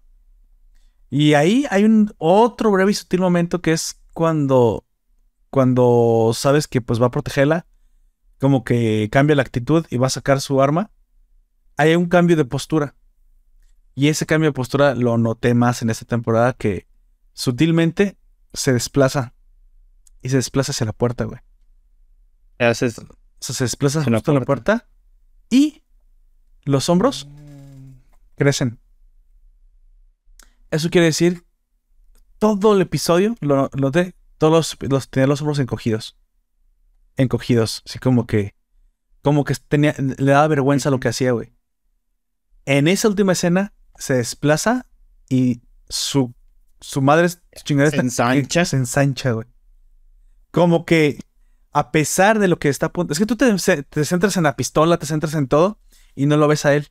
[1.10, 4.86] y ahí hay un otro breve y sutil momento que es cuando,
[5.49, 7.68] cuando sabes que pues va a protegerla,
[8.40, 10.91] como que cambia la actitud y va a sacar su arma.
[11.77, 12.95] Hay un cambio de postura.
[13.94, 16.88] Y ese cambio de postura lo noté más en esta temporada que
[17.34, 18.18] sutilmente
[18.53, 19.34] se desplaza.
[20.22, 21.40] Y se desplaza hacia la puerta, güey.
[22.60, 22.99] Haces...
[22.99, 23.06] O
[23.40, 24.88] sea, se desplaza justo a la puerta.
[25.56, 25.84] Y
[26.65, 27.30] los hombros
[28.36, 28.77] crecen.
[30.69, 31.45] Eso quiere decir,
[32.40, 36.18] todo el episodio, lo noté, todos los, tenía los hombros encogidos.
[37.15, 38.53] Encogidos, así como que,
[39.22, 41.53] como que tenía, le daba vergüenza lo que hacía, güey.
[42.65, 44.88] En esa última escena se desplaza
[45.30, 46.34] y su,
[46.82, 48.65] su madre, su chingada se ensancha.
[48.65, 49.48] Se ensancha, güey.
[50.52, 51.22] Como que,
[51.76, 53.11] a pesar de lo que está a punto.
[53.11, 53.53] Es que tú te,
[53.84, 55.77] te centras en la pistola, te centras en todo
[56.15, 56.88] y no lo ves a él.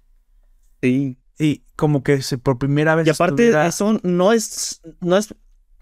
[0.83, 1.17] Sí.
[1.39, 3.07] Y como que se, por primera vez.
[3.07, 4.83] Y aparte, eso no es.
[5.01, 5.35] No es,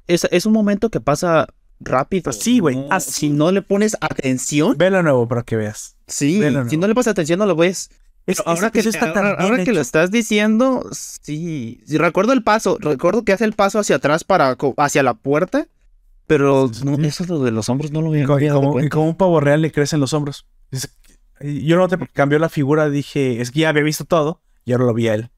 [0.07, 1.49] es, un momento que pasa
[1.81, 2.33] rápido.
[2.33, 2.87] Sí, güey.
[3.01, 4.79] Si no le pones atención.
[4.79, 5.97] Velo nuevo para que veas.
[6.07, 7.91] Sí, si no le pones atención, no lo ves.
[8.47, 8.89] ahora que,
[9.37, 11.83] ahora, que lo estás diciendo, sí.
[11.89, 12.79] Recuerdo el paso.
[12.81, 15.66] Recuerdo que hace el paso hacia atrás para hacia la puerta.
[16.33, 16.71] Pero
[17.05, 20.01] eso de los hombros no lo había como, y como un pavo real le crecen
[20.01, 20.47] los hombros.
[21.43, 24.87] Yo no te cambió la figura, dije, es que ya había visto todo y ahora
[24.87, 25.31] lo vi a él.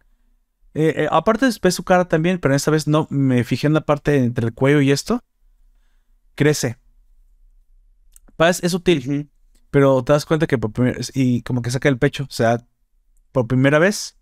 [0.74, 3.80] Eh, eh, aparte de su cara también, pero esta vez no me fijé en la
[3.80, 5.24] parte entre el cuello y esto.
[6.36, 6.78] Crece.
[8.38, 9.32] Es, es útil,
[9.72, 12.64] pero te das cuenta que por primera y como que saca el pecho, o sea,
[13.32, 14.16] por primera vez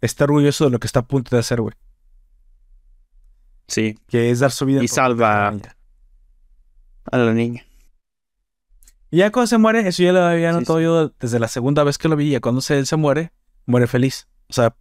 [0.00, 1.76] está orgulloso de lo que está a punto de hacer, güey.
[3.68, 3.96] Sí.
[4.08, 4.82] Que es dar su vida.
[4.82, 5.54] Y salva
[7.04, 7.64] a la niña.
[9.10, 11.98] Y ya cuando se muere, eso ya lo había notado yo desde la segunda vez
[11.98, 12.30] que lo vi.
[12.30, 13.32] Ya cuando se, él se muere,
[13.66, 14.28] muere feliz.
[14.48, 14.76] O sea,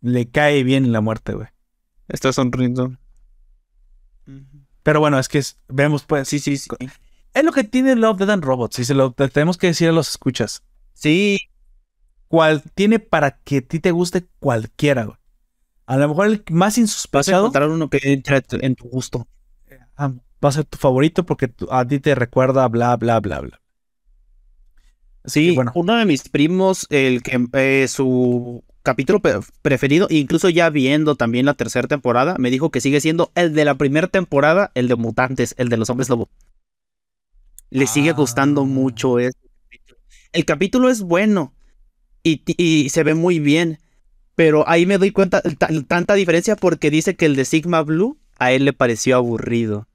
[0.00, 1.48] le cae bien la muerte, güey.
[2.08, 2.96] Está sonriendo.
[4.82, 6.28] Pero bueno, es que vemos, pues.
[6.28, 6.70] Sí, sí, sí.
[7.34, 8.78] Es lo que tiene Love, Dead and Robots.
[8.78, 10.62] Y se lo tenemos que decir a los escuchas.
[10.94, 11.38] Sí.
[12.28, 15.18] Cual tiene para que a ti te guste cualquiera, güey.
[15.86, 17.42] A lo mejor el más insospechado.
[17.42, 19.28] Vas a encontrar uno que entra en tu gusto.
[19.96, 20.12] Ah,
[20.44, 23.60] va a ser tu favorito porque a ti te recuerda bla, bla, bla, bla.
[25.24, 25.72] Sí, bueno.
[25.74, 29.20] uno de mis primos, el que eh, su capítulo
[29.60, 33.66] preferido, incluso ya viendo también la tercera temporada, me dijo que sigue siendo el de
[33.66, 36.30] la primera temporada, el de mutantes, el de los hombres lobo.
[37.68, 38.64] Le sigue gustando Ah.
[38.64, 40.00] mucho ese capítulo.
[40.32, 41.52] El capítulo es bueno
[42.22, 43.78] y, y se ve muy bien,
[44.34, 48.18] pero ahí me doy cuenta ta- tanta diferencia porque dice que el de Sigma Blue
[48.38, 49.86] a él le pareció aburrido.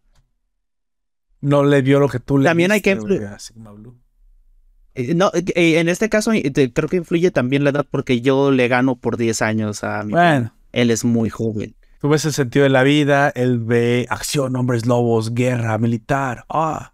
[1.46, 3.96] No le vio lo que tú le También hay que a Sigma Blue.
[4.96, 6.32] Eh, No, eh, eh, en este caso
[6.74, 10.14] creo que influye también la edad porque yo le gano por 10 años a mi
[10.14, 11.76] Bueno, Él es muy joven.
[12.02, 16.46] tú ves el sentido de la vida, él ve acción, hombres lobos, guerra, militar.
[16.50, 16.94] Ah,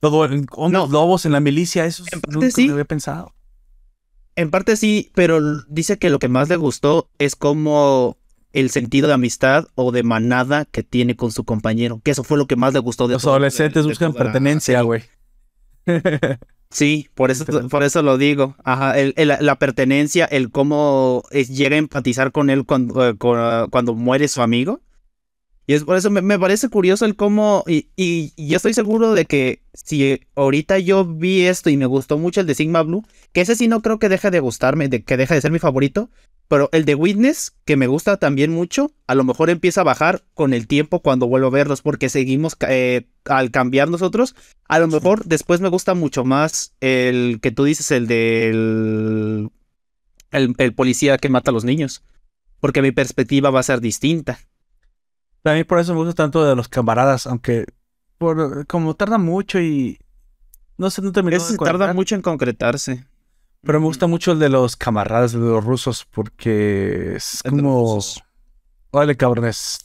[0.00, 0.86] todo, hombres No.
[0.88, 2.66] lobos en la milicia, eso es- En parte nunca sí.
[2.66, 3.34] lo había pensado.
[4.36, 8.16] En parte sí, pero dice que lo que más le gustó es como
[8.52, 12.00] el sentido de amistad o de manada que tiene con su compañero.
[12.04, 14.80] Que eso fue lo que más le gustó de Los todo- adolescentes de- buscan pertenencia,
[14.82, 15.02] güey.
[16.72, 18.54] Sí, por eso, por eso lo digo.
[18.62, 23.16] Ajá, el- el- la pertenencia, el cómo es- llega a empatizar con él cuando, eh,
[23.16, 24.80] con, cuando muere su amigo.
[25.70, 28.74] Y es por eso me, me parece curioso el cómo, y, y, y yo estoy
[28.74, 32.82] seguro de que si ahorita yo vi esto y me gustó mucho el de Sigma
[32.82, 35.52] Blue, que ese sí no creo que deje de gustarme, de que deje de ser
[35.52, 36.10] mi favorito,
[36.48, 40.24] pero el de Witness, que me gusta también mucho, a lo mejor empieza a bajar
[40.34, 44.34] con el tiempo cuando vuelvo a verlos, porque seguimos eh, al cambiar nosotros,
[44.66, 49.50] a lo mejor después me gusta mucho más el que tú dices, el del
[50.32, 52.02] el, el policía que mata a los niños,
[52.58, 54.40] porque mi perspectiva va a ser distinta.
[55.44, 57.64] A mí por eso me gusta tanto de los camaradas, aunque
[58.18, 59.98] por como tarda mucho y
[60.76, 63.06] no sé, no terminó Ese de tarda mucho en concretarse.
[63.62, 67.98] Pero me gusta mucho el de los camaradas, de los rusos, porque es El como,
[68.90, 69.78] órale cabrones,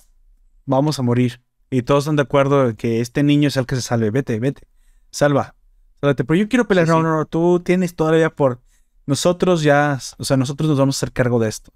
[0.66, 1.42] vamos a morir.
[1.70, 4.40] Y todos están de acuerdo de que este niño es el que se salve, vete,
[4.40, 4.68] vete,
[5.12, 5.56] salva,
[6.00, 6.24] sálvate.
[6.24, 7.04] Pero yo quiero pelear, Sí, no, sí.
[7.04, 8.62] no, no, tú tienes todavía por,
[9.06, 11.72] nosotros ya, o sea, nosotros nos vamos a hacer cargo de esto.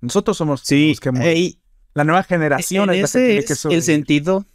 [0.00, 1.60] Nosotros somos Sí, los que hemos- ey,
[1.94, 4.46] la nueva generación en es la que ese tiene que es el sentido.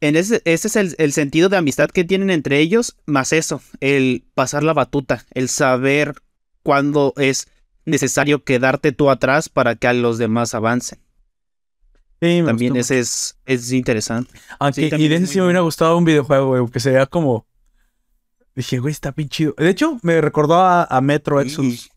[0.00, 3.62] En ese, ese es el, el sentido de amistad que tienen entre ellos, más eso,
[3.80, 6.14] el pasar la batuta, el saber
[6.62, 7.46] cuándo es
[7.84, 10.98] necesario quedarte tú atrás para que a los demás avancen.
[12.20, 14.32] Sí, me También ese es, es interesante.
[14.58, 17.46] Aunque, Sí, y de ese sí me hubiera gustado un videojuego, güey, que sería como.
[18.54, 19.54] Dije, güey, está bien chido.
[19.56, 21.90] De hecho, me recordó a, a Metro Exodus.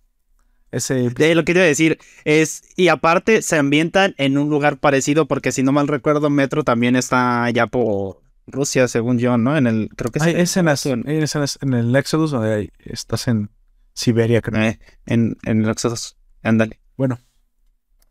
[0.76, 1.10] Ese.
[1.10, 5.26] De lo que iba a decir es, y aparte se ambientan en un lugar parecido,
[5.28, 9.56] porque si no mal recuerdo, Metro también está allá por Rusia, según yo, ¿no?
[9.58, 13.28] En el, creo que Hay en- escenas, en- escenas en el Exodus donde hay- estás
[13.28, 13.50] en
[13.94, 14.62] Siberia, creo.
[14.62, 16.18] eh, en, en el Exodus.
[16.44, 16.80] Ándale.
[16.98, 17.20] Bueno,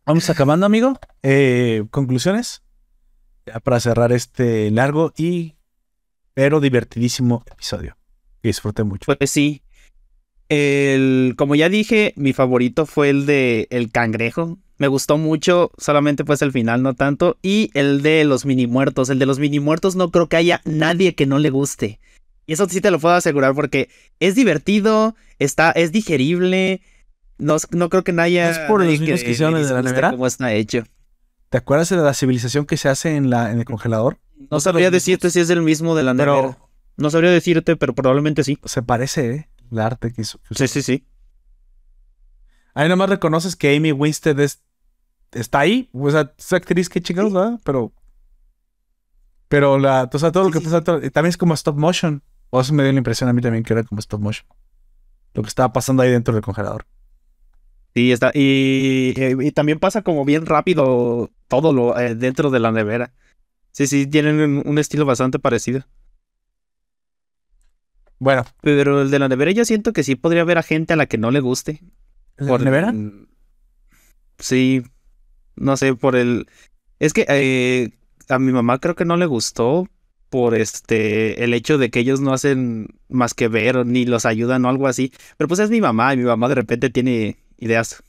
[0.05, 0.99] vamos acabando, amigo.
[1.23, 2.63] Eh, Conclusiones.
[3.45, 5.53] Ya para cerrar este largo y.
[6.33, 7.95] Pero divertidísimo episodio.
[8.41, 9.05] Que disfruté mucho.
[9.17, 9.61] Pues sí.
[10.49, 14.57] El, como ya dije, mi favorito fue el de El Cangrejo.
[14.77, 17.37] Me gustó mucho, solamente pues el final, no tanto.
[17.41, 19.09] Y el de los mini muertos.
[19.09, 21.99] El de los mini muertos no creo que haya nadie que no le guste.
[22.45, 23.89] Y eso sí te lo puedo asegurar porque
[24.19, 26.81] es divertido, está, es digerible.
[27.37, 28.49] No, no creo que no haya.
[28.49, 30.11] ¿Es por los nadie mismos que hicieron de la nevera?
[30.11, 30.83] cómo está hecho.
[31.49, 34.17] ¿Te acuerdas de la civilización que se hace en, la, en el congelador?
[34.51, 36.33] No sabría decirte si es el mismo de la nevera.
[36.33, 38.59] Pero No sabría decirte, pero probablemente sí.
[38.65, 39.47] se parece, ¿eh?
[39.71, 40.39] El arte que hizo.
[40.39, 40.55] que.
[40.55, 41.05] Sí, sí, sí.
[42.73, 44.61] Ahí nomás reconoces que Amy Winstead es-
[45.31, 45.89] está ahí.
[45.93, 47.59] O sea, es actriz, qué chingados, ¿verdad?
[47.63, 47.93] Pero.
[49.47, 52.21] Pero la, o sea, todo lo que sí, pasa todo- también es como stop motion.
[52.49, 54.47] O eso me dio la impresión a mí también que era como stop motion.
[55.33, 56.85] Lo que estaba pasando ahí dentro del congelador.
[57.93, 58.31] Sí, está.
[58.33, 63.13] Y, y- y también pasa como bien rápido todo lo eh, dentro de la nevera.
[63.71, 65.83] Sí, sí, tienen un, un estilo bastante parecido.
[68.19, 70.95] Bueno, Pero el de la nevera yo siento que sí podría haber a gente a
[70.95, 71.81] la que no le guste.
[72.37, 72.93] ¿la Por- nevera?
[74.39, 74.83] Sí,
[75.55, 76.47] no sé, por el...
[76.99, 77.91] Es que eh,
[78.29, 79.87] a mi mamá creo que no le gustó
[80.29, 84.65] por este el hecho de que ellos no hacen más que ver ni los ayudan
[84.65, 85.11] o algo así.
[85.37, 88.03] Pero pues es mi mamá y mi mamá de repente tiene ideas.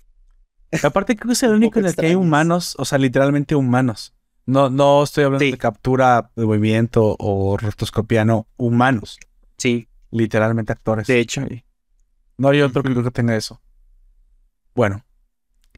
[0.82, 4.14] Aparte creo que es el único en el que hay humanos, o sea, literalmente humanos.
[4.46, 5.50] No, no estoy hablando Sí.
[5.52, 9.18] de captura de movimiento o rotoscopia, no, humanos.
[9.58, 11.06] Sí, Literalmente actores.
[11.06, 11.42] de hecho.
[12.38, 13.60] No hay otro que creo que tenga eso.
[14.74, 15.04] Bueno.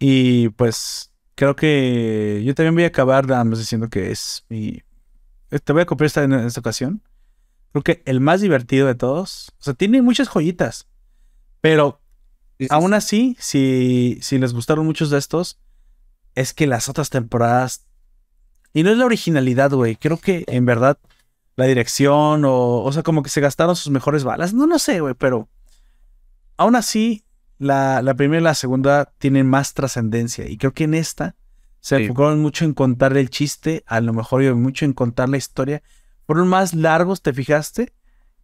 [0.00, 4.82] Y pues creo que yo también voy a acabar nada más diciendo que es mi...
[5.50, 7.02] eh, Te voy a copiar esta en esta ocasión.
[7.72, 9.52] Creo que el más divertido de todos.
[9.60, 10.88] O sea, tiene muchas joyitas.
[11.60, 12.00] Pero
[12.70, 15.58] aún así, si, si les gustaron muchos de estos,
[16.34, 17.84] es que las otras temporadas...
[18.72, 19.96] Y no es la originalidad, güey.
[19.96, 20.98] Creo que en verdad
[21.58, 22.82] la dirección o...
[22.84, 24.54] O sea, como que se gastaron sus mejores balas.
[24.54, 25.48] No, no sé, güey, pero...
[26.56, 27.24] aún así,
[27.58, 30.48] la, la primera y la segunda tienen más trascendencia.
[30.48, 31.34] Y creo que en esta
[31.80, 32.02] se Sí.
[32.04, 35.82] enfocaron mucho en contar el chiste, a lo mejor y mucho en contar la historia.
[36.26, 37.92] Fueron más largos, ¿te fijaste?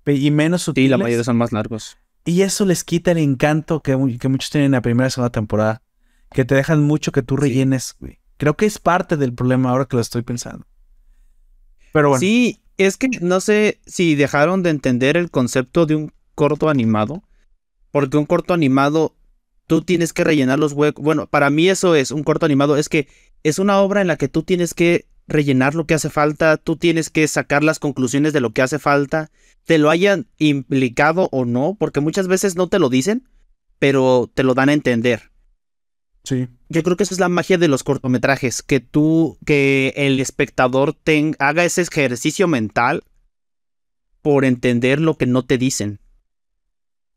[0.06, 0.90] Y menos Sí, sutiles.
[0.90, 1.96] la mayoría son más largos.
[2.24, 5.30] Y eso les quita el encanto que, que muchos tienen en la primera y segunda
[5.30, 5.82] temporada.
[6.30, 7.42] Que te dejan mucho que tú Sí.
[7.42, 8.18] rellenes, güey.
[8.38, 10.66] Creo que es parte del problema ahora que lo estoy pensando.
[11.92, 12.20] Pero bueno.
[12.20, 17.22] Sí, es que no sé si dejaron de entender el concepto de un corto animado.
[17.90, 19.14] Porque un corto animado,
[19.66, 21.04] tú tienes que rellenar los huecos.
[21.04, 22.76] Bueno, para mí eso es un corto animado.
[22.76, 23.06] Es que
[23.44, 26.56] es una obra en la que tú tienes que rellenar lo que hace falta.
[26.56, 29.30] Tú tienes que sacar las conclusiones de lo que hace falta.
[29.64, 31.76] Te lo hayan implicado o no.
[31.78, 33.28] Porque muchas veces no te lo dicen,
[33.78, 35.30] pero te lo dan a entender.
[36.24, 36.48] Sí.
[36.70, 40.94] Yo creo que esa es la magia de los cortometrajes, que tú, que el espectador
[40.94, 43.04] ten- haga ese ejercicio mental
[44.22, 46.00] por entender lo que no te dicen.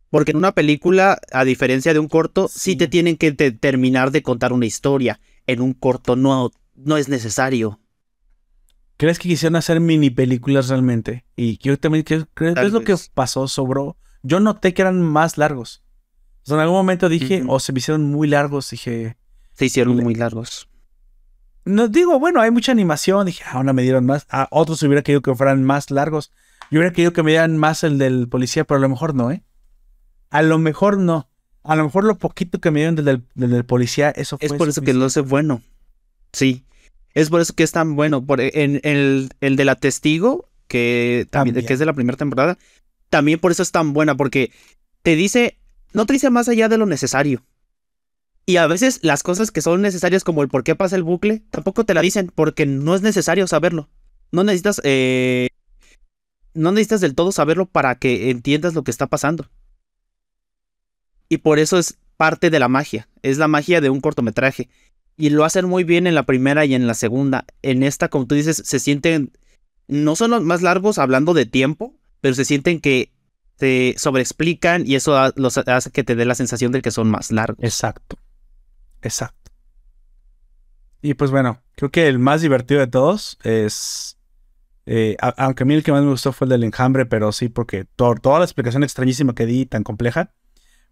[0.09, 2.75] Porque en una película, a diferencia de un corto, sí, Sí.
[2.77, 5.19] te tienen que te- terminar de contar una historia.
[5.47, 7.79] En un corto no, no es necesario.
[8.97, 11.23] ¿Crees que quisieron hacer mini películas realmente?
[11.35, 13.95] Y yo también creo que es lo que pasó, sobró.
[14.23, 15.83] Yo noté que eran más largos.
[16.47, 19.17] Sea, en algún momento dije, o se me hicieron muy largos, dije.
[19.53, 20.69] Se hicieron muy largos.
[21.65, 23.25] No digo, bueno, hay mucha animación.
[23.25, 24.25] Dije, ah, ahora me dieron más.
[24.29, 26.31] A otros hubiera querido que fueran más largos.
[26.71, 29.31] Yo hubiera querido que me dieran más el del policía, pero a lo mejor no,
[29.31, 29.43] ¿eh?
[30.29, 31.29] A lo mejor no.
[31.63, 34.45] A lo mejor lo poquito que me dieron del, del, del- del policía, eso fue.
[34.47, 35.61] Es por eso que lo hace bueno.
[36.31, 36.63] Sí.
[37.13, 38.23] Es por eso que es tan bueno.
[38.25, 41.67] Por, en, el, el de la testigo, que también, También.
[41.67, 42.57] que es de la primera temporada,
[43.09, 44.51] también por eso es tan buena, porque
[45.01, 45.57] te dice,
[45.97, 47.43] no te dice más allá de lo necesario.
[48.45, 51.41] Y a veces las cosas que son necesarias, como el por qué pasa el bucle,
[51.49, 53.89] tampoco te la dicen, porque no es necesario saberlo.
[54.31, 55.49] No necesitas, eh,
[56.53, 59.49] no necesitas del todo saberlo para que entiendas lo que está pasando.
[61.29, 63.09] Y por eso es parte de la magia.
[63.23, 64.69] Es la magia de un cortometraje.
[65.17, 67.45] Y lo hacen muy bien en la primera y en la segunda.
[67.63, 69.31] En esta, como tú dices, se sienten.
[69.87, 73.16] No son los más largos hablando de tiempo, pero se sienten que
[73.57, 77.09] te sobreexplican y eso ha- los hace que te dé la sensación de que son
[77.09, 77.63] más largos.
[77.63, 78.17] Exacto.
[79.01, 79.51] Exacto.
[81.01, 84.17] Y pues bueno, creo que el más divertido de todos es.
[84.89, 87.31] eh, a- aunque a mí el que más me gustó fue el del enjambre, pero
[87.33, 90.33] sí, porque to- toda la explicación extrañísima que di, tan compleja.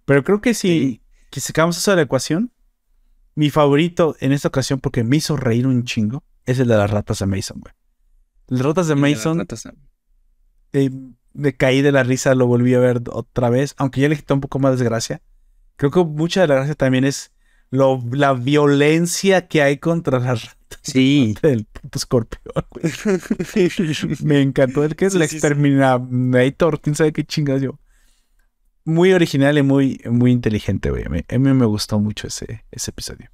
[0.04, 1.02] Pero creo que si,
[1.32, 2.52] que si sacamos eso de la ecuación,
[3.36, 6.92] mi favorito en esta ocasión, porque me hizo reír un chingo, es el de las
[6.92, 7.74] ratas de Mason, güey.
[8.48, 9.48] Las ratas de Mason,
[10.74, 10.90] eh,
[11.36, 14.34] me caí de la risa, lo volví a ver otra vez, aunque ya le quitó
[14.34, 15.22] un poco más de desgracia.
[15.76, 17.32] Creo que mucha de la gracia también es
[17.70, 21.36] lo, la violencia que hay contra las ratas Sí.
[21.41, 22.41] del puto escorpión.
[22.72, 23.70] güey.
[24.24, 25.36] Me encantó el que es el Sí, sí.
[25.38, 27.80] Exterminator, quién sabe qué chingas yo.
[28.86, 31.06] Muy original y muy, muy inteligente, güey.
[31.06, 33.30] A mí, a mí me gustó mucho ese, ese episodio.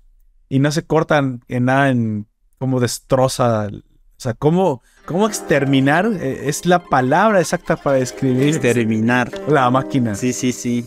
[0.47, 2.25] Y no se cortan en nada en
[2.57, 3.67] cómo destroza.
[3.67, 3.81] O
[4.17, 4.81] sea, cómo,
[5.11, 9.31] cómo exterminar eh, es la palabra exacta para describir Exterminar.
[9.47, 10.15] la máquina.
[10.15, 10.85] Sí, sí, sí.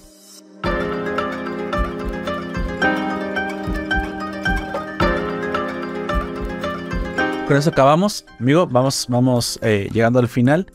[7.46, 8.66] Con eso acabamos, amigo.
[8.66, 10.66] Vamos, vamos eh, llegando al final.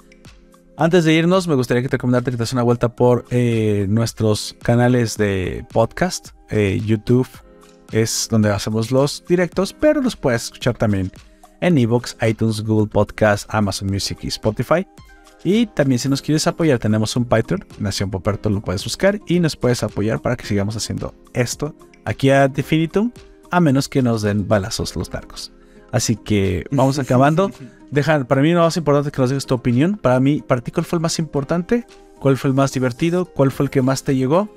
[0.78, 3.88] Antes de irnos, me gustaría que te recomendarte que te des una vuelta por eh,
[3.90, 6.30] nuestros canales de podcast.
[6.52, 7.28] Eh, YouTube
[7.92, 11.12] es donde hacemos los directos, pero los puedes escuchar también
[11.62, 14.86] en Evox, iTunes, Google Podcast, Amazon Music y Spotify.
[15.44, 19.40] Y también si nos quieres apoyar, tenemos un Patreon, Nación Poperto, lo puedes buscar y
[19.40, 21.76] nos puedes apoyar para que sigamos haciendo esto
[22.06, 23.12] aquí a Definitum,
[23.52, 25.52] a menos que nos den balazos los largos.
[25.92, 27.52] Así que vamos acabando.
[27.92, 29.98] Deja, para mí lo más importante es que nos dejes tu opinión.
[29.98, 31.86] Para mí, para ti, ¿cuál fue el más importante?
[32.20, 33.26] ¿Cuál fue el más divertido?
[33.26, 34.50] ¿Cuál fue el que más te llegó?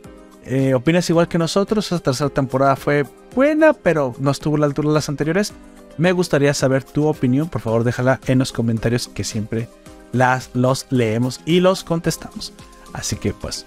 [0.44, 1.84] Eh, ¿Opinas igual que nosotros?
[1.84, 3.04] Esta tercera temporada fue
[3.34, 5.52] buena, pero no estuvo a la altura de las anteriores.
[5.98, 7.48] Me gustaría saber tu opinión.
[7.48, 9.68] Por favor, déjala en los comentarios que siempre
[10.12, 12.52] las, los leemos y los contestamos.
[12.92, 13.66] Así que pues,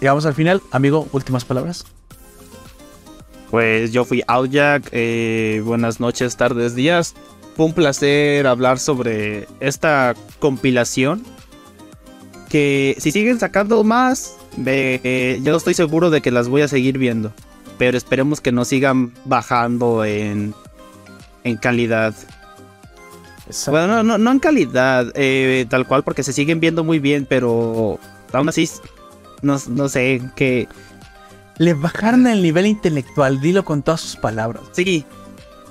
[0.00, 0.62] llegamos al final.
[0.70, 1.84] Amigo, últimas palabras.
[3.50, 4.88] Pues yo fui Outjack.
[4.92, 7.14] eh, buenas noches, tardes, días.
[7.56, 11.22] Fue un placer hablar sobre esta compilación.
[12.48, 16.98] Que si siguen sacando más, eh, yo estoy seguro de que las voy a seguir
[16.98, 17.32] viendo.
[17.78, 20.54] Pero esperemos que no sigan bajando en,
[21.44, 22.14] en calidad.
[23.66, 27.26] Bueno, no, no, no en calidad, eh, tal cual, porque se siguen viendo muy bien,
[27.28, 27.98] pero
[28.32, 28.68] aún así,
[29.42, 30.68] no, no sé, que
[31.58, 34.62] Le bajaron el nivel intelectual, dilo con todas sus palabras.
[34.72, 35.04] Sí.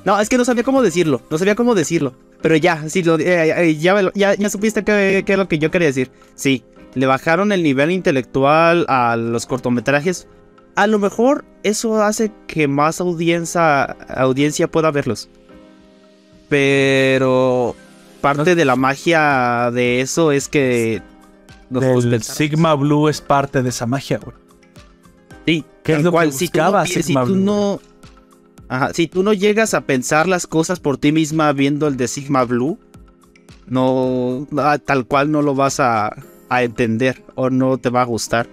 [0.05, 1.21] No, es que no sabía cómo decirlo.
[1.29, 2.13] No sabía cómo decirlo.
[2.41, 5.59] Pero ya, sí, lo- eh, eh, ya, ya, ya supiste qué, qué es lo que
[5.59, 6.11] yo quería decir.
[6.35, 10.27] Sí, le bajaron el nivel intelectual a los cortometrajes
[10.75, 15.29] a lo mejor eso hace que más audiencia, audiencia pueda verlos.
[16.51, 17.77] Pero
[18.19, 21.01] parte de la magia de eso es que
[21.73, 24.35] el Sigma Blue es parte de esa magia, güey.
[25.45, 27.79] Sí, ¿Qué es lo cual, que buscaba si Sigma tú no,
[28.67, 32.09] Ajá, si tú no llegas a pensar las cosas por ti misma viendo el de
[32.09, 32.77] Sigma Blue,
[33.67, 34.45] no,
[34.83, 36.13] tal cual no lo vas a,
[36.49, 38.49] a entender o no te va a gustar.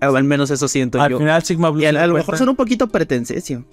[0.00, 1.04] Al menos eso siento yo.
[1.04, 1.82] Al final Sigma Blue.
[1.82, 3.64] Y a, lo mejor son un poquito pretencioso.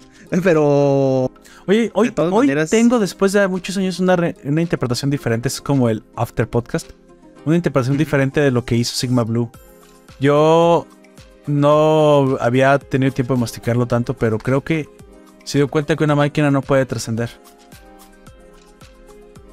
[0.42, 1.30] Pero.
[1.66, 5.48] Oye, hoy, hoy tengo después de muchos años una, una interpretación diferente.
[5.48, 6.90] Es como el After Podcast
[7.48, 9.50] una interpretación diferente de lo que hizo Sigma Blue.
[10.20, 10.86] Yo
[11.46, 14.88] no había tenido tiempo de masticarlo tanto, pero creo que
[15.44, 17.30] se dio cuenta que una máquina no puede trascender.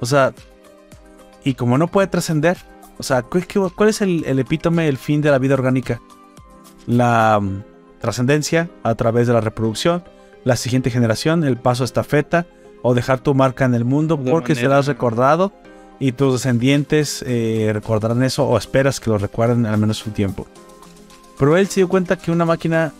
[0.01, 0.33] O sea,
[1.43, 2.57] y como no puede trascender,
[2.97, 6.01] o sea, ¿cuál es el, epítome, el fin de la vida orgánica?
[6.87, 7.63] La mm,
[7.99, 10.03] trascendencia a través de la reproducción,
[10.43, 12.45] la siguiente generación, el paso a estafeta
[12.81, 15.51] o dejar tu marca en el mundo porque serás recordado
[15.99, 20.45] y tus descendientes eh, recordarán eso o esperas que lo recuerden al menos un tiempo.
[21.39, 22.93] Pero él se dio cuenta que una máquina,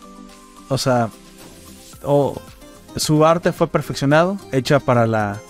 [0.68, 1.08] o sea,
[2.02, 2.40] o
[2.96, 5.40] su arte fue perfeccionado, hecha para la,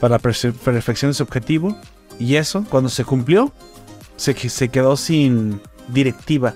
[0.00, 1.76] para perfección de su objetivo,
[2.18, 3.52] y eso, cuando se cumplió,
[4.16, 6.54] se, se quedó sin directiva,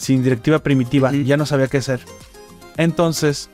[0.00, 2.00] sin directiva primitiva, ya no sabía qué hacer.
[2.78, 3.50] Entonces,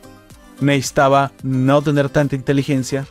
[0.61, 3.05] necesitaba no tener tanta inteligencia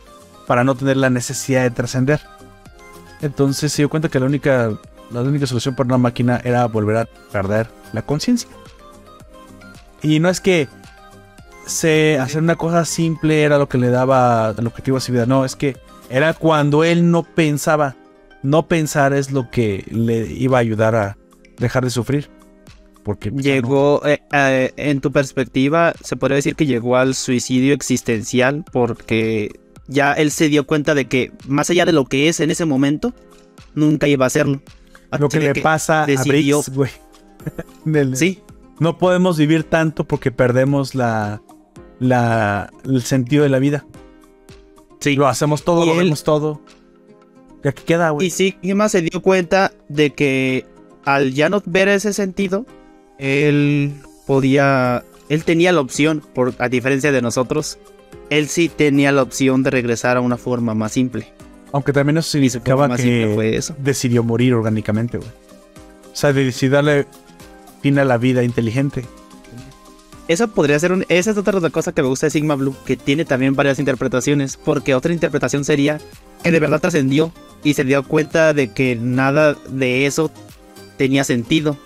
[0.46, 2.20] para no tener la necesidad de trascender.
[3.20, 4.72] Entonces se dio cuenta que la única,
[5.10, 8.48] la única solución para una máquina era volver a perder la conciencia.
[10.02, 10.68] Y no es que
[11.66, 15.26] se, hacer una cosa simple era lo que le daba el objetivo a su vida.
[15.26, 15.76] No, es que
[16.08, 17.96] era cuando él no pensaba.
[18.42, 21.16] No pensar es lo que le iba a ayudar a
[21.58, 22.30] dejar de sufrir.
[23.06, 27.72] Porque pues, llegó, eh, eh, en tu perspectiva, se podría decir que llegó al suicidio
[27.72, 32.40] existencial porque ya él se dio cuenta de que más allá de lo que es
[32.40, 33.14] en ese momento,
[33.76, 34.60] nunca iba a hacerlo.
[35.20, 36.90] lo que le pasa a Briggs, güey.
[38.14, 38.42] sí.
[38.80, 41.40] No podemos vivir tanto porque perdemos la,
[42.00, 43.86] la, el sentido de la vida.
[44.98, 45.14] Sí.
[45.14, 46.60] Lo hacemos todo, lo vemos todo.
[47.62, 48.26] Y aquí queda, güey.
[48.26, 50.66] Y sí, más se dio cuenta de que
[51.04, 52.66] al ya no ver ese sentido,
[53.18, 53.94] él
[54.26, 57.78] podía, él tenía la opción, por, a diferencia de nosotros,
[58.30, 61.32] él sí tenía la opción de regresar a una forma más simple.
[61.72, 65.30] Aunque también eso significaba que decidió morir orgánicamente, güey.
[66.12, 67.06] O sea, decidió darle
[67.82, 69.04] fin a la vida inteligente.
[70.28, 72.96] Esa podría ser un, esa es otra cosa que me gusta de Sigma Blue, que
[72.96, 76.00] tiene también varias interpretaciones, porque otra interpretación sería
[76.42, 77.32] que de verdad trascendió
[77.62, 80.32] y se dio cuenta de que nada de eso
[80.96, 81.76] tenía sentido.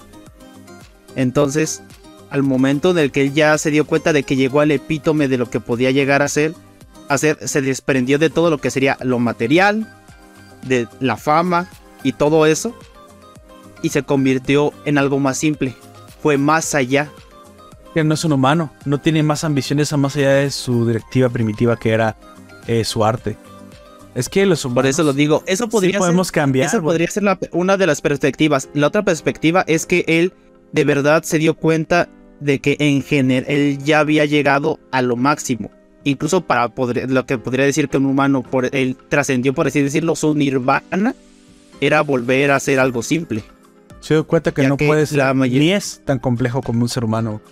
[1.16, 1.82] Entonces,
[2.31, 5.28] al momento en el que él ya se dio cuenta de que llegó al epítome
[5.28, 6.55] de lo que podía llegar a ser,
[7.19, 9.93] se desprendió de todo lo que sería lo material,
[10.66, 11.69] de la fama
[12.03, 12.74] y todo eso,
[13.82, 15.74] y se convirtió en algo más simple.
[16.23, 17.11] Fue más allá.
[17.95, 21.77] Que no es un humano, no tiene más ambiciones más allá de su directiva primitiva
[21.77, 22.16] que era
[22.69, 23.37] eh, su arte.
[24.15, 24.82] Es que los humanos.
[24.82, 25.43] Por eso lo digo.
[25.47, 26.66] Eso podría podemos cambiar.
[26.66, 28.69] Esa podría ser una de las perspectivas.
[28.74, 30.32] La otra perspectiva es que él
[30.72, 32.09] de verdad se dio cuenta
[32.40, 35.70] de que en general él ya había llegado a lo máximo.
[36.05, 39.82] Incluso para poder, lo que podría decir que un humano, por, él trascendió, por así
[39.82, 41.14] decirlo, su nirvana,
[41.80, 43.44] era volver a ser algo simple.
[44.01, 47.42] Se dio cuenta que no puede ser, ni es tan complejo como un ser humano.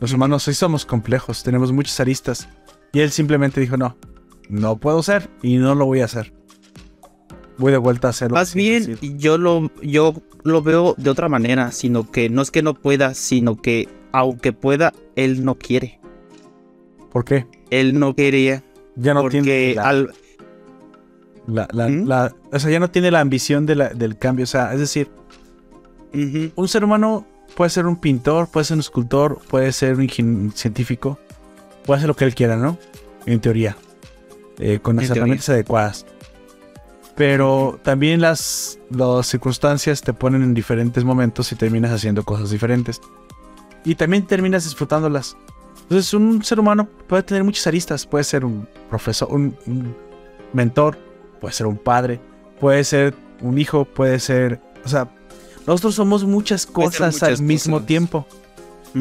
[0.00, 2.48] Los humanos sí somos complejos, tenemos muchas aristas.
[2.92, 3.96] Y él simplemente dijo, no,
[4.48, 6.32] no puedo ser y no lo voy a hacer.
[7.60, 8.36] Voy de vuelta a hacerlo.
[8.36, 10.14] Más bien, yo lo, yo
[10.44, 14.54] lo veo de otra manera, sino que no es que no pueda, sino que aunque
[14.54, 16.00] pueda, él no quiere.
[17.12, 17.46] ¿Por qué?
[17.68, 18.64] Él no quería.
[18.96, 22.06] Ya no tiene la, ¿Mm?
[22.06, 24.44] la, o sea, ya no tiene la ambición del cambio.
[24.44, 25.10] O sea, es decir,
[26.54, 27.26] un ser humano
[27.56, 31.18] puede ser un pintor, puede ser un escultor, puede ser un científico,
[31.84, 32.78] puede hacer lo que él quiera, ¿no?
[33.26, 33.76] En teoría.
[34.58, 36.06] Eh, con las herramientas adecuadas.
[37.16, 43.00] Pero también las, las circunstancias te ponen en diferentes momentos y terminas haciendo cosas diferentes.
[43.84, 45.36] Y también terminas disfrutándolas.
[45.82, 48.06] Entonces un ser humano puede tener muchas aristas.
[48.06, 49.54] Puede ser un profesor, un,
[50.52, 50.98] mentor,
[51.40, 52.20] puede ser un padre,
[52.60, 54.60] puede ser un hijo, puede ser...
[54.84, 55.08] O sea,
[55.66, 58.26] nosotros somos muchas cosas al mismo tiempo.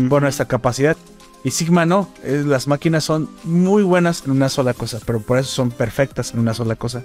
[0.10, 0.98] Por nuestra capacidad.
[1.44, 2.10] Y Sigma no.
[2.24, 6.42] las máquinas son muy buenas en una sola cosa, pero por eso son perfectas en
[6.42, 7.04] una sola cosa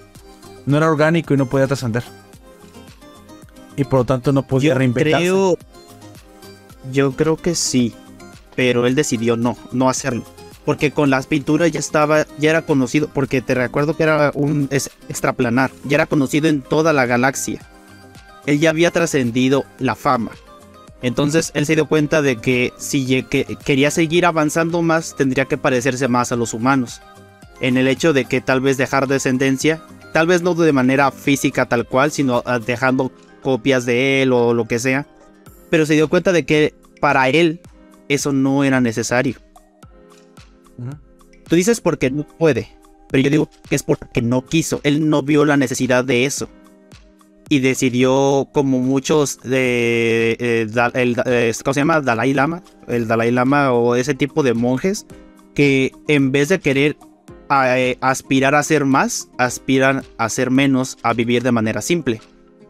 [0.67, 2.05] no era orgánico y no podía trascender.
[3.77, 5.19] Y por lo tanto no podía Yo reinventarse.
[5.19, 5.59] Creo,
[6.93, 7.95] Yo creo que sí,
[8.55, 10.25] pero él decidió no, no hacerlo.
[10.65, 14.69] Porque con las pinturas ya estaba, ya era conocido, porque te recuerdo que era un
[14.71, 17.61] extraplanar, ya era conocido en toda la galaxia.
[18.47, 20.31] Él ya había trascendido la fama.
[21.03, 23.25] Entonces él se dio cuenta de que si
[23.65, 27.03] quería seguir avanzando más, tendría que parecerse más a los humanos.
[27.61, 29.83] En el hecho de que tal vez dejar descendencia,
[30.15, 33.11] tal vez no de manera física tal cual, sino ah, dejando
[33.43, 35.09] copias de él o lo que sea.
[35.71, 37.61] Pero se dio cuenta de que para él
[38.09, 39.35] eso no era necesario.
[41.49, 42.69] Tú dices porque no puede,
[43.11, 44.81] pero yo digo que es porque no quiso.
[44.85, 46.49] Él no vio la necesidad de eso
[47.49, 50.37] y decidió, como muchos de.
[50.39, 52.01] Eh, el, eh, ¿Cómo se llama?
[52.01, 52.63] Dalai Lama.
[52.87, 55.07] El Dalai Lama o ese tipo de monjes
[55.57, 56.97] que en vez de querer
[57.51, 62.21] eh, aspirar a ser más, aspiran a ser menos, a vivir de manera simple.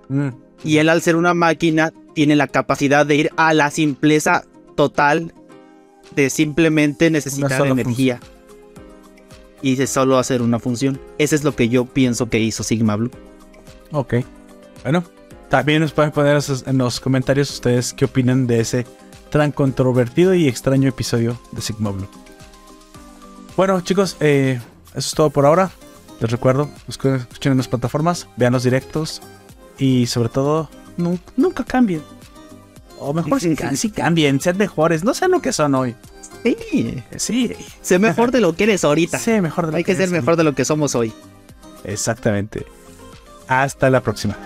[0.09, 0.29] Mm.
[0.65, 4.45] Y él, al ser una máquina, tiene la capacidad de ir a la simpleza
[4.77, 5.33] total
[6.15, 8.21] de simplemente necesitar energía.
[9.63, 11.01] Y de solo hacer una función.
[11.19, 13.11] Eso es lo que yo pienso que hizo Sigma Blue.
[13.93, 14.17] Ok.
[14.83, 15.05] Bueno,
[15.49, 18.87] también nos pueden poner en los comentarios ustedes qué opinan de ese
[19.31, 22.09] tan controvertido y extraño episodio de Sigma Blue.
[23.57, 24.61] Bueno, chicos, eh,
[24.91, 25.71] eso es todo por ahora.
[26.21, 29.21] Les recuerdo, escuchen en las plataformas, vean los directos
[29.79, 30.69] y sobre todo,
[31.37, 32.03] nunca cambien.
[32.99, 35.95] O mejor si, cambien, sean mejores, no sean lo que son hoy.
[36.43, 37.53] Sí, sí.
[37.81, 39.19] Sé mejor de lo que eres ahorita.
[39.19, 41.13] Sé mejor de lo Hay que, ser mejor de lo que somos hoy.
[41.85, 42.67] Exactamente.
[43.49, 44.37] Hasta la próxima.